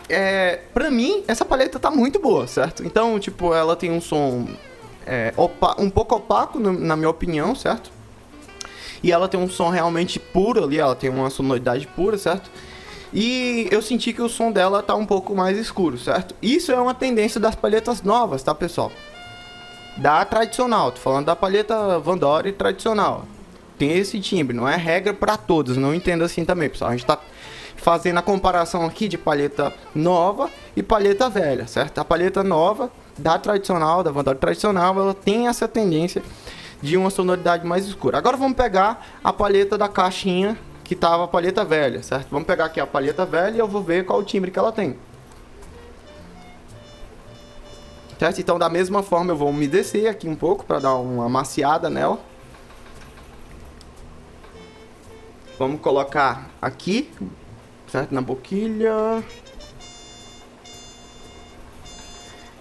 É, 0.09 0.59
pra 0.73 0.89
mim, 0.89 1.23
essa 1.27 1.43
paleta 1.43 1.77
tá 1.79 1.91
muito 1.91 2.19
boa, 2.19 2.47
certo? 2.47 2.83
Então, 2.85 3.19
tipo, 3.19 3.53
ela 3.53 3.75
tem 3.75 3.91
um 3.91 3.99
som 3.99 4.47
é, 5.05 5.33
um 5.77 5.89
pouco 5.89 6.15
opaco, 6.15 6.59
na 6.59 6.95
minha 6.95 7.09
opinião, 7.09 7.55
certo? 7.55 7.91
E 9.03 9.11
ela 9.11 9.27
tem 9.27 9.39
um 9.39 9.49
som 9.49 9.69
realmente 9.69 10.19
puro 10.19 10.63
ali, 10.63 10.77
ela 10.77 10.95
tem 10.95 11.09
uma 11.09 11.29
sonoridade 11.29 11.87
pura, 11.87 12.17
certo? 12.17 12.49
E 13.13 13.67
eu 13.71 13.81
senti 13.81 14.11
que 14.11 14.21
o 14.21 14.27
som 14.27 14.51
dela 14.51 14.83
tá 14.83 14.95
um 14.95 15.05
pouco 15.05 15.33
mais 15.35 15.57
escuro, 15.57 15.97
certo? 15.97 16.35
Isso 16.41 16.71
é 16.71 16.79
uma 16.79 16.93
tendência 16.93 17.39
das 17.39 17.55
palhetas 17.55 18.01
novas, 18.01 18.43
tá, 18.43 18.53
pessoal? 18.53 18.91
Da 19.97 20.23
tradicional, 20.25 20.91
tô 20.91 20.99
falando 20.99 21.25
da 21.25 21.35
palheta 21.35 21.99
Vandori 21.99 22.51
tradicional. 22.51 23.25
Tem 23.77 23.97
esse 23.97 24.19
timbre, 24.19 24.55
não 24.55 24.67
é 24.67 24.75
regra 24.75 25.13
para 25.13 25.37
todos, 25.37 25.77
não 25.77 25.93
entenda 25.93 26.25
assim 26.25 26.43
também, 26.43 26.69
pessoal. 26.69 26.91
A 26.91 26.93
gente 26.95 27.05
tá 27.05 27.19
fazendo 27.77 28.17
a 28.17 28.21
comparação 28.21 28.85
aqui 28.85 29.07
de 29.07 29.17
palheta 29.17 29.73
nova 29.95 30.49
e 30.75 30.83
palheta 30.83 31.29
velha, 31.29 31.67
certo? 31.67 31.99
A 31.99 32.05
palheta 32.05 32.43
nova, 32.43 32.91
da 33.17 33.37
tradicional, 33.39 34.03
da 34.03 34.11
Vandal 34.11 34.35
tradicional, 34.35 34.99
ela 34.99 35.13
tem 35.13 35.47
essa 35.47 35.67
tendência 35.67 36.21
de 36.81 36.97
uma 36.97 37.09
sonoridade 37.09 37.65
mais 37.65 37.87
escura. 37.87 38.17
Agora 38.17 38.37
vamos 38.37 38.57
pegar 38.57 39.07
a 39.23 39.31
palheta 39.31 39.77
da 39.77 39.87
caixinha 39.87 40.57
que 40.83 40.95
tava 40.95 41.23
a 41.23 41.27
palheta 41.27 41.65
velha, 41.65 42.03
certo? 42.03 42.27
Vamos 42.29 42.47
pegar 42.47 42.65
aqui 42.65 42.79
a 42.79 42.87
palheta 42.87 43.25
velha 43.25 43.55
e 43.55 43.59
eu 43.59 43.67
vou 43.67 43.81
ver 43.81 44.05
qual 44.05 44.19
o 44.19 44.23
timbre 44.23 44.51
que 44.51 44.59
ela 44.59 44.71
tem. 44.71 44.97
Certo? 48.19 48.41
Então, 48.41 48.57
da 48.57 48.69
mesma 48.69 49.03
forma, 49.03 49.31
eu 49.31 49.37
vou 49.37 49.49
umedecer 49.49 50.09
aqui 50.09 50.27
um 50.27 50.35
pouco 50.35 50.65
para 50.65 50.79
dar 50.79 50.95
uma 50.95 51.25
amaciada 51.25 51.89
nela. 51.89 52.19
Vamos 55.59 55.81
colocar 55.81 56.49
aqui 56.61 57.11
certo? 57.87 58.13
Na 58.13 58.21
boquilha. 58.21 59.23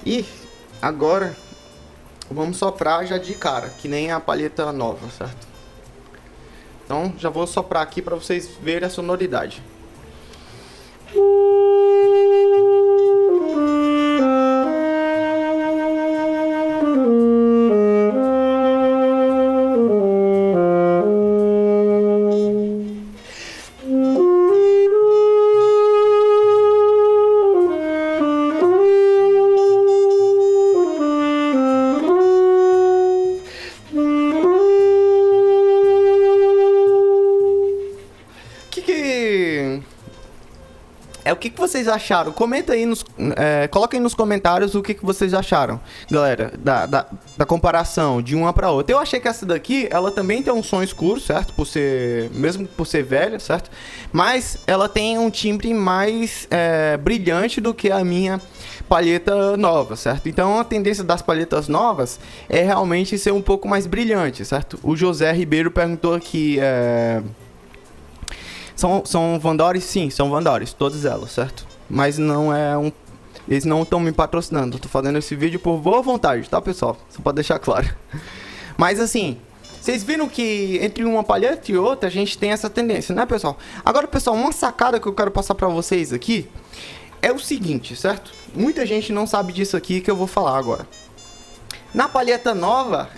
E 0.05 0.25
agora 0.81 1.37
vamos 2.31 2.57
soprar 2.57 3.05
já 3.07 3.19
de 3.19 3.35
cara, 3.35 3.69
que 3.69 3.89
nem 3.89 4.13
a 4.13 4.21
palheta 4.21 4.73
nova, 4.73 5.09
certo? 5.11 5.47
Então 6.85 7.13
já 7.19 7.29
vou 7.29 7.47
soprar 7.47 7.83
aqui 7.83 8.01
para 8.01 8.15
vocês 8.15 8.51
verem 8.61 8.87
a 8.87 8.91
sonoridade. 8.91 9.63
Música 11.15 11.96
o 41.37 41.39
que, 41.39 41.51
que 41.51 41.59
vocês 41.59 41.87
acharam? 41.87 42.33
Comenta 42.33 42.73
aí 42.73 42.85
nos. 42.85 43.05
É, 43.37 43.69
coloquem 43.69 44.01
nos 44.01 44.15
comentários 44.15 44.75
o 44.75 44.83
que, 44.83 44.95
que 44.95 45.05
vocês 45.05 45.35
acharam, 45.35 45.81
galera, 46.11 46.53
da, 46.59 46.87
da, 46.87 47.07
da 47.37 47.47
comparação 47.47 48.21
de 48.21 48.35
uma 48.35 48.53
para 48.53 48.71
outra. 48.71 48.95
Eu 48.95 48.99
achei 48.99 49.21
que 49.21 49.29
essa 49.29 49.47
daqui, 49.47 49.87
ela 49.91 50.11
também 50.11 50.43
tem 50.43 50.53
um 50.53 50.63
som 50.63 50.83
escuro, 50.83 51.21
certo? 51.21 51.53
Por 51.53 51.67
ser. 51.67 52.31
Mesmo 52.33 52.67
por 52.67 52.87
ser 52.87 53.05
velha, 53.05 53.39
certo? 53.39 53.71
Mas 54.13 54.59
ela 54.67 54.89
tem 54.89 55.19
um 55.19 55.31
timbre 55.31 55.73
mais 55.73 56.49
é, 56.51 56.97
brilhante 56.97 57.61
do 57.61 57.73
que 57.73 57.91
a 57.91 58.03
minha 58.05 58.41
palheta 58.89 59.57
nova, 59.57 59.95
certo? 59.97 60.29
Então 60.29 60.59
a 60.59 60.65
tendência 60.65 61.05
das 61.05 61.21
palhetas 61.21 61.69
novas 61.69 62.19
é 62.49 62.63
realmente 62.63 63.19
ser 63.19 63.33
um 63.33 63.43
pouco 63.43 63.69
mais 63.69 63.87
brilhante, 63.87 64.45
certo? 64.45 64.79
O 64.83 64.97
José 64.97 65.31
Ribeiro 65.33 65.71
perguntou 65.71 66.15
aqui. 66.15 66.59
É 66.61 67.23
são, 68.77 69.05
são 69.07 69.41
Vandores? 69.41 69.83
Sim, 69.85 70.11
são 70.11 70.31
Vandores, 70.31 70.73
todas 70.73 71.05
elas, 71.05 71.33
certo? 71.33 71.67
Mas 71.89 72.19
não 72.19 72.55
é 72.55 72.77
um. 72.77 72.93
Eles 73.49 73.65
não 73.65 73.83
estão 73.83 73.99
me 73.99 74.13
patrocinando. 74.13 74.77
Eu 74.77 74.81
tô 74.81 74.89
fazendo 74.89 75.19
esse 75.19 75.35
vídeo 75.35 75.59
por 75.59 75.79
boa 75.79 76.03
vontade, 76.03 76.49
tá, 76.49 76.61
pessoal? 76.61 76.97
Só 77.09 77.23
pra 77.23 77.33
deixar 77.33 77.59
claro. 77.59 77.89
Mas 78.77 79.01
assim, 79.01 79.39
vocês 79.81 80.03
viram 80.03 80.29
que 80.29 80.79
entre 80.83 81.05
uma 81.05 81.25
palheta 81.25 81.73
e 81.73 81.77
outra 81.77 82.09
a 82.09 82.13
gente 82.13 82.37
tem 82.37 82.51
essa 82.51 82.69
tendência, 82.69 83.15
né, 83.15 83.25
pessoal? 83.25 83.57
Agora, 83.85 84.07
pessoal, 84.07 84.37
uma 84.37 84.53
sacada 84.53 85.01
que 85.01 85.07
eu 85.07 85.15
quero 85.15 85.31
passar 85.31 85.55
pra 85.55 85.69
vocês 85.69 86.13
aqui 86.13 86.49
é 87.23 87.33
o 87.33 87.39
seguinte, 87.39 87.97
certo? 87.97 88.33
Muita 88.55 88.85
gente 88.85 89.13
não 89.13 89.27
sabe 89.27 89.53
disso 89.53 89.77
aqui 89.77 90.01
que 90.01 90.11
eu 90.11 90.17
vou 90.17 90.27
falar 90.27 90.59
agora. 90.59 90.87
Na 91.95 92.09
palheta 92.09 92.55
nova 92.55 93.09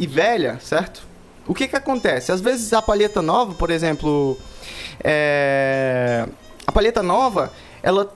e 0.00 0.06
velha, 0.06 0.58
certo? 0.60 1.06
O 1.46 1.54
que 1.54 1.68
que 1.68 1.76
acontece? 1.76 2.32
Às 2.32 2.40
vezes 2.40 2.72
a 2.72 2.80
palheta 2.80 3.20
nova, 3.20 3.54
por 3.54 3.70
exemplo, 3.70 4.38
é... 5.02 6.26
A 6.66 6.72
palheta 6.72 7.02
nova, 7.02 7.52
ela 7.82 8.12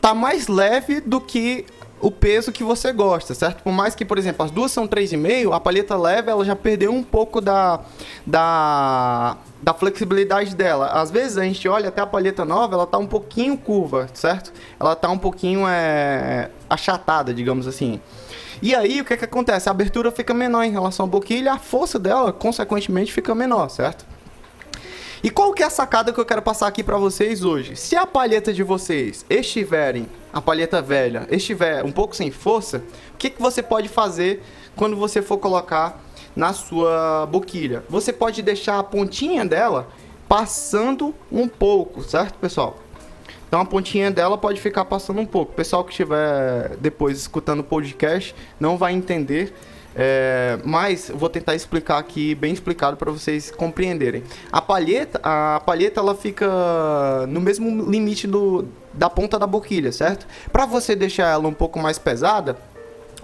tá 0.00 0.14
mais 0.14 0.48
leve 0.48 1.00
do 1.00 1.20
que 1.20 1.66
o 2.00 2.10
peso 2.10 2.52
que 2.52 2.62
você 2.62 2.92
gosta, 2.92 3.34
certo? 3.34 3.62
Por 3.62 3.72
mais 3.72 3.94
que, 3.94 4.04
por 4.04 4.18
exemplo, 4.18 4.44
as 4.44 4.50
duas 4.50 4.70
são 4.70 4.86
3,5, 4.86 5.52
a 5.52 5.60
palheta 5.60 5.96
leve 5.96 6.30
ela 6.30 6.44
já 6.44 6.54
perdeu 6.54 6.92
um 6.92 7.02
pouco 7.02 7.40
da, 7.40 7.80
da, 8.26 9.36
da 9.62 9.74
flexibilidade 9.74 10.54
dela. 10.54 10.86
Às 10.86 11.10
vezes 11.10 11.36
a 11.38 11.44
gente 11.44 11.68
olha 11.68 11.88
até 11.88 12.00
a 12.00 12.06
palheta 12.06 12.44
nova, 12.44 12.74
ela 12.74 12.86
tá 12.86 12.98
um 12.98 13.06
pouquinho 13.06 13.56
curva, 13.56 14.08
certo? 14.14 14.52
Ela 14.78 14.94
tá 14.94 15.08
um 15.08 15.18
pouquinho 15.18 15.66
é, 15.66 16.50
achatada, 16.70 17.34
digamos 17.34 17.66
assim. 17.66 18.00
E 18.60 18.74
aí, 18.74 19.00
o 19.00 19.04
que, 19.04 19.14
é 19.14 19.16
que 19.16 19.24
acontece? 19.24 19.68
A 19.68 19.72
abertura 19.72 20.10
fica 20.10 20.34
menor 20.34 20.64
em 20.64 20.70
relação 20.70 21.06
à 21.06 21.08
boquilha, 21.08 21.52
a 21.52 21.58
força 21.58 21.98
dela, 21.98 22.32
consequentemente, 22.32 23.12
fica 23.12 23.34
menor, 23.34 23.68
certo? 23.68 24.04
E 25.22 25.30
qual 25.30 25.52
que 25.52 25.64
é 25.64 25.66
a 25.66 25.70
sacada 25.70 26.12
que 26.12 26.20
eu 26.20 26.24
quero 26.24 26.40
passar 26.40 26.68
aqui 26.68 26.84
para 26.84 26.96
vocês 26.96 27.44
hoje? 27.44 27.74
Se 27.74 27.96
a 27.96 28.06
palheta 28.06 28.52
de 28.52 28.62
vocês 28.62 29.26
estiverem, 29.28 30.06
a 30.32 30.40
palheta 30.40 30.80
velha, 30.80 31.26
estiver 31.28 31.84
um 31.84 31.90
pouco 31.90 32.14
sem 32.14 32.30
força, 32.30 32.84
o 33.14 33.16
que, 33.16 33.30
que 33.30 33.42
você 33.42 33.60
pode 33.60 33.88
fazer 33.88 34.40
quando 34.76 34.96
você 34.96 35.20
for 35.20 35.38
colocar 35.38 36.00
na 36.36 36.52
sua 36.52 37.26
boquilha? 37.26 37.82
Você 37.88 38.12
pode 38.12 38.42
deixar 38.42 38.78
a 38.78 38.82
pontinha 38.84 39.44
dela 39.44 39.88
passando 40.28 41.12
um 41.32 41.48
pouco, 41.48 42.00
certo, 42.02 42.38
pessoal? 42.38 42.78
Então 43.48 43.60
a 43.60 43.64
pontinha 43.64 44.12
dela 44.12 44.38
pode 44.38 44.60
ficar 44.60 44.84
passando 44.84 45.20
um 45.20 45.26
pouco. 45.26 45.50
O 45.52 45.54
pessoal 45.56 45.82
que 45.82 45.90
estiver 45.90 46.76
depois 46.76 47.18
escutando 47.18 47.60
o 47.60 47.64
podcast 47.64 48.34
não 48.60 48.76
vai 48.76 48.92
entender 48.92 49.52
é, 50.00 50.60
mas 50.64 51.10
vou 51.12 51.28
tentar 51.28 51.56
explicar 51.56 51.98
aqui, 51.98 52.32
bem 52.36 52.52
explicado 52.52 52.96
para 52.96 53.10
vocês 53.10 53.50
compreenderem. 53.50 54.22
A 54.52 54.62
palheta, 54.62 55.18
a 55.24 55.60
palheta 55.66 55.98
ela 55.98 56.14
fica 56.14 56.46
no 57.26 57.40
mesmo 57.40 57.90
limite 57.90 58.28
do, 58.28 58.68
da 58.94 59.10
ponta 59.10 59.40
da 59.40 59.46
boquilha, 59.46 59.90
certo? 59.90 60.24
Para 60.52 60.66
você 60.66 60.94
deixar 60.94 61.32
ela 61.32 61.48
um 61.48 61.52
pouco 61.52 61.80
mais 61.80 61.98
pesada, 61.98 62.56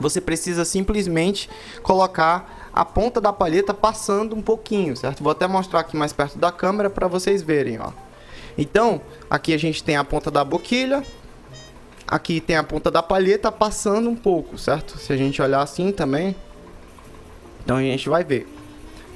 você 0.00 0.20
precisa 0.20 0.64
simplesmente 0.64 1.48
colocar 1.80 2.68
a 2.72 2.84
ponta 2.84 3.20
da 3.20 3.32
palheta 3.32 3.72
passando 3.72 4.34
um 4.34 4.42
pouquinho, 4.42 4.96
certo? 4.96 5.22
Vou 5.22 5.30
até 5.30 5.46
mostrar 5.46 5.78
aqui 5.78 5.96
mais 5.96 6.12
perto 6.12 6.36
da 6.38 6.50
câmera 6.50 6.90
para 6.90 7.06
vocês 7.06 7.40
verem, 7.40 7.78
ó. 7.80 7.92
Então, 8.58 9.00
aqui 9.30 9.54
a 9.54 9.58
gente 9.58 9.82
tem 9.84 9.96
a 9.96 10.02
ponta 10.02 10.28
da 10.28 10.44
boquilha, 10.44 11.04
aqui 12.04 12.40
tem 12.40 12.56
a 12.56 12.64
ponta 12.64 12.90
da 12.90 13.00
palheta 13.00 13.52
passando 13.52 14.10
um 14.10 14.16
pouco, 14.16 14.58
certo? 14.58 14.98
Se 14.98 15.12
a 15.12 15.16
gente 15.16 15.40
olhar 15.40 15.62
assim 15.62 15.92
também, 15.92 16.34
então 17.64 17.78
a 17.78 17.82
gente 17.82 18.08
vai 18.08 18.22
ver, 18.22 18.46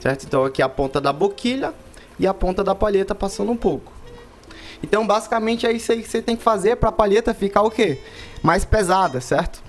certo? 0.01 0.24
Então 0.24 0.44
aqui 0.44 0.62
a 0.62 0.68
ponta 0.68 1.01
da 1.01 1.12
boquilha 1.12 1.74
e 2.18 2.26
a 2.26 2.32
ponta 2.32 2.64
da 2.64 2.74
palheta 2.74 3.14
passando 3.14 3.53
um 3.53 3.57
pouco. 3.57 3.92
Então 4.82 5.07
basicamente 5.07 5.66
é 5.66 5.72
isso 5.72 5.92
aí 5.92 6.03
que 6.03 6.09
você 6.09 6.22
tem 6.22 6.36
que 6.36 6.42
fazer 6.42 6.76
para 6.76 6.88
a 6.88 6.92
palheta 6.92 7.34
ficar 7.34 7.62
o 7.62 7.70
quê? 7.70 8.01
Mais 8.42 8.64
pesada, 8.64 9.20
certo? 9.20 9.62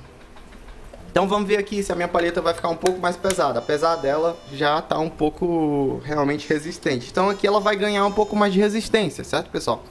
Então 1.11 1.27
vamos 1.27 1.47
ver 1.47 1.57
aqui 1.57 1.83
se 1.83 1.91
a 1.91 1.95
minha 1.95 2.07
palheta 2.07 2.41
vai 2.41 2.53
ficar 2.53 2.69
um 2.69 2.75
pouco 2.75 2.99
mais 2.99 3.17
pesada. 3.17 3.59
Apesar 3.59 3.95
dela 3.97 4.37
já 4.53 4.81
tá 4.81 4.97
um 4.99 5.09
pouco 5.09 6.01
realmente 6.05 6.47
resistente. 6.47 7.09
Então 7.11 7.29
aqui 7.29 7.45
ela 7.45 7.59
vai 7.59 7.75
ganhar 7.75 8.05
um 8.05 8.11
pouco 8.11 8.35
mais 8.35 8.53
de 8.53 8.59
resistência, 8.59 9.23
certo 9.23 9.49
pessoal? 9.49 9.83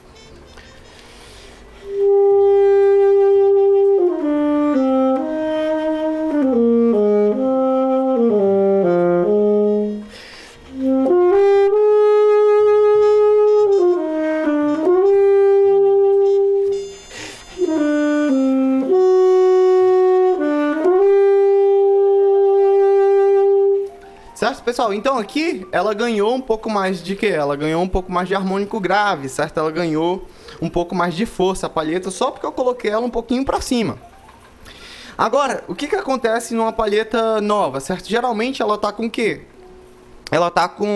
Certo, 24.59 24.65
pessoal? 24.65 24.93
Então 24.93 25.17
aqui 25.19 25.67
ela 25.71 25.95
ganhou 25.95 26.35
um 26.35 26.41
pouco 26.41 26.69
mais 26.69 27.01
de 27.01 27.15
que? 27.15 27.27
Ela 27.27 27.55
ganhou 27.55 27.81
um 27.81 27.89
pouco 27.89 28.11
mais 28.11 28.27
de 28.27 28.35
harmônico 28.35 28.81
grave, 28.81 29.29
certo? 29.29 29.59
Ela 29.59 29.71
ganhou 29.71 30.27
um 30.61 30.69
pouco 30.69 30.97
mais 30.97 31.15
de 31.15 31.25
força 31.27 31.67
a 31.67 31.71
palheta 31.71 32.11
só 32.11 32.33
porque 32.33 32.45
eu 32.45 32.51
coloquei 32.51 32.91
ela 32.91 33.07
um 33.07 33.11
pouquinho 33.11 33.45
para 33.45 33.61
cima. 33.61 33.99
Agora, 35.17 35.63
o 35.69 35.75
que 35.75 35.87
que 35.87 35.95
acontece 35.95 36.55
numa 36.55 36.73
palheta 36.73 37.41
nova, 37.41 37.79
certo? 37.79 38.09
Geralmente 38.09 38.61
ela 38.61 38.77
tá 38.77 38.91
com 38.91 39.07
o 39.07 39.11
quê? 39.11 39.43
Ela 40.31 40.51
tá 40.51 40.69
com 40.69 40.87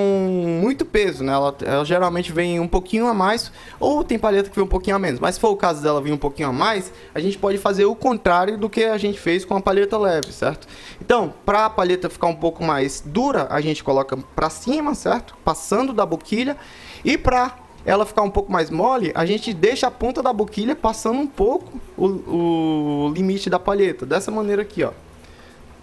muito 0.63 0.85
peso, 0.85 1.25
né? 1.25 1.33
Ela, 1.33 1.55
ela, 1.65 1.85
geralmente 1.85 2.33
vem 2.33 2.61
um 2.61 2.69
pouquinho 2.69 3.07
a 3.07 3.15
mais, 3.15 3.51
ou 3.81 4.05
tem 4.05 4.19
palheta 4.19 4.51
que 4.51 4.57
vem 4.57 4.65
um 4.65 4.69
pouquinho 4.69 4.97
a 4.97 4.99
menos. 4.99 5.21
Mas 5.21 5.37
se 5.37 5.41
for 5.41 5.51
o 5.51 5.57
caso 5.57 5.83
dela 5.83 6.01
vir 6.01 6.13
um 6.13 6.19
pouquinho 6.19 6.49
a 6.49 6.53
mais, 6.53 6.93
a 7.15 7.21
gente 7.21 7.39
pode 7.39 7.59
fazer 7.59 7.85
o 7.87 7.95
contrário 7.95 8.59
do 8.59 8.69
que 8.69 8.85
a 8.85 8.99
gente 8.99 9.19
fez 9.19 9.45
com 9.45 9.57
a 9.57 9.61
palheta 9.61 9.97
leve, 9.97 10.33
certo? 10.33 10.67
Então, 11.01 11.33
para 11.47 11.67
a 11.67 11.71
palheta 11.71 12.11
ficar 12.11 12.27
um 12.27 12.37
pouco 12.37 12.63
mais 12.63 13.03
dura, 13.05 13.47
a 13.51 13.61
gente 13.61 13.83
coloca 13.83 14.17
para 14.17 14.51
cima, 14.51 14.95
certo? 14.95 15.35
Passando 15.45 15.93
da 15.93 16.05
boquilha. 16.05 16.57
E 17.05 17.17
para 17.17 17.57
ela 17.85 18.05
ficar 18.05 18.23
um 18.23 18.31
pouco 18.31 18.53
mais 18.53 18.71
mole, 18.71 19.13
a 19.15 19.25
gente 19.25 19.53
deixa 19.53 19.87
a 19.87 19.91
ponta 19.91 20.23
da 20.23 20.33
boquilha 20.33 20.77
passando 20.77 21.19
um 21.19 21.27
pouco 21.27 21.81
o, 21.97 23.07
o 23.07 23.13
limite 23.15 23.49
da 23.49 23.59
palheta. 23.59 24.05
Dessa 24.05 24.31
maneira 24.31 24.63
aqui, 24.63 24.85
ó. 24.85 24.91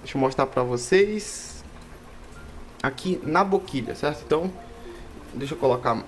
Deixa 0.01 0.17
eu 0.17 0.21
mostrar 0.21 0.45
para 0.45 0.63
vocês 0.63 1.48
aqui 2.81 3.19
na 3.23 3.43
boquilha, 3.43 3.95
certo? 3.95 4.23
Então, 4.25 4.51
deixa 5.33 5.53
eu 5.53 5.57
colocar 5.57 6.03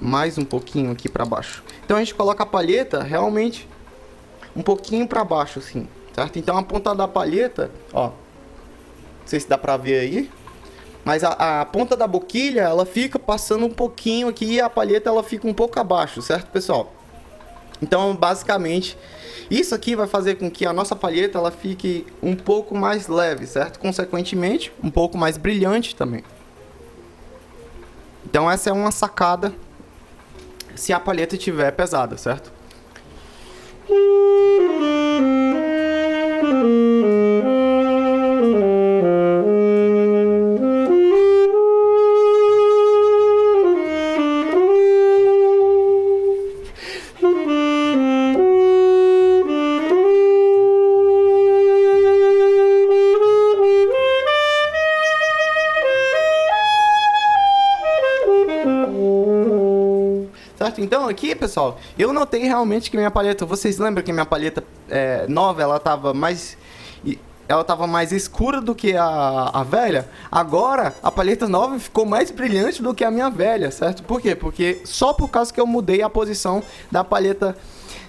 mais 0.00 0.38
um 0.38 0.44
pouquinho 0.44 0.90
aqui 0.90 1.08
para 1.08 1.24
baixo. 1.24 1.62
Então 1.84 1.96
a 1.96 2.00
gente 2.00 2.14
coloca 2.14 2.42
a 2.42 2.46
palheta 2.46 3.02
realmente 3.02 3.68
um 4.56 4.62
pouquinho 4.62 5.06
para 5.06 5.22
baixo 5.22 5.58
assim, 5.58 5.86
certo? 6.14 6.38
Então 6.38 6.56
a 6.56 6.62
ponta 6.62 6.94
da 6.94 7.06
palheta, 7.06 7.70
ó, 7.92 8.08
não 8.08 8.14
sei 9.26 9.38
se 9.38 9.48
dá 9.48 9.58
para 9.58 9.76
ver 9.76 10.00
aí, 10.00 10.30
mas 11.04 11.22
a, 11.22 11.60
a, 11.60 11.64
ponta 11.64 11.96
da 11.96 12.06
boquilha 12.06 12.62
ela 12.62 12.86
fica 12.86 13.18
passando 13.18 13.66
um 13.66 13.70
pouquinho 13.70 14.28
aqui 14.28 14.44
e 14.44 14.60
a 14.60 14.70
palheta 14.70 15.08
ela 15.08 15.22
fica 15.22 15.46
um 15.46 15.54
pouco 15.54 15.78
abaixo, 15.78 16.22
certo, 16.22 16.50
pessoal? 16.50 16.92
Então, 17.82 18.14
basicamente, 18.14 18.96
isso 19.50 19.74
aqui 19.74 19.96
vai 19.96 20.06
fazer 20.06 20.36
com 20.36 20.50
que 20.50 20.64
a 20.64 20.72
nossa 20.72 20.94
palheta 20.94 21.38
ela 21.38 21.50
fique 21.50 22.06
um 22.22 22.36
pouco 22.36 22.76
mais 22.76 23.08
leve, 23.08 23.46
certo? 23.46 23.80
Consequentemente, 23.80 24.72
um 24.82 24.90
pouco 24.90 25.18
mais 25.18 25.36
brilhante 25.36 25.96
também. 25.96 26.22
Então 28.24 28.48
essa 28.48 28.70
é 28.70 28.72
uma 28.72 28.92
sacada 28.92 29.52
se 30.76 30.92
a 30.92 31.00
palheta 31.00 31.34
estiver 31.34 31.72
pesada, 31.72 32.16
certo? 32.16 32.52
Então 60.80 61.06
aqui, 61.06 61.34
pessoal, 61.34 61.78
eu 61.98 62.10
notei 62.10 62.42
realmente 62.44 62.90
que 62.90 62.96
minha 62.96 63.10
palheta, 63.10 63.44
vocês 63.44 63.76
lembram 63.76 64.02
que 64.02 64.10
minha 64.12 64.24
palheta 64.24 64.64
é, 64.88 65.26
nova, 65.28 65.62
ela 65.62 65.78
tava 65.78 66.14
mais 66.14 66.56
ela 67.46 67.64
tava 67.64 67.84
mais 67.84 68.12
escura 68.12 68.60
do 68.60 68.76
que 68.76 68.96
a, 68.96 69.50
a 69.52 69.64
velha. 69.64 70.08
Agora, 70.30 70.94
a 71.02 71.10
palheta 71.10 71.48
nova 71.48 71.80
ficou 71.80 72.06
mais 72.06 72.30
brilhante 72.30 72.80
do 72.80 72.94
que 72.94 73.04
a 73.04 73.10
minha 73.10 73.28
velha, 73.28 73.72
certo? 73.72 74.04
Por 74.04 74.20
quê? 74.20 74.36
Porque 74.36 74.80
só 74.84 75.12
por 75.12 75.28
causa 75.28 75.52
que 75.52 75.60
eu 75.60 75.66
mudei 75.66 76.00
a 76.00 76.08
posição 76.08 76.62
da 76.92 77.02
palheta 77.02 77.56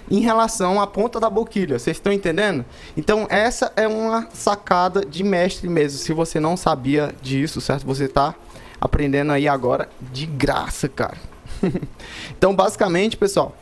em 0.08 0.20
relação 0.20 0.80
à 0.80 0.86
ponta 0.86 1.18
da 1.18 1.28
boquilha. 1.28 1.76
Vocês 1.76 1.96
estão 1.96 2.12
entendendo? 2.12 2.64
Então, 2.96 3.26
essa 3.28 3.72
é 3.74 3.88
uma 3.88 4.28
sacada 4.32 5.04
de 5.04 5.24
mestre 5.24 5.68
mesmo. 5.68 5.98
Se 5.98 6.12
você 6.12 6.38
não 6.38 6.56
sabia 6.56 7.12
disso, 7.20 7.60
certo? 7.60 7.84
Você 7.84 8.04
está 8.04 8.36
aprendendo 8.80 9.32
aí 9.32 9.48
agora 9.48 9.88
de 10.00 10.24
graça, 10.24 10.88
cara. 10.88 11.31
então, 12.36 12.54
basicamente, 12.54 13.16
pessoal, 13.16 13.54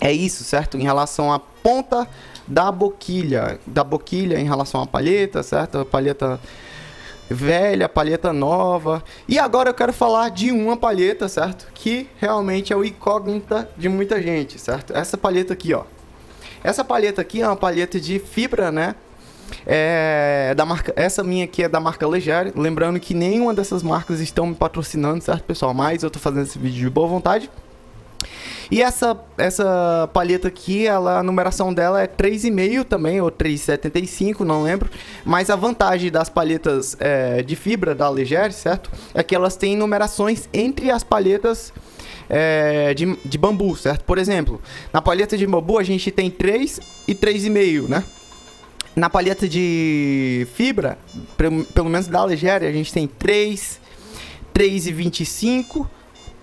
é 0.00 0.12
isso, 0.12 0.44
certo? 0.44 0.76
Em 0.76 0.82
relação 0.82 1.32
à 1.32 1.38
ponta 1.38 2.08
da 2.46 2.70
boquilha, 2.70 3.58
da 3.66 3.82
boquilha 3.82 4.38
em 4.38 4.44
relação 4.44 4.82
à 4.82 4.86
palheta, 4.86 5.42
certo? 5.42 5.78
A 5.78 5.84
palheta 5.84 6.40
velha, 7.28 7.88
palheta 7.88 8.32
nova. 8.32 9.02
E 9.28 9.38
agora 9.38 9.70
eu 9.70 9.74
quero 9.74 9.92
falar 9.92 10.30
de 10.30 10.50
uma 10.52 10.76
palheta, 10.76 11.28
certo? 11.28 11.70
Que 11.74 12.08
realmente 12.18 12.72
é 12.72 12.76
o 12.76 12.84
incógnita 12.84 13.68
de 13.76 13.88
muita 13.88 14.20
gente, 14.20 14.58
certo? 14.58 14.94
Essa 14.94 15.16
palheta 15.16 15.52
aqui, 15.52 15.72
ó. 15.72 15.84
Essa 16.62 16.84
palheta 16.84 17.20
aqui 17.20 17.42
é 17.42 17.46
uma 17.46 17.56
palheta 17.56 18.00
de 18.00 18.18
fibra, 18.18 18.70
né? 18.70 18.94
É 19.66 20.52
da 20.54 20.64
marca, 20.64 20.92
essa 20.96 21.22
minha 21.24 21.44
aqui 21.44 21.62
é 21.62 21.68
da 21.68 21.80
marca 21.80 22.06
Legere. 22.06 22.52
Lembrando 22.54 23.00
que 23.00 23.14
nenhuma 23.14 23.54
dessas 23.54 23.82
marcas 23.82 24.20
estão 24.20 24.46
me 24.46 24.54
patrocinando, 24.54 25.22
certo, 25.22 25.44
pessoal? 25.44 25.72
Mas 25.74 26.02
eu 26.02 26.10
tô 26.10 26.18
fazendo 26.18 26.42
esse 26.42 26.58
vídeo 26.58 26.80
de 26.80 26.90
boa 26.90 27.08
vontade. 27.08 27.50
E 28.70 28.82
essa, 28.82 29.18
essa 29.36 30.08
palheta 30.12 30.48
aqui, 30.48 30.86
ela, 30.86 31.18
a 31.18 31.22
numeração 31.22 31.72
dela 31.72 32.02
é 32.02 32.06
3,5 32.06 32.84
também, 32.84 33.20
ou 33.20 33.30
3,75, 33.30 34.40
não 34.40 34.62
lembro. 34.62 34.90
Mas 35.24 35.50
a 35.50 35.56
vantagem 35.56 36.10
das 36.10 36.28
palhetas 36.28 36.96
é, 36.98 37.42
de 37.42 37.56
fibra 37.56 37.94
da 37.94 38.08
Legere, 38.08 38.52
certo? 38.52 38.90
É 39.12 39.22
que 39.22 39.34
elas 39.34 39.56
têm 39.56 39.76
numerações 39.76 40.48
entre 40.52 40.90
as 40.90 41.04
palhetas 41.04 41.72
é, 42.28 42.94
de, 42.94 43.16
de 43.24 43.38
bambu, 43.38 43.76
certo? 43.76 44.04
Por 44.04 44.18
exemplo, 44.18 44.60
na 44.92 45.02
palheta 45.02 45.36
de 45.36 45.46
bambu 45.46 45.78
a 45.78 45.82
gente 45.82 46.10
tem 46.10 46.30
3 46.30 46.80
e 47.06 47.14
3,5, 47.14 47.88
né? 47.88 48.04
Na 48.94 49.10
palheta 49.10 49.48
de 49.48 50.46
fibra, 50.54 50.98
pelo 51.74 51.90
menos 51.90 52.06
da 52.06 52.24
Legere, 52.24 52.66
a 52.66 52.72
gente 52.72 52.92
tem 52.92 53.06
3, 53.06 53.80
3,25 54.54 55.86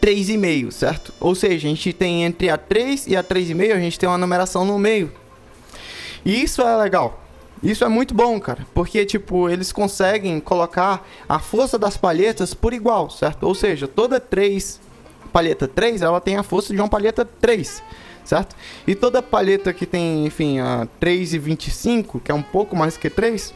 3,5, 0.02 0.72
certo? 0.72 1.14
Ou 1.20 1.36
seja, 1.36 1.68
a 1.68 1.70
gente 1.70 1.94
tem 1.94 2.24
entre 2.24 2.50
a 2.50 2.58
3 2.58 3.06
e 3.08 3.16
a 3.16 3.24
3,5, 3.24 3.76
a 3.76 3.80
gente 3.80 4.00
tem 4.00 4.10
uma 4.10 4.18
numeração 4.18 4.66
no 4.66 4.80
meio. 4.80 5.12
E 6.26 6.42
isso 6.42 6.62
é 6.62 6.76
legal. 6.76 7.22
Isso 7.62 7.86
é 7.86 7.88
muito 7.88 8.16
bom, 8.16 8.40
cara, 8.40 8.66
porque 8.74 9.06
tipo, 9.06 9.48
eles 9.48 9.72
conseguem 9.72 10.40
colocar 10.40 11.08
a 11.30 11.38
força 11.38 11.78
das 11.78 11.96
palhetas 11.96 12.56
por 12.56 12.74
igual, 12.74 13.12
certo? 13.12 13.44
Ou 13.44 13.54
seja, 13.54 13.88
toda 13.88 14.20
3 14.20 14.82
palheta 15.32 15.68
3, 15.68 16.02
ela 16.02 16.20
tem 16.20 16.36
a 16.36 16.44
força 16.44 16.74
de 16.74 16.82
uma 16.82 16.90
palheta 16.90 17.24
3, 17.24 17.82
certo? 18.32 18.56
E 18.88 18.96
toda 18.96 19.22
palheta 19.22 19.74
que 19.74 19.86
tem, 19.86 20.26
enfim, 20.26 20.60
a 20.60 20.88
3,25, 21.02 22.22
que 22.22 22.32
é 22.32 22.34
um 22.34 22.42
pouco 22.42 22.78
mais 22.78 22.96
que 22.96 23.10
3, 23.10 23.54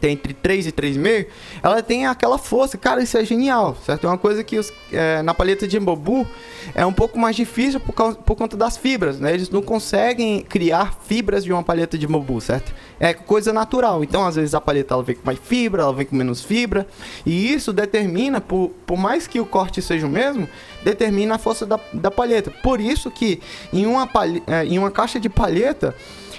tem 0.00 0.12
entre 0.12 0.34
3 0.34 0.66
e 0.66 0.72
3,5, 0.72 1.26
ela 1.62 1.82
tem 1.82 2.06
aquela 2.06 2.38
força. 2.38 2.76
Cara, 2.76 3.02
isso 3.02 3.16
é 3.16 3.24
genial, 3.24 3.76
certo? 3.84 4.06
É 4.06 4.10
uma 4.10 4.18
coisa 4.18 4.42
que 4.42 4.58
os, 4.58 4.72
é, 4.92 5.22
na 5.22 5.32
paleta 5.32 5.66
de 5.66 5.78
bambu 5.78 6.26
é 6.74 6.84
um 6.84 6.92
pouco 6.92 7.18
mais 7.18 7.36
difícil 7.36 7.80
por, 7.80 7.92
causa, 7.92 8.16
por 8.16 8.36
conta 8.36 8.56
das 8.56 8.76
fibras, 8.76 9.18
né? 9.20 9.32
Eles 9.32 9.48
não 9.50 9.62
conseguem 9.62 10.40
criar 10.40 10.98
fibras 11.06 11.44
de 11.44 11.52
uma 11.52 11.62
paleta 11.62 11.96
de 11.96 12.06
bambu, 12.06 12.40
certo? 12.40 12.74
É 12.98 13.14
coisa 13.14 13.52
natural. 13.52 14.02
Então, 14.02 14.26
às 14.26 14.36
vezes, 14.36 14.54
a 14.54 14.60
paleta 14.60 14.94
ela 14.94 15.02
vem 15.02 15.16
com 15.16 15.22
mais 15.24 15.38
fibra, 15.38 15.82
ela 15.82 15.92
vem 15.92 16.06
com 16.06 16.16
menos 16.16 16.42
fibra. 16.42 16.86
E 17.24 17.52
isso 17.52 17.72
determina, 17.72 18.40
por, 18.40 18.70
por 18.86 18.98
mais 18.98 19.26
que 19.26 19.40
o 19.40 19.46
corte 19.46 19.80
seja 19.80 20.06
o 20.06 20.10
mesmo, 20.10 20.48
determina 20.84 21.36
a 21.36 21.38
força 21.38 21.64
da, 21.64 21.78
da 21.92 22.10
palheta. 22.10 22.50
Por 22.62 22.80
isso 22.80 23.10
que 23.10 23.40
em 23.72 23.86
uma, 23.86 24.06
palha, 24.06 24.42
é, 24.46 24.64
em 24.64 24.78
uma 24.78 24.90
caixa 24.90 25.20
de 25.20 25.28
palheta, 25.28 25.94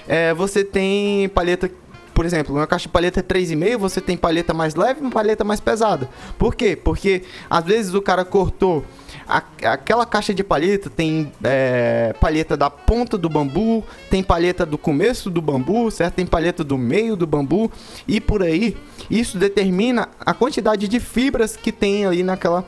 é, 0.06 0.32
você 0.32 0.64
tem 0.64 1.28
palheta 1.28 1.70
por 2.18 2.26
exemplo, 2.26 2.52
uma 2.52 2.66
caixa 2.66 2.88
de 2.88 2.88
palheta 2.88 3.22
3,5, 3.22 3.76
você 3.76 4.00
tem 4.00 4.16
palheta 4.16 4.52
mais 4.52 4.74
leve 4.74 4.98
e 4.98 5.02
uma 5.04 5.10
palheta 5.12 5.44
mais 5.44 5.60
pesada. 5.60 6.10
Por 6.36 6.56
quê? 6.56 6.74
Porque 6.74 7.22
às 7.48 7.64
vezes 7.64 7.94
o 7.94 8.02
cara 8.02 8.24
cortou 8.24 8.84
a, 9.28 9.40
aquela 9.72 10.04
caixa 10.04 10.34
de 10.34 10.42
palheta 10.42 10.90
tem 10.90 11.32
é, 11.44 12.12
palheta 12.20 12.56
da 12.56 12.68
ponta 12.68 13.16
do 13.16 13.28
bambu, 13.28 13.84
tem 14.10 14.20
palheta 14.20 14.66
do 14.66 14.76
começo 14.76 15.30
do 15.30 15.40
bambu, 15.40 15.92
certo? 15.92 16.14
Tem 16.14 16.26
palheta 16.26 16.64
do 16.64 16.76
meio 16.76 17.14
do 17.14 17.24
bambu 17.24 17.70
e 18.08 18.20
por 18.20 18.42
aí. 18.42 18.76
Isso 19.08 19.38
determina 19.38 20.08
a 20.18 20.34
quantidade 20.34 20.88
de 20.88 20.98
fibras 20.98 21.56
que 21.56 21.70
tem 21.70 22.04
ali 22.04 22.24
naquela 22.24 22.64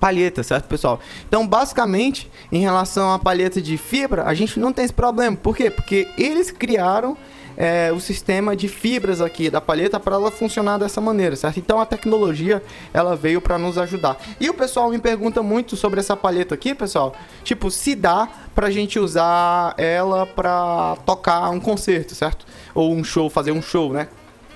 palheta, 0.00 0.42
certo, 0.42 0.64
pessoal? 0.64 0.98
Então, 1.28 1.46
basicamente, 1.46 2.30
em 2.50 2.60
relação 2.60 3.12
à 3.12 3.18
palheta 3.18 3.60
de 3.60 3.76
fibra, 3.76 4.24
a 4.24 4.32
gente 4.32 4.58
não 4.58 4.72
tem 4.72 4.86
esse 4.86 4.94
problema. 4.94 5.36
Por 5.36 5.54
quê? 5.54 5.68
Porque 5.68 6.08
eles 6.16 6.50
criaram 6.50 7.18
é, 7.60 7.90
o 7.92 7.98
sistema 7.98 8.54
de 8.54 8.68
fibras 8.68 9.20
aqui 9.20 9.50
da 9.50 9.60
palheta 9.60 9.98
para 9.98 10.14
ela 10.14 10.30
funcionar 10.30 10.78
dessa 10.78 11.00
maneira, 11.00 11.34
certo? 11.34 11.58
Então 11.58 11.80
a 11.80 11.84
tecnologia 11.84 12.62
ela 12.94 13.16
veio 13.16 13.40
para 13.40 13.58
nos 13.58 13.76
ajudar. 13.76 14.16
E 14.38 14.48
o 14.48 14.54
pessoal 14.54 14.88
me 14.90 14.98
pergunta 15.00 15.42
muito 15.42 15.76
sobre 15.76 15.98
essa 15.98 16.16
palheta 16.16 16.54
aqui, 16.54 16.72
pessoal. 16.72 17.16
Tipo, 17.42 17.68
se 17.68 17.96
dá 17.96 18.28
pra 18.54 18.70
gente 18.70 19.00
usar 19.00 19.74
ela 19.76 20.24
para 20.24 20.96
tocar 21.04 21.50
um 21.50 21.58
concerto, 21.58 22.14
certo? 22.14 22.46
Ou 22.72 22.94
um 22.94 23.02
show, 23.02 23.28
fazer 23.28 23.50
um 23.50 23.60
show, 23.60 23.92
né? 23.92 24.06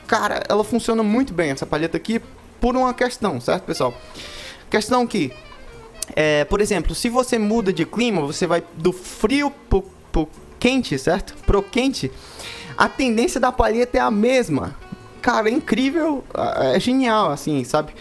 Cara, 0.07 0.44
ela 0.48 0.62
funciona 0.62 1.03
muito 1.03 1.34
bem 1.34 1.50
essa 1.50 1.66
palheta 1.66 1.96
aqui 1.96 2.20
por 2.61 2.76
uma 2.76 2.94
questão, 2.94 3.40
certo, 3.40 3.64
pessoal? 3.64 3.92
Questão 4.70 5.05
que 5.09 5.32
é, 6.14 6.44
por 6.44 6.61
exemplo, 6.61 6.94
se 6.94 7.09
você 7.09 7.36
muda 7.36 7.72
de 7.72 7.84
clima, 7.84 8.20
você 8.20 8.46
vai 8.46 8.62
do 8.74 8.92
frio 8.92 9.50
pro, 9.68 9.82
pro 10.12 10.28
quente, 10.61 10.96
certo? 10.96 11.34
Pro 11.44 11.61
quente 11.61 12.09
a 12.76 12.88
tendência 12.88 13.40
da 13.40 13.52
palheta 13.52 13.98
é 13.98 14.00
a 14.00 14.10
mesma. 14.10 14.74
Cara, 15.20 15.48
é 15.48 15.52
incrível, 15.52 16.24
é 16.74 16.80
genial, 16.80 17.30
assim, 17.30 17.62
sabe? 17.64 17.92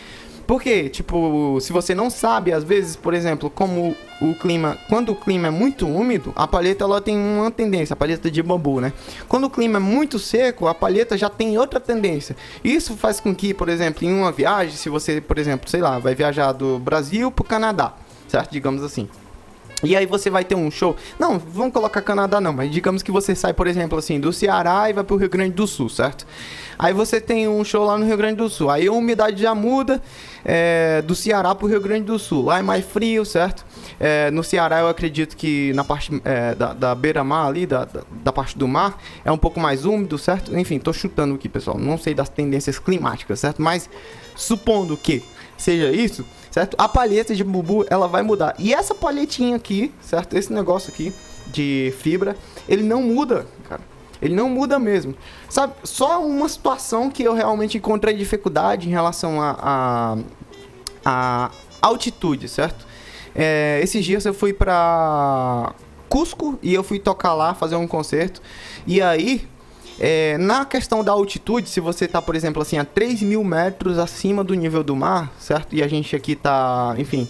Porque, 0.47 0.89
tipo, 0.89 1.59
se 1.61 1.71
você 1.71 1.95
não 1.95 2.09
sabe, 2.09 2.51
às 2.51 2.63
vezes, 2.63 2.95
por 2.95 3.13
exemplo, 3.13 3.49
como 3.49 3.95
o 4.21 4.35
clima, 4.35 4.77
quando 4.89 5.13
o 5.13 5.15
clima 5.15 5.47
é 5.47 5.51
muito 5.51 5.87
úmido, 5.87 6.33
a 6.35 6.45
palheta 6.45 6.83
ela 6.83 6.99
tem 6.99 7.17
uma 7.17 7.49
tendência, 7.49 7.93
a 7.93 7.95
palheta 7.95 8.29
de 8.29 8.43
bambu, 8.43 8.81
né? 8.81 8.91
Quando 9.29 9.45
o 9.45 9.49
clima 9.49 9.77
é 9.77 9.79
muito 9.79 10.19
seco, 10.19 10.67
a 10.67 10.75
palheta 10.75 11.17
já 11.17 11.29
tem 11.29 11.57
outra 11.57 11.79
tendência. 11.79 12.35
Isso 12.63 12.97
faz 12.97 13.19
com 13.19 13.33
que, 13.33 13.53
por 13.53 13.69
exemplo, 13.69 14.05
em 14.05 14.13
uma 14.13 14.31
viagem, 14.31 14.75
se 14.75 14.89
você, 14.89 15.21
por 15.21 15.37
exemplo, 15.37 15.69
sei 15.69 15.79
lá, 15.79 15.99
vai 15.99 16.15
viajar 16.15 16.51
do 16.51 16.79
Brasil 16.79 17.31
pro 17.31 17.45
Canadá, 17.45 17.93
certo? 18.27 18.51
Digamos 18.51 18.83
assim. 18.83 19.07
E 19.83 19.95
aí 19.95 20.05
você 20.05 20.29
vai 20.29 20.43
ter 20.43 20.55
um 20.55 20.69
show. 20.69 20.95
Não, 21.17 21.39
vamos 21.39 21.73
colocar 21.73 22.01
Canadá 22.01 22.39
não, 22.39 22.53
mas 22.53 22.71
digamos 22.71 23.01
que 23.01 23.11
você 23.11 23.33
sai, 23.35 23.53
por 23.53 23.67
exemplo, 23.67 23.97
assim, 23.97 24.19
do 24.19 24.31
Ceará 24.31 24.89
e 24.89 24.93
vai 24.93 25.03
pro 25.03 25.15
Rio 25.15 25.29
Grande 25.29 25.53
do 25.53 25.65
Sul, 25.65 25.89
certo? 25.89 26.25
Aí 26.77 26.93
você 26.93 27.21
tem 27.21 27.47
um 27.47 27.63
show 27.63 27.85
lá 27.85 27.97
no 27.97 28.05
Rio 28.05 28.17
Grande 28.17 28.37
do 28.37 28.49
Sul. 28.49 28.69
Aí 28.69 28.87
a 28.87 28.91
umidade 28.91 29.41
já 29.41 29.53
muda 29.53 30.01
é, 30.43 31.01
do 31.03 31.13
Ceará 31.13 31.53
pro 31.53 31.67
Rio 31.67 31.79
Grande 31.79 32.05
do 32.05 32.17
Sul. 32.17 32.45
Lá 32.45 32.59
é 32.59 32.61
mais 32.61 32.83
frio, 32.83 33.23
certo? 33.23 33.63
É, 33.99 34.31
no 34.31 34.43
Ceará 34.43 34.79
eu 34.79 34.87
acredito 34.87 35.37
que 35.37 35.71
na 35.73 35.83
parte 35.83 36.19
é, 36.25 36.55
da, 36.55 36.73
da 36.73 36.95
beira-mar 36.95 37.47
ali, 37.47 37.67
da, 37.67 37.85
da, 37.85 38.01
da, 38.09 38.31
parte 38.31 38.57
do 38.57 38.67
mar, 38.67 38.99
é 39.23 39.31
um 39.31 39.37
pouco 39.37 39.59
mais 39.59 39.85
úmido, 39.85 40.17
certo? 40.17 40.57
Enfim, 40.57 40.79
tô 40.79 40.91
chutando 40.91 41.35
aqui, 41.35 41.47
pessoal. 41.47 41.77
Não 41.77 41.97
sei 41.97 42.15
das 42.15 42.29
tendências 42.29 42.79
climáticas, 42.79 43.39
certo? 43.39 43.61
Mas 43.61 43.87
supondo 44.35 44.97
que 44.97 45.23
seja 45.55 45.91
isso, 45.91 46.25
certo? 46.51 46.75
A 46.77 46.87
palheta 46.87 47.33
de 47.33 47.43
bubu, 47.43 47.85
ela 47.89 48.07
vai 48.07 48.21
mudar. 48.21 48.53
E 48.59 48.73
essa 48.73 48.93
palhetinha 48.93 49.55
aqui, 49.55 49.91
certo? 50.01 50.37
Esse 50.37 50.53
negócio 50.53 50.91
aqui 50.91 51.13
de 51.47 51.93
fibra, 51.99 52.35
ele 52.67 52.83
não 52.83 53.01
muda, 53.01 53.47
cara. 53.67 53.81
Ele 54.21 54.35
não 54.35 54.47
muda 54.47 54.77
mesmo. 54.77 55.15
Sabe, 55.49 55.73
só 55.83 56.23
uma 56.23 56.47
situação 56.47 57.09
que 57.09 57.23
eu 57.23 57.33
realmente 57.33 57.77
encontrei 57.77 58.13
dificuldade 58.13 58.87
em 58.87 58.91
relação 58.91 59.41
a, 59.41 59.57
a, 59.59 60.17
a 61.03 61.51
altitude, 61.81 62.47
certo? 62.47 62.85
É, 63.33 63.79
esses 63.81 64.05
dias 64.05 64.25
eu 64.25 64.33
fui 64.33 64.53
pra 64.53 65.73
Cusco 66.07 66.59
e 66.61 66.73
eu 66.73 66.83
fui 66.83 66.99
tocar 66.99 67.33
lá, 67.33 67.55
fazer 67.55 67.75
um 67.77 67.87
concerto. 67.87 68.41
E 68.85 69.01
aí, 69.01 69.47
é, 70.03 70.35
na 70.39 70.65
questão 70.65 71.03
da 71.03 71.11
altitude, 71.11 71.69
se 71.69 71.79
você 71.79 72.05
está, 72.05 72.19
por 72.19 72.35
exemplo, 72.35 72.59
assim, 72.59 72.75
a 72.75 72.83
3 72.83 73.21
mil 73.21 73.43
metros 73.43 73.99
acima 73.99 74.43
do 74.43 74.55
nível 74.55 74.83
do 74.83 74.95
mar, 74.95 75.31
certo? 75.39 75.75
E 75.75 75.83
a 75.83 75.87
gente 75.87 76.15
aqui 76.15 76.35
tá, 76.35 76.95
enfim, 76.97 77.29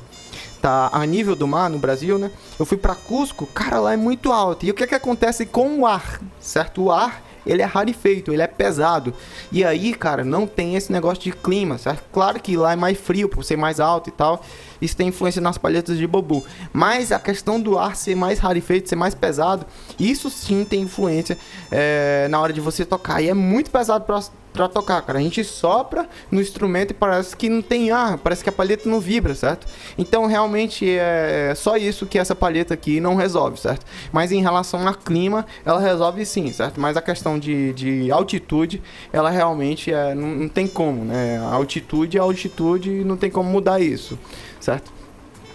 tá 0.62 0.90
a 0.94 1.06
nível 1.06 1.36
do 1.36 1.46
mar 1.46 1.70
no 1.70 1.78
Brasil, 1.78 2.18
né? 2.18 2.32
Eu 2.58 2.66
fui 2.66 2.78
para 2.78 2.96
Cusco, 2.96 3.46
cara, 3.48 3.78
lá 3.78 3.92
é 3.92 3.98
muito 3.98 4.32
alto. 4.32 4.66
E 4.66 4.72
o 4.72 4.74
que 4.74 4.86
é 4.86 4.88
que 4.88 4.96
acontece 4.96 5.46
com 5.46 5.80
o 5.80 5.86
ar, 5.86 6.22
certo? 6.40 6.84
O 6.84 6.92
ar 6.94 7.22
ele 7.46 7.62
é 7.62 7.66
rarefeito, 7.66 8.32
ele 8.32 8.42
é 8.42 8.48
pesado. 8.48 9.14
E 9.52 9.64
aí, 9.64 9.94
cara, 9.94 10.24
não 10.24 10.46
tem 10.48 10.76
esse 10.76 10.92
negócio 10.92 11.24
de 11.24 11.32
clima, 11.32 11.78
certo? 11.78 12.04
Claro 12.12 12.40
que 12.40 12.56
lá 12.58 12.74
é 12.74 12.76
mais 12.76 12.98
frio, 12.98 13.28
por 13.30 13.44
ser 13.44 13.58
mais 13.58 13.80
alto 13.80 14.10
e 14.10 14.12
tal. 14.12 14.44
Isso 14.82 14.98
tem 14.98 15.10
influência 15.10 15.42
nas 15.42 15.58
palhetas 15.58 15.98
de 15.98 16.08
bobu. 16.08 16.44
Mas 16.74 17.12
a 17.12 17.20
questão 17.20 17.60
do 17.60 17.78
ar 17.78 17.96
ser 17.96 18.16
mais 18.16 18.40
rarefeito, 18.40 18.90
ser 18.90 18.96
mais 18.96 19.14
pesado, 19.14 19.66
isso 20.00 20.30
sim 20.30 20.66
tem 20.66 20.82
influência 20.82 21.38
é, 21.72 22.28
na 22.30 22.40
hora 22.40 22.52
de 22.52 22.62
você 22.62 22.84
tocar. 22.84 23.22
E 23.22 23.30
é 23.30 23.34
muito 23.34 23.70
pesado 23.70 24.06
pra 24.54 24.68
tocar, 24.68 25.02
cara. 25.02 25.20
A 25.20 25.22
gente 25.22 25.44
sopra 25.44 26.08
no 26.30 26.42
instrumento 26.42 26.92
e 26.92 26.94
parece 26.94 27.36
que 27.36 27.50
não 27.50 27.62
tem 27.62 27.92
ar, 27.92 28.18
parece 28.18 28.44
que 28.44 28.50
a 28.50 28.54
palheta 28.54 28.90
não 28.90 29.00
vibra, 29.00 29.34
certo? 29.36 29.68
Então 29.98 30.26
realmente 30.26 30.90
é 30.90 31.54
só 31.56 31.78
isso 31.78 32.06
que 32.06 32.20
essa 32.20 32.36
palheta 32.36 32.74
aqui 32.74 33.00
não 33.00 33.16
resolve, 33.16 33.60
certo? 33.60 33.86
Mas 34.12 34.32
em 34.32 34.42
relação 34.42 34.88
a 34.88 34.94
clima, 34.94 35.46
ela 35.66 35.80
resolve 35.80 36.26
sim, 36.26 36.52
certo? 36.52 36.80
Mas 36.80 36.98
a 36.98 37.02
questão 37.02 37.40
de, 37.40 37.74
de 37.74 38.12
altitude, 38.12 38.82
ela 39.12 39.30
realmente 39.30 39.94
é, 39.94 40.14
não, 40.14 40.28
não 40.28 40.50
tem 40.50 40.68
como, 40.68 41.06
né? 41.06 41.40
A 41.40 41.54
altitude 41.56 42.18
é 42.18 42.22
altitude 42.22 42.90
e 42.90 43.04
não 43.04 43.18
tem 43.18 43.30
como 43.30 43.50
mudar 43.50 43.80
isso, 43.80 44.18
certo? 44.60 45.01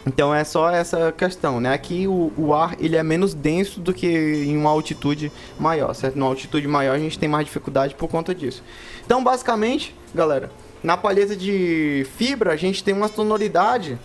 Então 0.07 0.33
é 0.33 0.45
só 0.45 0.71
essa 0.71 1.11
questão, 1.11 1.61
né? 1.61 1.73
Aqui 1.73 2.07
o, 2.07 2.33
o, 2.37 2.55
ar 2.55 2.77
ele 2.79 2.97
é 2.97 3.03
menos 3.03 3.35
denso 3.35 3.81
do 3.81 3.93
que 3.93 4.07
em 4.07 4.57
uma 4.57 4.71
altitude 4.71 5.33
maior, 5.59 5.93
certo? 5.95 6.17
Numa 6.17 6.29
altitude 6.29 6.69
maior 6.69 6.95
a 6.95 6.99
gente 6.99 7.19
tem 7.19 7.29
mais 7.29 7.45
dificuldade 7.45 7.95
por 7.97 8.09
conta 8.09 8.33
disso. 8.33 8.63
Então 9.05 9.23
basicamente, 9.23 9.95
galera, 10.15 10.51
na 10.83 10.97
palheta 10.97 11.35
de 11.35 12.07
fibra 12.17 12.53
a 12.53 12.57
gente 12.57 12.85
tem 12.85 12.95
uma 12.95 13.09
sonoridade 13.09 13.99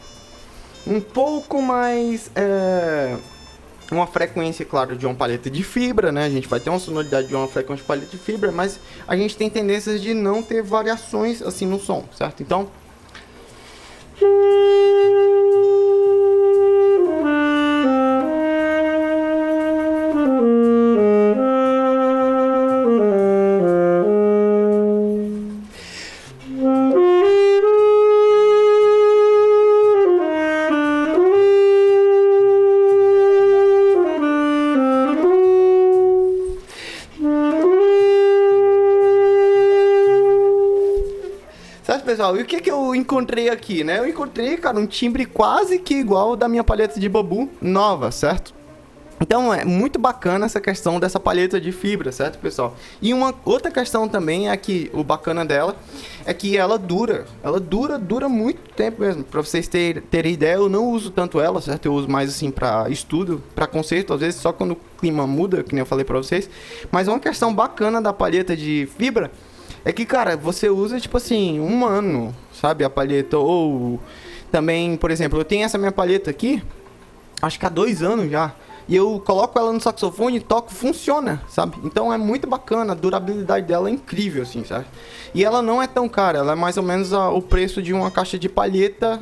um 0.87 0.99
pouco 0.99 1.61
mais 1.61 2.31
é, 2.35 3.15
uma 3.91 4.07
frequência, 4.07 4.65
claro, 4.65 4.95
de 4.95 5.05
uma 5.05 5.13
palheta 5.13 5.51
de 5.51 5.63
fibra, 5.63 6.11
né? 6.11 6.25
A 6.25 6.29
gente 6.29 6.47
vai 6.47 6.59
ter 6.59 6.71
uma 6.71 6.79
sonoridade 6.79 7.27
de 7.27 7.35
uma 7.35 7.47
frequência 7.47 7.83
de 7.83 7.87
palheta 7.87 8.09
de 8.09 8.17
fibra, 8.17 8.51
mas 8.51 8.79
a 9.07 9.15
gente 9.15 9.37
tem 9.37 9.51
tendências 9.51 10.01
de 10.01 10.15
não 10.15 10.41
ter 10.41 10.63
variações 10.63 11.43
assim 11.43 11.67
no 11.67 11.79
som, 11.79 12.05
certo? 12.17 12.41
Então 12.41 12.69
Thank 14.21 14.33
you. 14.33 16.00
Pessoal, 42.31 42.37
e 42.37 42.41
o 42.41 42.45
que 42.45 42.61
que 42.61 42.71
eu 42.71 42.95
encontrei 42.95 43.49
aqui, 43.49 43.83
né? 43.83 43.99
Eu 43.99 44.07
encontrei, 44.07 44.57
cara, 44.57 44.79
um 44.79 44.85
timbre 44.85 45.25
quase 45.25 45.79
que 45.79 45.95
igual 45.95 46.35
da 46.35 46.47
minha 46.47 46.63
palheta 46.63 46.99
de 46.99 47.09
bambu 47.09 47.49
nova, 47.61 48.11
certo? 48.11 48.53
Então 49.19 49.53
é 49.53 49.63
muito 49.63 49.99
bacana 49.99 50.47
essa 50.47 50.59
questão 50.59 50.99
dessa 50.99 51.19
palheta 51.19 51.61
de 51.61 51.71
fibra, 51.71 52.11
certo, 52.11 52.39
pessoal? 52.39 52.75
E 52.99 53.13
uma 53.13 53.35
outra 53.45 53.69
questão 53.69 54.07
também 54.07 54.49
é 54.49 54.57
que 54.57 54.89
o 54.93 55.03
bacana 55.03 55.45
dela 55.45 55.75
é 56.25 56.33
que 56.33 56.57
ela 56.57 56.75
dura. 56.75 57.27
Ela 57.43 57.59
dura, 57.59 57.99
dura 57.99 58.27
muito 58.27 58.73
tempo 58.73 59.01
mesmo. 59.01 59.23
Para 59.23 59.41
vocês 59.41 59.67
terem, 59.67 60.01
terem 60.01 60.33
ideia, 60.33 60.55
eu 60.55 60.67
não 60.67 60.87
uso 60.89 61.11
tanto 61.11 61.39
ela, 61.39 61.61
certo? 61.61 61.85
Eu 61.85 61.93
uso 61.93 62.09
mais 62.09 62.31
assim 62.31 62.49
para 62.49 62.89
estudo, 62.89 63.43
para 63.53 63.67
concerto, 63.67 64.11
às 64.11 64.21
vezes 64.21 64.41
só 64.41 64.51
quando 64.51 64.71
o 64.71 64.77
clima 64.99 65.27
muda, 65.27 65.61
que 65.61 65.75
nem 65.75 65.81
eu 65.81 65.85
falei 65.85 66.03
para 66.03 66.17
vocês. 66.17 66.49
Mas 66.91 67.07
uma 67.07 67.19
questão 67.19 67.53
bacana 67.53 68.01
da 68.01 68.11
palheta 68.11 68.57
de 68.57 68.89
fibra 68.97 69.29
é 69.83 69.91
que, 69.91 70.05
cara, 70.05 70.37
você 70.37 70.69
usa, 70.69 70.99
tipo 70.99 71.17
assim, 71.17 71.59
um 71.59 71.85
ano, 71.85 72.35
sabe? 72.53 72.83
A 72.83 72.89
palheta. 72.89 73.37
Ou 73.37 73.99
também, 74.51 74.95
por 74.97 75.09
exemplo, 75.09 75.39
eu 75.39 75.45
tenho 75.45 75.65
essa 75.65 75.77
minha 75.77 75.91
palheta 75.91 76.29
aqui, 76.29 76.61
acho 77.41 77.59
que 77.59 77.65
há 77.65 77.69
dois 77.69 78.03
anos 78.03 78.29
já. 78.29 78.53
E 78.87 78.95
eu 78.95 79.21
coloco 79.25 79.57
ela 79.57 79.71
no 79.71 79.79
saxofone 79.79 80.37
e 80.37 80.39
toco, 80.41 80.71
funciona, 80.71 81.41
sabe? 81.47 81.77
Então 81.83 82.11
é 82.11 82.17
muito 82.17 82.47
bacana, 82.47 82.91
a 82.91 82.95
durabilidade 82.95 83.65
dela 83.65 83.87
é 83.87 83.91
incrível, 83.91 84.43
assim, 84.43 84.65
sabe? 84.65 84.85
E 85.33 85.45
ela 85.45 85.61
não 85.61 85.81
é 85.81 85.87
tão 85.87 86.09
cara, 86.09 86.39
ela 86.39 86.51
é 86.51 86.55
mais 86.55 86.77
ou 86.77 86.83
menos 86.83 87.13
a, 87.13 87.29
o 87.29 87.41
preço 87.41 87.81
de 87.81 87.93
uma 87.93 88.11
caixa 88.11 88.37
de 88.37 88.49
palheta. 88.49 89.21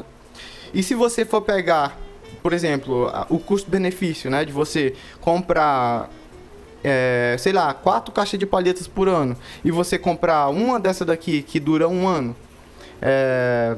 E 0.73 0.81
se 0.81 0.95
você 0.95 1.23
for 1.23 1.41
pegar, 1.41 1.97
por 2.41 2.51
exemplo, 2.51 3.09
a, 3.13 3.27
o 3.29 3.37
custo-benefício, 3.37 4.29
né? 4.31 4.43
De 4.43 4.51
você 4.51 4.95
comprar 5.21 6.09
é, 6.83 7.35
sei 7.39 7.53
lá, 7.53 7.73
quatro 7.73 8.11
caixas 8.13 8.39
de 8.39 8.45
palhetas 8.45 8.87
por 8.87 9.07
ano. 9.07 9.35
E 9.63 9.71
você 9.71 9.97
comprar 9.97 10.49
uma 10.49 10.79
dessa 10.79 11.05
daqui 11.05 11.41
que 11.41 11.59
dura 11.59 11.87
um 11.87 12.07
ano. 12.07 12.35
É, 13.01 13.77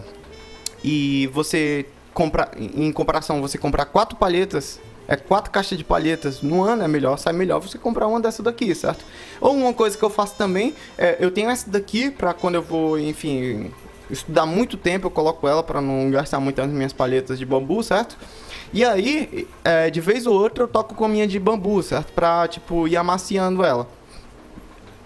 e 0.83 1.27
você 1.27 1.85
comprar 2.13 2.51
em 2.57 2.91
comparação 2.91 3.41
você 3.41 3.57
comprar 3.57 3.85
quatro 3.85 4.17
palhetas 4.17 4.79
é 5.07 5.15
quatro 5.15 5.51
caixas 5.51 5.77
de 5.77 5.83
palhetas 5.83 6.41
no 6.41 6.61
ano 6.63 6.83
é 6.83 6.87
melhor 6.87 7.17
sai 7.17 7.33
melhor 7.33 7.59
você 7.59 7.77
comprar 7.77 8.07
uma 8.07 8.19
dessa 8.19 8.43
daqui 8.43 8.73
certo? 8.75 9.05
Ou 9.39 9.55
uma 9.55 9.73
coisa 9.73 9.97
que 9.97 10.03
eu 10.03 10.09
faço 10.09 10.35
também 10.35 10.73
é, 10.97 11.17
eu 11.19 11.31
tenho 11.31 11.49
essa 11.49 11.69
daqui 11.69 12.09
para 12.09 12.33
quando 12.33 12.55
eu 12.55 12.61
vou 12.61 12.99
enfim 12.99 13.71
estudar 14.09 14.45
muito 14.45 14.75
tempo 14.75 15.07
eu 15.07 15.11
coloco 15.11 15.47
ela 15.47 15.63
para 15.63 15.79
não 15.79 16.11
gastar 16.11 16.39
muito 16.39 16.61
as 16.61 16.69
minhas 16.69 16.91
palhetas 16.91 17.39
de 17.39 17.45
bambu 17.45 17.81
certo 17.81 18.17
e 18.73 18.85
aí, 18.85 19.47
é, 19.63 19.89
de 19.89 19.99
vez 19.99 20.25
ou 20.25 20.33
outra, 20.33 20.63
eu 20.63 20.67
toco 20.67 20.95
com 20.95 21.07
minha 21.07 21.27
de 21.27 21.39
bambu, 21.39 21.81
certo? 21.83 22.13
Pra, 22.13 22.47
tipo, 22.47 22.87
ir 22.87 22.97
amaciando 22.97 23.63
ela. 23.63 23.87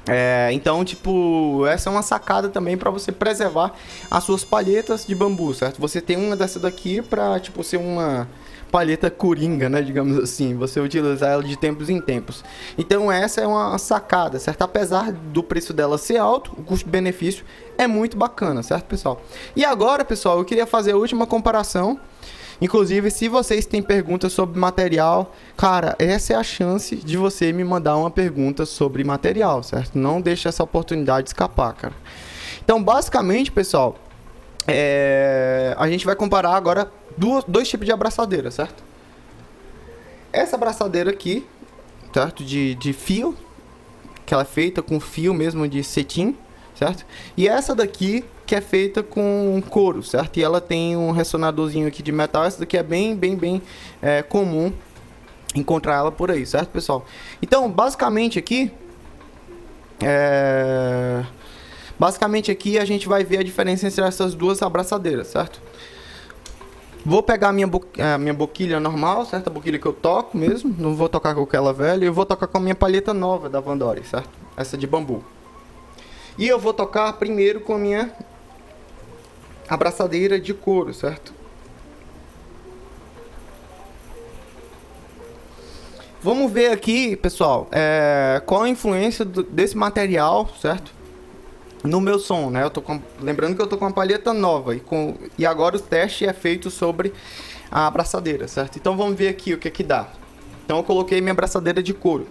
É, 0.08 0.50
então, 0.52 0.86
tipo, 0.86 1.66
essa 1.68 1.90
é 1.90 1.92
uma 1.92 2.04
sacada 2.04 2.48
também 2.50 2.78
para 2.78 2.92
você 2.92 3.12
preservar 3.12 3.74
as 4.10 4.24
suas 4.24 4.44
palhetas 4.44 5.06
de 5.06 5.16
bambu, 5.16 5.54
certo? 5.54 5.82
Você 5.82 6.00
tem 6.00 6.16
uma 6.16 6.36
dessa 6.36 6.60
daqui 6.60 7.02
pra, 7.02 7.40
tipo, 7.40 7.64
ser 7.64 7.78
uma 7.78 8.28
palheta 8.72 9.10
coringa, 9.10 9.70
né, 9.70 9.82
digamos 9.82 10.18
assim, 10.18 10.56
você 10.56 10.82
utilizar 10.82 11.32
ela 11.32 11.44
de 11.44 11.58
tempos 11.58 11.90
em 11.90 12.02
tempos. 12.02 12.44
Então 12.78 13.12
essa 13.12 13.40
é 13.40 13.48
uma 13.48 13.78
sacada, 13.78 14.38
certo? 14.38 14.64
Apesar 14.64 15.14
do 15.14 15.42
preço 15.42 15.72
dela 15.72 15.98
ser 15.98 16.18
alto, 16.18 16.52
o 16.58 16.64
custo-benefício 16.64 17.46
é 17.78 17.88
muito 17.88 18.18
bacana, 18.18 18.62
certo, 18.62 18.86
pessoal? 18.86 19.22
E 19.56 19.64
agora, 19.64 20.04
pessoal, 20.04 20.40
eu 20.40 20.46
queria 20.46 20.66
fazer 20.66 20.92
a 20.92 20.98
última 20.98 21.26
comparação 21.26 21.98
Inclusive, 22.62 23.12
se 23.12 23.28
vocês 23.28 23.66
têm 23.66 23.82
perguntas 23.82 24.32
sobre 24.32 24.58
material, 24.58 25.34
cara, 25.58 25.96
essa 26.00 26.34
é 26.34 26.36
a 26.36 26.44
chance 26.44 26.96
de 26.96 27.18
você 27.18 27.52
me 27.52 27.64
mandar 27.64 27.98
uma 27.98 28.10
pergunta 28.10 28.66
sobre 28.66 29.04
material, 29.04 29.62
certo? 29.62 29.98
Não 29.98 30.22
deixe 30.22 30.48
essa 30.48 30.64
oportunidade 30.64 31.30
escapar, 31.30 31.74
cara. 31.74 31.94
Então, 32.64 32.82
basicamente, 32.82 33.52
pessoal, 33.52 33.98
é... 34.68 35.76
a 35.78 35.88
gente 35.90 36.06
vai 36.06 36.16
comparar 36.16 36.56
agora 36.56 36.90
duas, 37.18 37.44
dois 37.46 37.68
tipos 37.68 37.86
de 37.86 37.92
abraçadeira, 37.92 38.50
certo? 38.50 38.84
Essa 40.32 40.56
abraçadeira 40.56 41.12
aqui, 41.12 41.46
certo? 42.14 42.44
De, 42.44 42.76
de 42.76 42.94
fio, 42.94 43.36
que 44.26 44.34
ela 44.34 44.44
é 44.44 44.46
feita 44.46 44.82
com 44.82 45.00
fio 45.00 45.34
mesmo 45.34 45.68
de 45.68 45.84
cetim, 45.84 46.38
certo? 46.74 47.06
E 47.36 47.48
essa 47.48 47.76
daqui 47.76 48.24
que 48.46 48.56
é 48.56 48.62
feita 48.62 49.02
com 49.02 49.62
couro, 49.70 50.04
certo? 50.04 50.38
E 50.38 50.44
ela 50.44 50.62
tem 50.62 50.96
um 50.96 51.12
ressonadorzinho 51.12 51.88
aqui 51.88 52.04
de 52.04 52.12
metal. 52.12 52.44
Essa 52.44 52.60
daqui 52.60 52.78
é 52.78 52.84
bem, 52.84 53.16
bem, 53.16 53.36
bem 53.36 53.62
é, 54.02 54.22
comum 54.22 54.72
encontrar 55.56 55.96
ela 55.96 56.12
por 56.12 56.30
aí, 56.30 56.46
certo, 56.46 56.70
pessoal? 56.70 57.06
Então, 57.42 57.70
basicamente 57.70 58.38
aqui... 58.38 58.72
É... 60.02 61.24
Basicamente 61.98 62.52
aqui 62.52 62.78
a 62.78 62.84
gente 62.84 63.08
vai 63.08 63.24
ver 63.24 63.38
a 63.38 63.44
diferença 63.44 63.88
entre 63.88 64.04
essas 64.04 64.36
duas 64.36 64.62
abraçadeiras, 64.62 65.28
certo? 65.28 65.62
Vou 67.06 67.24
pegar 67.24 67.50
a 67.50 67.54
minha, 67.54 67.68
bo 67.68 67.86
a 67.98 68.18
minha 68.18 68.34
boquilha 68.34 68.80
normal, 68.80 69.26
certo? 69.26 69.48
A 69.48 69.50
boquilha 69.50 69.80
que 69.80 69.86
eu 69.86 69.94
toco 69.94 70.38
mesmo. 70.38 70.76
Não 70.78 70.96
vou 70.96 71.08
tocar 71.08 71.34
com 71.34 71.44
aquela 71.44 71.72
velha. 71.72 72.04
Eu 72.04 72.14
vou 72.14 72.26
tocar 72.26 72.48
com 72.48 72.58
a 72.58 72.62
minha 72.62 72.76
palheta 72.76 73.14
nova 73.14 73.48
da 73.48 73.60
Vandori, 73.60 74.04
certo? 74.04 74.30
Essa 74.58 74.76
de 74.76 74.86
bambu. 74.86 75.24
E 76.38 76.48
eu 76.48 76.60
vou 76.60 76.74
tocar 76.74 77.14
primeiro 77.14 77.62
com 77.62 77.76
a 77.76 77.78
minha 77.78 78.12
abraçadeira 79.68 80.40
de 80.40 80.54
couro, 80.54 80.94
certo? 80.94 81.34
Vamos 86.22 86.52
ver 86.52 86.72
aqui, 86.72 87.16
pessoal, 87.16 87.68
é, 87.72 88.42
qual 88.48 88.64
a 88.64 88.70
influência 88.70 89.24
do, 89.24 89.44
desse 89.44 89.78
material, 89.78 90.50
certo? 90.60 90.92
No 91.84 92.02
meu 92.02 92.18
som, 92.18 92.50
né? 92.50 92.64
Eu 92.64 92.72
tô 92.72 92.82
com, 92.82 93.00
lembrando 93.22 93.56
que 93.56 93.62
eu 93.62 93.68
tô 93.68 93.78
com 93.78 93.86
uma 93.86 93.94
palheta 93.94 94.34
nova 94.34 94.76
e, 94.76 94.80
com, 94.80 95.16
e 95.38 95.46
agora 95.46 95.76
o 95.76 95.80
teste 95.80 96.26
é 96.26 96.34
feito 96.34 96.72
sobre 96.72 97.14
a 97.70 97.86
abraçadeira, 97.86 98.48
certo? 98.48 98.78
Então 98.78 98.98
vamos 98.98 99.16
ver 99.16 99.28
aqui 99.28 99.54
o 99.54 99.60
que 99.60 99.70
que 99.70 99.84
dá. 99.84 100.08
Então 100.66 100.78
eu 100.78 100.84
coloquei 100.84 101.22
minha 101.22 101.32
abraçadeira 101.32 101.84
de 101.84 101.94
couro. 101.94 102.28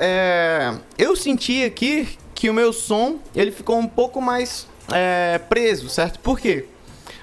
É, 0.00 0.74
eu 0.96 1.14
senti 1.14 1.62
aqui 1.62 2.08
que 2.34 2.48
o 2.48 2.54
meu 2.54 2.72
som 2.72 3.18
ele 3.36 3.52
ficou 3.52 3.78
um 3.78 3.86
pouco 3.86 4.20
mais 4.20 4.66
é, 4.90 5.38
preso, 5.38 5.90
certo? 5.90 6.18
Por 6.20 6.40
quê? 6.40 6.64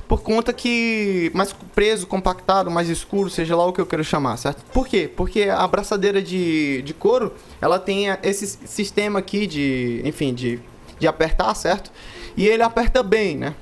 Por 0.08 0.22
conta 0.22 0.54
que 0.54 1.32
mais 1.34 1.54
preso, 1.74 2.06
compactado, 2.06 2.70
mais 2.70 2.88
escuro, 2.88 3.30
seja 3.30 3.56
lá 3.56 3.66
o 3.66 3.74
que 3.74 3.82
eu 3.82 3.86
quero 3.86 4.04
chamar, 4.04 4.38
certo? 4.38 4.64
Por 4.72 4.88
quê? 4.88 5.12
Porque 5.14 5.44
a 5.44 5.64
abraçadeira 5.64 6.22
de, 6.22 6.84
de 6.84 6.94
couro, 6.94 7.34
ela 7.60 7.80
tem 7.80 8.06
esse 8.22 8.46
sistema 8.66 9.20
aqui 9.20 9.48
de, 9.48 10.02
enfim, 10.06 10.34
de, 10.34 10.60
de 11.00 11.08
apertar, 11.08 11.54
certo? 11.56 11.92
E 12.38 12.48
ele 12.48 12.62
aperta 12.62 13.02
bem, 13.02 13.36
né? 13.36 13.56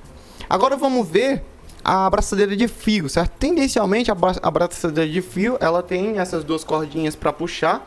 Agora 0.50 0.76
vamos 0.76 1.08
ver 1.08 1.42
a 1.84 2.06
abraçadeira 2.06 2.56
de 2.56 2.68
fio, 2.68 3.08
certo? 3.08 3.32
Tendencialmente 3.40 4.12
a 4.12 4.16
abraçadeira 4.44 5.10
de 5.10 5.22
fio, 5.22 5.58
ela 5.62 5.82
tem 5.82 6.20
essas 6.20 6.44
duas 6.44 6.66
cordinhas 6.66 7.16
para 7.16 7.32
puxar 7.32 7.84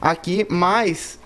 aqui, 0.00 0.46
mas 0.48 1.18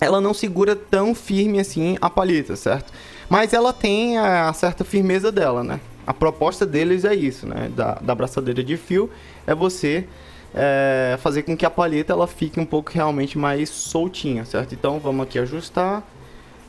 ela 0.00 0.20
não 0.20 0.34
segura 0.34 0.74
tão 0.74 1.14
firme 1.14 1.60
assim 1.60 1.96
a 2.00 2.10
palheta, 2.10 2.56
certo? 2.56 2.92
Mas 3.28 3.52
ela 3.52 3.72
tem 3.72 4.18
a 4.18 4.52
certa 4.52 4.84
firmeza 4.84 5.30
dela, 5.30 5.62
né? 5.62 5.80
A 6.06 6.12
proposta 6.12 6.66
deles 6.66 7.04
é 7.04 7.14
isso, 7.14 7.46
né? 7.46 7.70
Da, 7.74 7.94
da 7.94 8.12
abraçadeira 8.12 8.62
de 8.62 8.76
fio 8.76 9.08
é 9.46 9.54
você 9.54 10.06
é, 10.54 11.16
fazer 11.20 11.42
com 11.44 11.56
que 11.56 11.64
a 11.64 11.70
palheta 11.70 12.12
ela 12.12 12.26
fique 12.26 12.58
um 12.58 12.66
pouco 12.66 12.90
realmente 12.92 13.38
mais 13.38 13.70
soltinha, 13.70 14.44
certo? 14.44 14.74
Então 14.74 14.98
vamos 14.98 15.26
aqui 15.26 15.38
ajustar. 15.38 16.02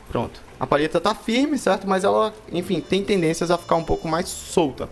Pronto. 0.08 0.40
A 0.58 0.66
palheta 0.66 1.00
tá 1.00 1.14
firme, 1.14 1.58
certo? 1.58 1.88
Mas 1.88 2.04
ela, 2.04 2.32
enfim, 2.52 2.80
tem 2.80 3.02
tendências 3.02 3.50
a 3.50 3.58
ficar 3.58 3.74
um 3.74 3.84
pouco 3.84 4.06
mais 4.06 4.28
solta. 4.28 4.88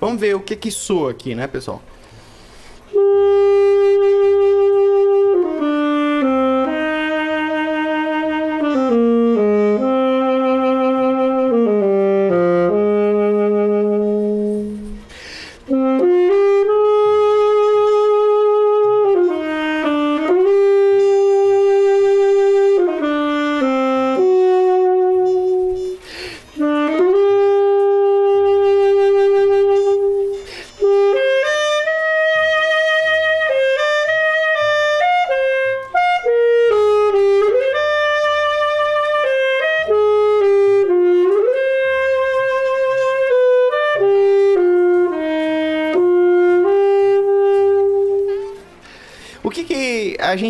Vamos 0.00 0.20
ver 0.20 0.34
o 0.34 0.40
que 0.40 0.56
que 0.56 0.70
soa 0.70 1.10
aqui, 1.10 1.34
né, 1.34 1.46
pessoal? 1.46 1.82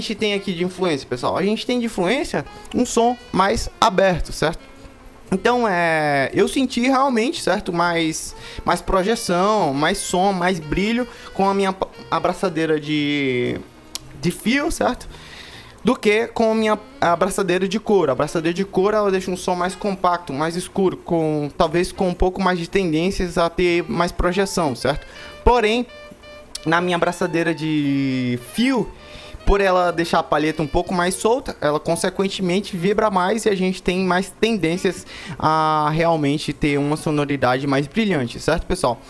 Gente 0.00 0.14
tem 0.14 0.34
aqui 0.34 0.52
de 0.52 0.64
influência, 0.64 1.06
pessoal? 1.08 1.36
A 1.36 1.42
gente 1.42 1.66
tem 1.66 1.78
de 1.78 1.86
influência 1.86 2.44
um 2.74 2.84
som 2.84 3.16
mais 3.32 3.68
aberto, 3.80 4.32
certo? 4.32 4.60
Então, 5.30 5.68
é, 5.68 6.30
eu 6.32 6.48
senti 6.48 6.80
realmente, 6.80 7.42
certo, 7.42 7.72
mais, 7.72 8.34
mais 8.64 8.80
projeção, 8.80 9.74
mais 9.74 9.98
som, 9.98 10.32
mais 10.32 10.58
brilho 10.58 11.06
com 11.34 11.48
a 11.48 11.52
minha 11.52 11.74
abraçadeira 12.10 12.80
de, 12.80 13.60
de 14.20 14.30
fio, 14.30 14.70
certo? 14.70 15.06
Do 15.84 15.94
que 15.94 16.26
com 16.28 16.52
a 16.52 16.54
minha 16.54 16.78
abraçadeira 17.00 17.68
de 17.68 17.78
couro. 17.78 18.10
A 18.10 18.12
abraçadeira 18.12 18.54
de 18.54 18.64
couro 18.64 18.96
ela 18.96 19.10
deixa 19.10 19.30
um 19.30 19.36
som 19.36 19.54
mais 19.54 19.74
compacto, 19.74 20.32
mais 20.32 20.56
escuro, 20.56 20.96
com 20.96 21.50
talvez 21.56 21.92
com 21.92 22.08
um 22.08 22.14
pouco 22.14 22.40
mais 22.40 22.58
de 22.58 22.68
tendências 22.68 23.36
a 23.36 23.50
ter 23.50 23.84
mais 23.88 24.10
projeção, 24.10 24.74
certo? 24.74 25.06
Porém, 25.44 25.86
na 26.64 26.80
minha 26.80 26.96
abraçadeira 26.96 27.54
de 27.54 28.38
fio, 28.54 28.90
por 29.48 29.62
ela 29.62 29.90
deixar 29.90 30.18
a 30.18 30.22
palheta 30.22 30.62
um 30.62 30.66
pouco 30.66 30.92
mais 30.92 31.14
solta, 31.14 31.56
ela 31.58 31.80
consequentemente 31.80 32.76
vibra 32.76 33.10
mais 33.10 33.46
e 33.46 33.48
a 33.48 33.54
gente 33.54 33.82
tem 33.82 34.00
mais 34.00 34.28
tendências 34.28 35.06
a 35.38 35.88
realmente 35.90 36.52
ter 36.52 36.78
uma 36.78 36.98
sonoridade 36.98 37.66
mais 37.66 37.86
brilhante, 37.86 38.38
certo, 38.38 38.66
pessoal? 38.66 39.00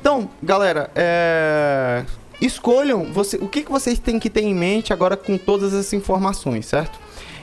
Então, 0.00 0.30
galera, 0.40 0.92
é... 0.94 2.04
escolham 2.40 3.12
você, 3.12 3.36
o 3.38 3.48
que, 3.48 3.64
que 3.64 3.70
vocês 3.72 3.98
têm 3.98 4.20
que 4.20 4.30
ter 4.30 4.42
em 4.42 4.54
mente 4.54 4.92
agora 4.92 5.16
com 5.16 5.36
todas 5.36 5.74
essas 5.74 5.92
informações, 5.92 6.66
certo? 6.66 6.96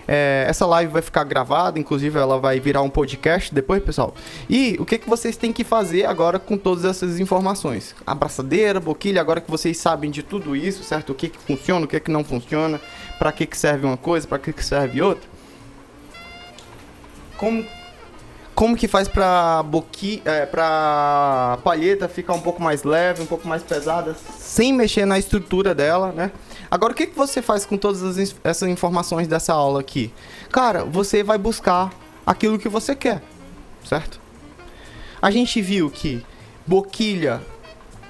É, 0.08 0.46
essa 0.48 0.66
live 0.66 0.92
vai 0.92 1.02
ficar 1.02 1.24
gravada, 1.24 1.78
inclusive 1.78 2.18
ela 2.18 2.40
vai 2.40 2.60
virar 2.60 2.82
um 2.82 2.90
podcast 2.90 3.54
depois, 3.54 3.84
pessoal. 3.84 4.16
E 4.50 4.78
o 4.80 4.86
que, 4.86 4.98
que 4.98 5.10
vocês 5.10 5.36
têm 5.36 5.52
que 5.52 5.64
fazer 5.64 6.06
agora 6.06 6.40
com 6.40 6.58
todas 6.58 6.86
essas 6.86 7.20
informações? 7.20 7.94
Abraçadeira, 8.06 8.80
boquilha, 8.80 9.20
agora 9.20 9.42
que 9.42 9.52
vocês 9.52 9.78
sabem 9.78 10.10
de 10.10 10.24
tudo 10.24 10.56
isso, 10.56 10.84
certo? 10.84 11.12
O 11.12 11.16
que, 11.16 11.30
que 11.30 11.40
funciona, 11.40 11.86
o 11.86 11.88
que, 11.88 12.00
que 12.00 12.12
não 12.12 12.24
funciona, 12.24 12.80
para 13.20 13.32
que, 13.32 13.46
que 13.46 13.58
serve 13.58 13.86
uma 13.86 13.98
coisa, 13.98 14.28
para 14.28 14.40
que, 14.40 14.54
que 14.54 14.64
serve 14.64 15.02
outra. 15.02 15.28
Como 17.38 17.66
como 18.58 18.76
que 18.76 18.88
faz 18.88 19.08
pra 19.08 19.62
boqui, 19.62 20.20
é, 20.26 20.44
pra 20.44 21.60
palheta 21.64 22.10
ficar 22.10 22.34
um 22.34 22.40
pouco 22.40 22.60
mais 22.60 22.82
leve, 22.82 23.22
um 23.22 23.26
pouco 23.28 23.48
mais 23.48 23.62
pesada, 23.62 24.16
sem 24.40 24.74
mexer 24.74 25.06
na 25.06 25.20
estrutura 25.20 25.76
dela, 25.76 26.12
né? 26.12 26.32
Agora, 26.70 26.94
o 26.94 26.96
que, 26.96 27.08
que 27.08 27.16
você 27.16 27.42
faz 27.42 27.66
com 27.66 27.78
todas 27.78 28.04
as, 28.04 28.36
essas 28.44 28.70
informações 28.70 29.28
dessa 29.28 29.54
aula 29.54 29.80
aqui? 29.80 30.14
Cara, 30.52 30.84
você 30.84 31.24
vai 31.24 31.38
buscar 31.38 31.92
aquilo 32.26 32.60
que 32.60 32.70
você 32.70 32.96
quer, 32.96 33.22
certo? 33.84 34.20
A 35.22 35.32
gente 35.32 35.62
viu 35.62 35.90
que 35.90 36.26
boquilha, 36.66 37.42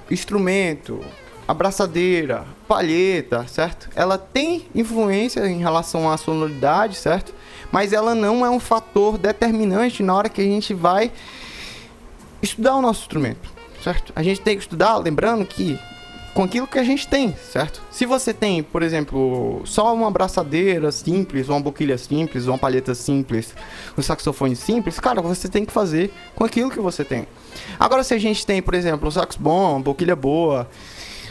instrumento, 0.10 1.00
abraçadeira, 1.48 2.46
palheta, 2.68 3.48
certo? 3.48 3.90
Ela 3.96 4.18
tem 4.18 4.68
influência 4.74 5.48
em 5.48 5.60
relação 5.60 6.10
à 6.10 6.18
sonoridade, 6.18 6.96
certo? 6.96 7.34
mas 7.72 7.94
ela 7.94 8.16
não 8.16 8.46
é 8.46 8.50
um 8.50 8.60
fator 8.60 9.18
determinante 9.18 10.02
na 10.04 10.14
hora 10.16 10.30
que 10.30 10.42
a 10.42 10.44
gente 10.44 10.74
vai 10.74 11.12
estudar 12.42 12.76
o 12.76 12.82
nosso 12.82 13.02
instrumento, 13.02 13.50
certo? 13.84 14.14
A 14.16 14.24
gente 14.24 14.42
tem 14.42 14.56
que 14.56 14.64
estudar, 14.64 14.98
lembrando 14.98 15.46
que 15.46 15.80
com 16.38 16.44
aquilo 16.44 16.68
que 16.68 16.78
a 16.78 16.84
gente 16.84 17.08
tem, 17.08 17.36
certo? 17.36 17.82
Se 17.90 18.06
você 18.06 18.32
tem, 18.32 18.62
por 18.62 18.84
exemplo, 18.84 19.64
só 19.66 19.92
uma 19.92 20.08
abraçadeira 20.08 20.92
simples, 20.92 21.50
uma 21.50 21.60
boquilha 21.60 21.98
simples, 21.98 22.46
uma 22.46 22.60
palheta 22.60 22.94
simples, 22.94 23.56
um 23.98 24.04
saxofone 24.04 24.56
simples, 24.56 25.00
cara, 25.00 25.20
você 25.20 25.50
tem 25.50 25.66
que 25.66 25.74
fazer 25.74 26.14
com 26.36 26.44
aquilo 26.44 26.70
que 26.70 26.80
você 26.80 27.04
tem. 27.04 27.28
Agora, 27.80 28.04
se 28.04 28.14
a 28.14 28.20
gente 28.20 28.46
tem, 28.46 28.62
por 28.62 28.76
exemplo, 28.76 29.08
um 29.08 29.12
sax 29.12 29.36
bom, 29.36 29.72
uma 29.72 29.80
boquilha 29.80 30.16
boa, 30.16 30.70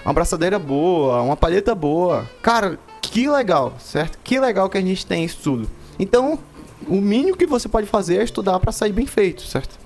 uma 0.04 0.10
abraçadeira 0.10 0.58
boa, 0.58 1.22
uma 1.22 1.36
palheta 1.36 1.72
boa, 1.72 2.28
cara, 2.42 2.76
que 3.00 3.30
legal, 3.30 3.76
certo? 3.78 4.18
Que 4.24 4.40
legal 4.40 4.68
que 4.68 4.76
a 4.76 4.82
gente 4.82 5.06
tem 5.06 5.24
isso 5.24 5.38
tudo. 5.40 5.70
Então, 6.00 6.36
o 6.88 6.96
mínimo 6.96 7.36
que 7.36 7.46
você 7.46 7.68
pode 7.68 7.86
fazer 7.86 8.16
é 8.18 8.24
estudar 8.24 8.58
para 8.58 8.72
sair 8.72 8.92
bem 8.92 9.06
feito, 9.06 9.42
certo? 9.42 9.85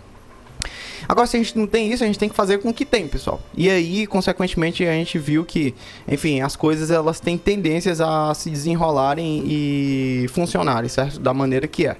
Agora, 1.08 1.26
se 1.26 1.36
a 1.36 1.40
gente 1.40 1.58
não 1.58 1.66
tem 1.66 1.92
isso, 1.92 2.04
a 2.04 2.06
gente 2.06 2.18
tem 2.18 2.28
que 2.28 2.34
fazer 2.34 2.58
com 2.58 2.68
o 2.68 2.74
que 2.74 2.84
tem, 2.84 3.08
pessoal. 3.08 3.40
E 3.56 3.68
aí, 3.68 4.06
consequentemente, 4.06 4.84
a 4.84 4.92
gente 4.92 5.18
viu 5.18 5.44
que, 5.44 5.74
enfim, 6.06 6.40
as 6.40 6.56
coisas 6.56 6.90
elas 6.90 7.20
têm 7.20 7.36
tendências 7.36 8.00
a 8.00 8.32
se 8.34 8.50
desenrolarem 8.50 9.42
e 9.46 10.26
funcionarem, 10.28 10.88
certo? 10.88 11.18
Da 11.18 11.34
maneira 11.34 11.66
que 11.66 11.86
é. 11.86 11.96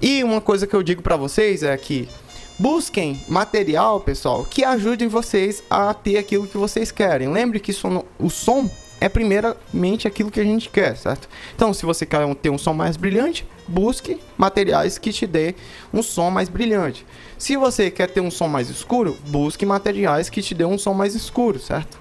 E 0.00 0.22
uma 0.24 0.40
coisa 0.40 0.66
que 0.66 0.74
eu 0.74 0.82
digo 0.82 1.02
para 1.02 1.16
vocês 1.16 1.62
é 1.62 1.76
que 1.76 2.08
busquem 2.58 3.20
material, 3.28 4.00
pessoal, 4.00 4.44
que 4.44 4.64
ajude 4.64 5.06
vocês 5.06 5.62
a 5.70 5.92
ter 5.94 6.18
aquilo 6.18 6.46
que 6.46 6.56
vocês 6.56 6.90
querem. 6.92 7.28
Lembre 7.28 7.58
que 7.58 7.72
o 8.18 8.30
som 8.30 8.70
é 9.02 9.08
primeiramente 9.08 10.06
aquilo 10.06 10.30
que 10.30 10.38
a 10.38 10.44
gente 10.44 10.68
quer, 10.68 10.96
certo? 10.96 11.28
Então, 11.56 11.74
se 11.74 11.84
você 11.84 12.06
quer 12.06 12.22
ter 12.36 12.50
um 12.50 12.56
som 12.56 12.72
mais 12.72 12.96
brilhante, 12.96 13.44
busque 13.66 14.20
materiais 14.38 14.96
que 14.96 15.12
te 15.12 15.26
dê 15.26 15.56
um 15.92 16.00
som 16.04 16.30
mais 16.30 16.48
brilhante. 16.48 17.04
Se 17.36 17.56
você 17.56 17.90
quer 17.90 18.08
ter 18.08 18.20
um 18.20 18.30
som 18.30 18.46
mais 18.46 18.70
escuro, 18.70 19.16
busque 19.26 19.66
materiais 19.66 20.30
que 20.30 20.40
te 20.40 20.54
dê 20.54 20.64
um 20.64 20.78
som 20.78 20.94
mais 20.94 21.16
escuro, 21.16 21.58
certo? 21.58 21.98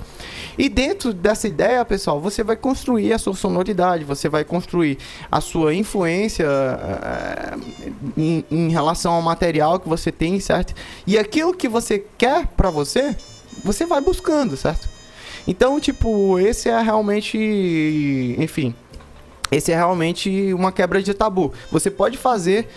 E 0.56 0.70
dentro 0.70 1.12
dessa 1.12 1.48
ideia, 1.48 1.84
pessoal, 1.84 2.22
você 2.22 2.44
vai 2.44 2.56
construir 2.56 3.14
a 3.14 3.18
sua 3.18 3.34
sonoridade, 3.34 4.04
você 4.04 4.30
vai 4.30 4.44
construir 4.44 5.00
a 5.32 5.42
sua 5.42 5.74
influência 5.74 6.46
é, 6.46 7.56
em, 8.16 8.46
em 8.52 8.70
relação 8.70 9.14
ao 9.14 9.24
material 9.24 9.80
que 9.80 9.90
você 9.90 10.12
tem, 10.12 10.40
certo? 10.40 10.76
E 11.08 11.18
aquilo 11.18 11.52
que 11.52 11.68
você 11.68 12.06
quer 12.16 12.46
para 12.46 12.70
você, 12.70 13.16
você 13.64 13.88
vai 13.88 14.02
buscando, 14.02 14.56
certo? 14.56 14.91
Então, 15.48 15.80
tipo, 15.80 16.40
esse 16.40 16.70
é 16.70 16.80
realmente. 16.82 17.38
Enfim. 18.38 18.74
Esse 19.52 19.72
é 19.72 19.76
realmente 19.76 20.54
uma 20.54 20.72
quebra 20.72 21.04
de 21.04 21.14
tabu. 21.14 21.54
Você 21.72 21.92
pode 21.92 22.18
fazer 22.18 22.70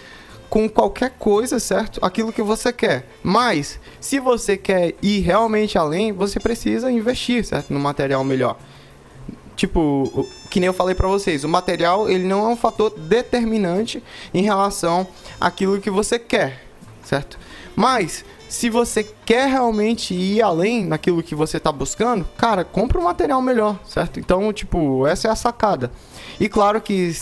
com 0.50 0.68
qualquer 0.68 1.10
coisa, 1.18 1.58
certo? 1.58 1.98
Aquilo 2.04 2.32
que 2.32 2.42
você 2.42 2.72
quer. 2.72 3.08
Mas, 3.22 3.78
se 4.00 4.18
você 4.18 4.56
quer 4.56 4.94
ir 5.02 5.20
realmente 5.20 5.78
além, 5.78 6.12
você 6.12 6.38
precisa 6.40 6.90
investir, 6.90 7.44
certo? 7.44 7.72
No 7.72 7.80
material 7.80 8.22
melhor. 8.24 8.56
tipo, 9.56 10.28
que 10.50 10.58
nem 10.60 10.66
eu 10.66 10.72
falei 10.72 10.94
para 10.94 11.08
vocês, 11.08 11.44
o 11.44 11.48
material 11.48 12.08
ele 12.10 12.24
não 12.24 12.44
é 12.44 12.48
um 12.48 12.56
fator 12.56 12.90
determinante 12.90 14.02
em 14.32 14.42
relação 14.42 15.06
àquilo 15.40 15.80
que 15.80 15.90
você 15.90 16.18
quer, 16.18 16.64
certo? 17.04 17.38
Mas 17.76 18.24
se 18.54 18.70
você 18.70 19.02
quer 19.26 19.48
realmente 19.48 20.14
ir 20.14 20.40
além 20.40 20.84
naquilo 20.84 21.24
que 21.24 21.34
você 21.34 21.56
está 21.56 21.72
buscando, 21.72 22.24
cara, 22.36 22.64
compra 22.64 23.00
um 23.00 23.02
material 23.02 23.42
melhor, 23.42 23.80
certo? 23.84 24.20
Então, 24.20 24.52
tipo, 24.52 25.04
essa 25.08 25.26
é 25.26 25.30
a 25.32 25.34
sacada. 25.34 25.90
E 26.38 26.48
claro 26.48 26.80
que 26.80 27.12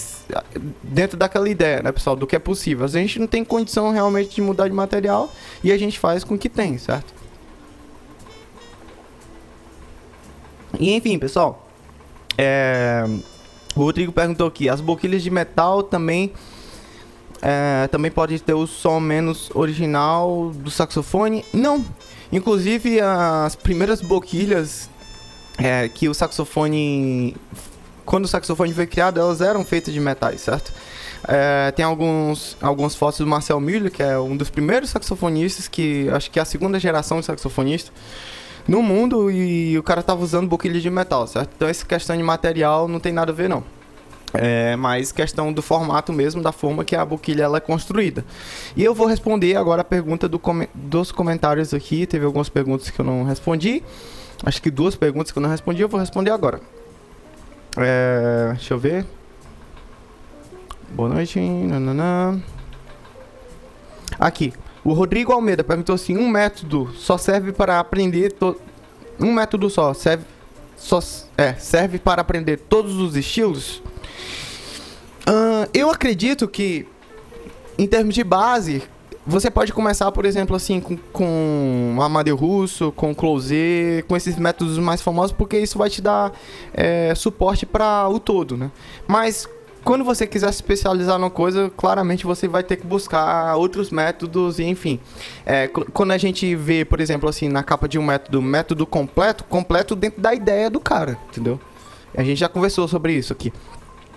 dentro 0.83 1.17
daquela 1.17 1.49
ideia, 1.49 1.83
né, 1.83 1.91
pessoal, 1.91 2.15
do 2.15 2.27
que 2.27 2.37
é 2.37 2.39
possível. 2.39 2.85
A 2.85 2.89
gente 2.89 3.19
não 3.19 3.27
tem 3.27 3.43
condição 3.43 3.91
realmente 3.91 4.35
de 4.35 4.43
mudar 4.43 4.69
de 4.69 4.75
material 4.75 5.33
e 5.65 5.73
a 5.73 5.79
gente 5.79 5.99
faz 5.99 6.23
com 6.23 6.35
o 6.35 6.39
que 6.39 6.51
tem, 6.51 6.77
certo? 6.77 7.15
E 10.79 10.93
enfim, 10.93 11.19
pessoal, 11.19 11.67
é... 12.37 13.07
o 13.75 13.81
Rodrigo 13.81 14.13
perguntou 14.13 14.47
aqui, 14.47 14.69
as 14.69 14.83
boquilhas 14.83 15.23
de 15.23 15.31
metal 15.31 15.83
também 15.83 16.31
é, 17.43 17.89
também 17.89 18.11
pode 18.11 18.39
ter 18.41 18.55
o 18.55 18.69
som 18.69 19.01
menos 19.01 19.51
original 19.53 20.53
do 20.55 20.71
saxofone. 20.71 21.45
Não. 21.53 21.85
Inclusive 22.31 23.01
as 23.01 23.57
primeiras 23.57 24.01
boquilhas 24.01 24.89
é, 25.59 25.89
que 25.89 26.09
o 26.09 26.15
saxofone. 26.15 27.37
Quando 28.07 28.25
o 28.25 28.29
saxofone 28.29 28.73
foi 28.73 28.87
criado, 28.87 29.19
elas 29.19 29.41
eram 29.41 29.65
feitas 29.65 29.93
de 29.93 30.01
metais, 30.01 30.41
certo? 30.41 30.73
É, 31.27 31.71
tem 31.73 31.85
alguns, 31.85 32.57
algumas 32.61 32.95
fotos 32.95 33.19
do 33.19 33.27
Marcel 33.27 33.61
Miller, 33.61 33.91
que 33.91 34.03
é 34.03 34.19
um 34.19 34.37
dos 34.37 34.51
primeiros 34.51 34.91
saxofonistas, 34.91 35.69
que 35.69 36.09
acho 36.11 36.31
que 36.31 36.39
é 36.39 36.43
a 36.43 36.45
segunda 36.45 36.81
geração 36.81 37.21
de 37.21 37.27
saxofonista 37.27 37.93
no 38.67 38.83
mundo, 38.83 39.31
e 39.31 39.77
o 39.79 39.83
cara 39.83 40.03
tava 40.03 40.23
usando 40.23 40.49
boquilha 40.49 40.81
de 40.81 40.91
metal, 40.91 41.27
certo? 41.27 41.51
Então 41.57 41.69
essa 41.69 41.85
questão 41.85 42.17
de 42.17 42.23
material 42.23 42.89
não 42.89 42.99
tem 42.99 43.13
nada 43.13 43.31
a 43.33 43.35
ver 43.35 43.49
não. 43.49 43.63
É 44.35 44.77
mais 44.77 45.13
questão 45.13 45.53
do 45.53 45.61
formato 45.61 46.13
mesmo, 46.13 46.43
da 46.43 46.53
forma 46.53 46.85
que 46.85 46.97
a 46.97 47.05
boquilha 47.05 47.45
ela 47.45 47.59
é 47.59 47.61
construída. 47.61 48.25
E 48.75 48.83
eu 48.83 48.95
vou 48.95 49.07
responder 49.07 49.57
agora 49.57 49.83
a 49.83 49.85
pergunta 49.85 50.29
do 50.29 50.39
com 50.39 50.67
dos 50.75 51.13
comentários 51.13 51.75
aqui. 51.75 52.07
Teve 52.07 52.25
algumas 52.25 52.49
perguntas 52.49 52.89
que 52.89 52.99
eu 52.99 53.05
não 53.05 53.25
respondi. 53.25 53.83
Acho 54.45 54.61
que 54.63 54.71
duas 54.71 54.97
perguntas 54.97 55.31
que 55.31 55.39
eu 55.39 55.43
não 55.43 55.51
respondi, 55.51 55.83
eu 55.83 55.89
vou 55.89 56.01
responder 56.01 56.31
agora. 56.31 56.61
É, 57.77 58.53
deixa 58.55 58.75
eu 58.75 58.79
ver. 58.79 59.07
Boa 60.91 61.09
noite. 61.09 61.39
Nananã. 61.39 62.41
Aqui. 64.19 64.53
O 64.85 64.93
Rodrigo 64.93 65.33
Almeida 65.33 65.63
perguntou 65.63 65.95
assim: 65.95 66.17
um 66.17 66.29
método 66.29 66.91
só 66.95 67.17
serve 67.17 67.53
para 67.53 67.79
aprender. 67.79 68.35
Um 69.21 69.33
método 69.33 69.71
só 69.71 69.95
serve, 69.95 70.25
só 70.77 70.99
é, 71.37 71.55
serve 71.55 71.99
para 71.99 72.21
aprender 72.21 72.59
todos 72.59 72.97
os 72.97 73.15
estilos? 73.15 73.83
Eu 75.73 75.91
acredito 75.91 76.49
que, 76.49 76.87
em 77.79 77.87
termos 77.87 78.15
de 78.15 78.25
base, 78.25 78.83
você 79.27 79.51
pode 79.51 79.73
começar, 79.73 80.11
por 80.11 80.25
exemplo, 80.25 80.57
assim, 80.57 80.81
com, 80.81 80.97
com 80.97 81.97
Amadeu 82.01 82.37
Russo, 82.37 82.93
com 82.93 83.15
Closer, 83.15 84.05
com 84.07 84.17
esses 84.17 84.37
métodos 84.37 84.79
mais 84.79 85.01
famosos, 85.01 85.33
porque 85.33 85.59
isso 85.59 85.79
vai 85.79 85.89
te 85.89 86.03
dar 86.03 86.33
é, 86.75 87.15
suporte 87.15 87.65
para 87.65 88.09
o 88.09 88.19
todo, 88.19 88.57
né? 88.57 88.71
Mas 89.07 89.49
quando 89.85 90.05
você 90.05 90.27
quiser 90.27 90.49
se 90.53 90.57
especializar 90.57 91.19
numa 91.19 91.31
coisa, 91.31 91.71
claramente 91.77 92.25
você 92.25 92.49
vai 92.49 92.63
ter 92.63 92.77
que 92.77 92.87
buscar 92.87 93.57
outros 93.57 93.91
métodos 93.91 94.59
enfim. 94.59 95.01
É, 95.45 95.69
quando 95.69 96.13
a 96.13 96.19
gente 96.19 96.55
vê, 96.55 96.85
por 96.85 97.01
exemplo, 97.01 97.29
assim, 97.29 97.49
na 97.49 97.63
capa 97.63 97.89
de 97.89 97.99
um 97.99 98.05
método, 98.05 98.41
método 98.41 98.87
completo, 98.87 99.45
completo 99.45 99.95
dentro 99.95 100.21
da 100.21 100.35
ideia 100.35 100.69
do 100.71 100.81
cara, 100.81 101.19
entendeu? 101.29 101.61
A 102.15 102.23
gente 102.23 102.39
já 102.39 102.49
conversou 102.49 102.87
sobre 102.87 103.15
isso 103.15 103.33
aqui. 103.33 103.53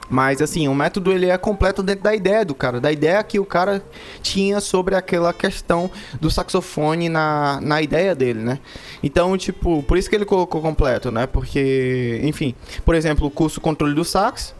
Mas 0.09 0.41
assim, 0.41 0.67
o 0.67 0.75
método 0.75 1.11
ele 1.11 1.27
é 1.27 1.37
completo 1.37 1.81
dentro 1.81 2.03
da 2.03 2.15
ideia 2.15 2.45
do 2.45 2.53
cara, 2.53 2.79
da 2.79 2.91
ideia 2.91 3.23
que 3.23 3.39
o 3.39 3.45
cara 3.45 3.83
tinha 4.21 4.59
sobre 4.59 4.95
aquela 4.95 5.33
questão 5.33 5.89
do 6.21 6.29
saxofone 6.29 7.09
na, 7.09 7.59
na 7.61 7.81
ideia 7.81 8.13
dele, 8.13 8.39
né? 8.39 8.59
Então, 9.01 9.35
tipo, 9.37 9.81
por 9.83 9.97
isso 9.97 10.09
que 10.09 10.15
ele 10.15 10.25
colocou 10.25 10.61
completo, 10.61 11.11
né? 11.11 11.25
Porque, 11.25 12.19
enfim, 12.23 12.53
por 12.83 12.93
exemplo, 12.93 13.27
o 13.27 13.31
curso 13.31 13.59
controle 13.59 13.95
do 13.95 14.03
sax, 14.03 14.53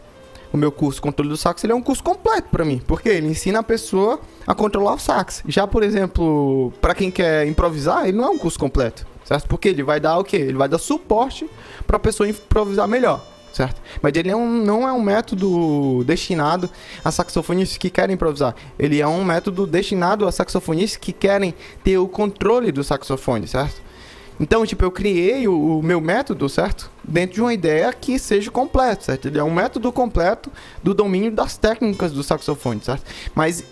o 0.52 0.58
meu 0.58 0.72
curso 0.72 1.02
controle 1.02 1.30
do 1.30 1.38
sax, 1.38 1.64
ele 1.64 1.74
é 1.74 1.76
um 1.76 1.82
curso 1.82 2.04
completo 2.04 2.50
para 2.50 2.66
mim, 2.66 2.82
porque 2.88 3.10
ele 3.10 3.28
ensina 3.28 3.60
a 3.60 3.64
pessoa 3.64 4.20
a 4.48 4.56
controlar 4.56 4.96
o 4.96 5.00
sax. 5.00 5.43
Já, 5.48 5.68
por 5.68 5.84
exemplo, 5.84 6.74
para 6.82 6.96
quem 6.96 7.12
quer 7.12 7.48
improvisar, 7.48 8.08
ele 8.08 8.18
não 8.18 8.26
é 8.26 8.30
um 8.30 8.38
curso 8.38 8.58
completo, 8.58 9.06
certo? 9.24 9.48
Porque 9.48 9.68
ele 9.68 9.84
vai 9.84 10.00
dar 10.00 10.18
o 10.18 10.24
quê? 10.24 10.38
Ele 10.38 10.58
vai 10.58 10.68
dar 10.68 10.80
suporte 10.80 11.48
para 11.86 11.98
a 11.98 12.00
pessoa 12.00 12.28
improvisar 12.28 12.88
melhor 12.88 13.35
certo? 13.56 13.82
Mas 14.01 14.14
ele 14.16 14.30
é 14.30 14.36
um, 14.36 14.64
não 14.64 14.88
é 14.88 14.91
um 14.91 15.01
método 15.01 16.03
destinado 16.03 16.70
a 17.03 17.10
saxofonistas 17.10 17.78
que 17.78 17.89
querem 17.89 18.16
improvisar. 18.16 18.53
Ele 18.78 18.99
é 18.99 19.08
um 19.08 19.24
método 19.24 19.66
destinado 19.66 20.28
a 20.28 20.32
saxofonistas 20.32 20.97
que 20.97 21.14
querem 21.14 21.53
ter 21.84 21.97
o 21.97 22.08
controle 22.08 22.72
do 22.72 22.84
saxofone, 22.84 23.47
certo? 23.47 23.82
Então, 24.38 24.66
tipo, 24.66 24.84
eu 24.84 24.91
criei 24.91 25.47
o, 25.47 25.80
o, 25.80 25.84
meu 25.84 26.01
método, 26.01 26.49
certo? 26.49 26.91
Dentro 27.01 27.36
de 27.36 27.41
uma 27.41 27.53
ideia 27.53 27.93
que 27.93 28.20
seja 28.20 28.51
completo, 28.51 29.06
certo? 29.06 29.30
Ele 29.30 29.39
é 29.39 29.43
um 29.43 29.53
método 29.53 29.89
completo 29.93 30.51
do 30.84 30.93
domínio 30.93 31.32
das 31.32 31.56
técnicas 31.58 32.12
do 32.12 32.22
saxofone, 32.22 32.82
certo? 32.84 33.03
Mas 33.34 33.64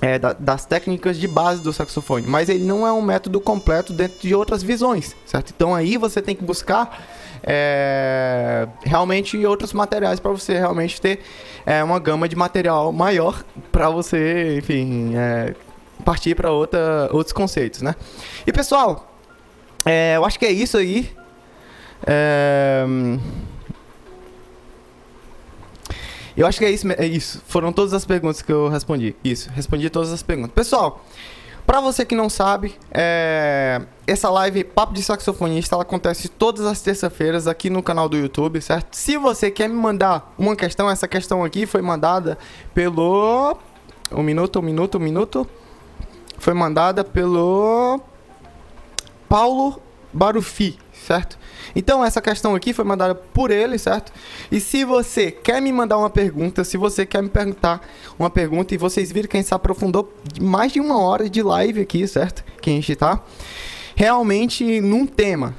é, 0.00 0.18
da, 0.18 0.32
das 0.32 0.66
técnicas 0.66 1.16
de 1.16 1.28
base 1.28 1.62
do 1.62 1.72
saxofone, 1.72 2.26
mas 2.26 2.48
ele 2.48 2.64
não 2.64 2.84
é 2.84 2.92
um 2.92 3.00
método 3.00 3.40
completo 3.40 3.92
dentro 3.92 4.20
de 4.20 4.34
outras 4.34 4.64
visões, 4.64 5.14
certo? 5.24 5.52
Então 5.54 5.72
aí 5.72 5.96
você 5.96 6.20
tem 6.20 6.34
que 6.34 6.42
buscar 6.42 7.00
é, 7.46 8.66
realmente 8.82 9.44
outros 9.44 9.72
materiais 9.72 10.18
para 10.18 10.30
você 10.32 10.54
realmente 10.54 11.00
ter 11.00 11.20
é, 11.66 11.82
uma 11.84 11.98
gama 11.98 12.28
de 12.28 12.34
material 12.34 12.92
maior 12.92 13.44
para 13.70 13.90
você, 13.90 14.56
enfim, 14.58 15.12
é, 15.14 15.54
partir 16.04 16.34
para 16.34 16.50
outros 16.50 17.32
conceitos, 17.32 17.82
né? 17.82 17.94
E 18.46 18.52
pessoal, 18.52 19.14
é, 19.84 20.16
eu 20.16 20.24
acho 20.24 20.38
que 20.38 20.46
é 20.46 20.52
isso 20.52 20.78
aí. 20.78 21.10
É, 22.06 22.84
eu 26.36 26.46
acho 26.46 26.58
que 26.58 26.64
é 26.64 26.70
isso, 26.70 26.90
é 26.92 27.06
isso. 27.06 27.42
Foram 27.46 27.72
todas 27.72 27.92
as 27.92 28.04
perguntas 28.04 28.42
que 28.42 28.50
eu 28.50 28.68
respondi. 28.68 29.14
Isso, 29.22 29.50
respondi 29.50 29.88
todas 29.90 30.12
as 30.12 30.22
perguntas. 30.22 30.52
Pessoal, 30.52 31.04
para 31.66 31.80
você 31.80 32.04
que 32.04 32.14
não 32.14 32.28
sabe, 32.28 32.74
é... 32.92 33.80
essa 34.06 34.28
live 34.30 34.64
Papo 34.64 34.92
de 34.92 35.02
Saxofonista 35.02 35.74
ela 35.74 35.82
acontece 35.82 36.28
todas 36.28 36.66
as 36.66 36.80
terças-feiras 36.80 37.46
aqui 37.46 37.70
no 37.70 37.82
canal 37.82 38.08
do 38.08 38.16
YouTube, 38.16 38.60
certo? 38.60 38.94
Se 38.94 39.16
você 39.16 39.50
quer 39.50 39.68
me 39.68 39.74
mandar 39.74 40.34
uma 40.38 40.54
questão, 40.54 40.90
essa 40.90 41.08
questão 41.08 41.42
aqui 41.42 41.66
foi 41.66 41.82
mandada 41.82 42.38
pelo. 42.74 43.56
Um 44.12 44.22
minuto, 44.22 44.58
um 44.58 44.62
minuto, 44.62 44.98
um 44.98 45.00
minuto. 45.00 45.48
Foi 46.38 46.54
mandada 46.54 47.02
pelo. 47.02 48.00
Paulo 49.28 49.80
Barufi, 50.12 50.78
certo? 50.92 51.38
Então 51.74 52.04
essa 52.04 52.20
questão 52.20 52.54
aqui 52.54 52.72
foi 52.72 52.84
mandada 52.84 53.14
por 53.14 53.50
ele, 53.50 53.78
certo? 53.78 54.12
E 54.50 54.60
se 54.60 54.84
você 54.84 55.30
quer 55.30 55.60
me 55.60 55.72
mandar 55.72 55.98
uma 55.98 56.10
pergunta, 56.10 56.64
se 56.64 56.76
você 56.76 57.04
quer 57.04 57.22
me 57.22 57.28
perguntar 57.28 57.80
uma 58.18 58.30
pergunta 58.30 58.74
e 58.74 58.78
vocês 58.78 59.10
viram 59.10 59.28
que 59.28 59.36
a 59.36 59.40
gente 59.40 59.48
se 59.48 59.54
aprofundou 59.54 60.12
mais 60.40 60.72
de 60.72 60.80
uma 60.80 60.98
hora 60.98 61.28
de 61.28 61.42
live 61.42 61.80
aqui, 61.80 62.06
certo? 62.06 62.44
Que 62.60 62.70
a 62.70 62.72
gente 62.74 62.94
tá 62.94 63.22
realmente 63.96 64.80
num 64.80 65.06
tema. 65.06 65.54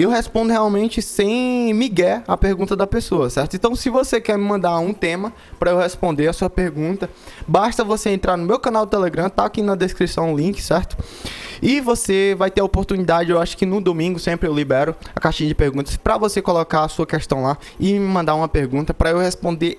Eu 0.00 0.08
respondo 0.08 0.50
realmente 0.50 1.02
sem 1.02 1.74
migué 1.74 2.22
a 2.26 2.34
pergunta 2.34 2.74
da 2.74 2.86
pessoa, 2.86 3.28
certo? 3.28 3.54
Então, 3.54 3.74
se 3.76 3.90
você 3.90 4.18
quer 4.18 4.38
me 4.38 4.44
mandar 4.44 4.78
um 4.78 4.94
tema 4.94 5.30
para 5.58 5.72
eu 5.72 5.78
responder 5.78 6.26
a 6.26 6.32
sua 6.32 6.48
pergunta, 6.48 7.10
basta 7.46 7.84
você 7.84 8.08
entrar 8.08 8.34
no 8.38 8.46
meu 8.46 8.58
canal 8.58 8.86
do 8.86 8.88
Telegram, 8.88 9.28
tá 9.28 9.44
aqui 9.44 9.60
na 9.60 9.74
descrição 9.74 10.32
o 10.32 10.36
link, 10.38 10.62
certo? 10.62 10.96
E 11.60 11.82
você 11.82 12.34
vai 12.38 12.50
ter 12.50 12.62
a 12.62 12.64
oportunidade, 12.64 13.30
eu 13.30 13.38
acho 13.38 13.58
que 13.58 13.66
no 13.66 13.78
domingo 13.78 14.18
sempre 14.18 14.48
eu 14.48 14.54
libero 14.54 14.96
a 15.14 15.20
caixinha 15.20 15.50
de 15.50 15.54
perguntas 15.54 15.98
para 15.98 16.16
você 16.16 16.40
colocar 16.40 16.84
a 16.84 16.88
sua 16.88 17.06
questão 17.06 17.42
lá 17.42 17.58
e 17.78 17.92
me 17.92 17.98
mandar 17.98 18.34
uma 18.36 18.48
pergunta 18.48 18.94
para 18.94 19.10
eu 19.10 19.18
responder 19.18 19.78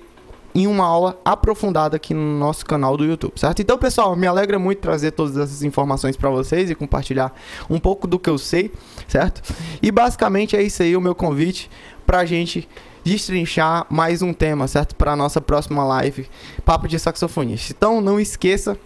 em 0.53 0.67
uma 0.67 0.85
aula 0.85 1.19
aprofundada 1.23 1.95
aqui 1.95 2.13
no 2.13 2.37
nosso 2.37 2.65
canal 2.65 2.97
do 2.97 3.05
YouTube, 3.05 3.33
certo? 3.35 3.61
Então, 3.61 3.77
pessoal, 3.77 4.15
me 4.15 4.27
alegra 4.27 4.59
muito 4.59 4.79
trazer 4.79 5.11
todas 5.11 5.37
essas 5.37 5.63
informações 5.63 6.17
para 6.17 6.29
vocês 6.29 6.69
e 6.69 6.75
compartilhar 6.75 7.33
um 7.69 7.79
pouco 7.79 8.07
do 8.07 8.19
que 8.19 8.29
eu 8.29 8.37
sei, 8.37 8.71
certo? 9.07 9.41
E 9.81 9.91
basicamente 9.91 10.55
é 10.55 10.61
isso 10.61 10.83
aí 10.83 10.95
o 10.95 11.01
meu 11.01 11.15
convite 11.15 11.69
para 12.05 12.19
a 12.19 12.25
gente 12.25 12.67
destrinchar 13.03 13.85
mais 13.89 14.21
um 14.21 14.33
tema, 14.33 14.67
certo? 14.67 14.95
Para 14.95 15.13
a 15.13 15.15
nossa 15.15 15.41
próxima 15.41 15.83
live, 15.83 16.29
Papo 16.63 16.87
de 16.87 16.99
Saxofonista. 16.99 17.73
Então, 17.75 18.01
não 18.01 18.19
esqueça 18.19 18.77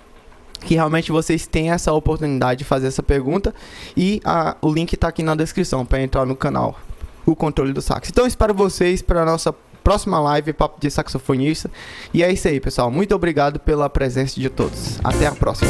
que 0.61 0.75
realmente 0.75 1.11
vocês 1.11 1.45
têm 1.47 1.71
essa 1.71 1.93
oportunidade 1.93 2.59
de 2.59 2.63
fazer 2.63 2.87
essa 2.87 3.03
pergunta 3.03 3.53
e 3.95 4.21
a, 4.23 4.55
o 4.61 4.71
link 4.71 4.93
está 4.93 5.07
aqui 5.07 5.23
na 5.23 5.35
descrição 5.35 5.85
para 5.85 6.01
entrar 6.01 6.25
no 6.25 6.35
canal, 6.35 6.79
o 7.25 7.35
controle 7.35 7.73
do 7.73 7.81
sax. 7.81 8.09
Então 8.09 8.25
espero 8.25 8.53
vocês 8.53 9.01
para 9.01 9.25
nossa 9.25 9.53
próxima 9.85 10.19
live 10.19 10.51
Papo 10.51 10.81
de 10.81 10.89
Saxofonista. 10.89 11.69
E 12.11 12.23
é 12.23 12.33
isso 12.33 12.47
aí, 12.47 12.59
pessoal. 12.59 12.89
Muito 12.89 13.13
obrigado 13.13 13.59
pela 13.59 13.87
presença 13.87 14.39
de 14.41 14.49
todos. 14.49 14.99
Até 15.03 15.27
a 15.27 15.31
próxima. 15.31 15.69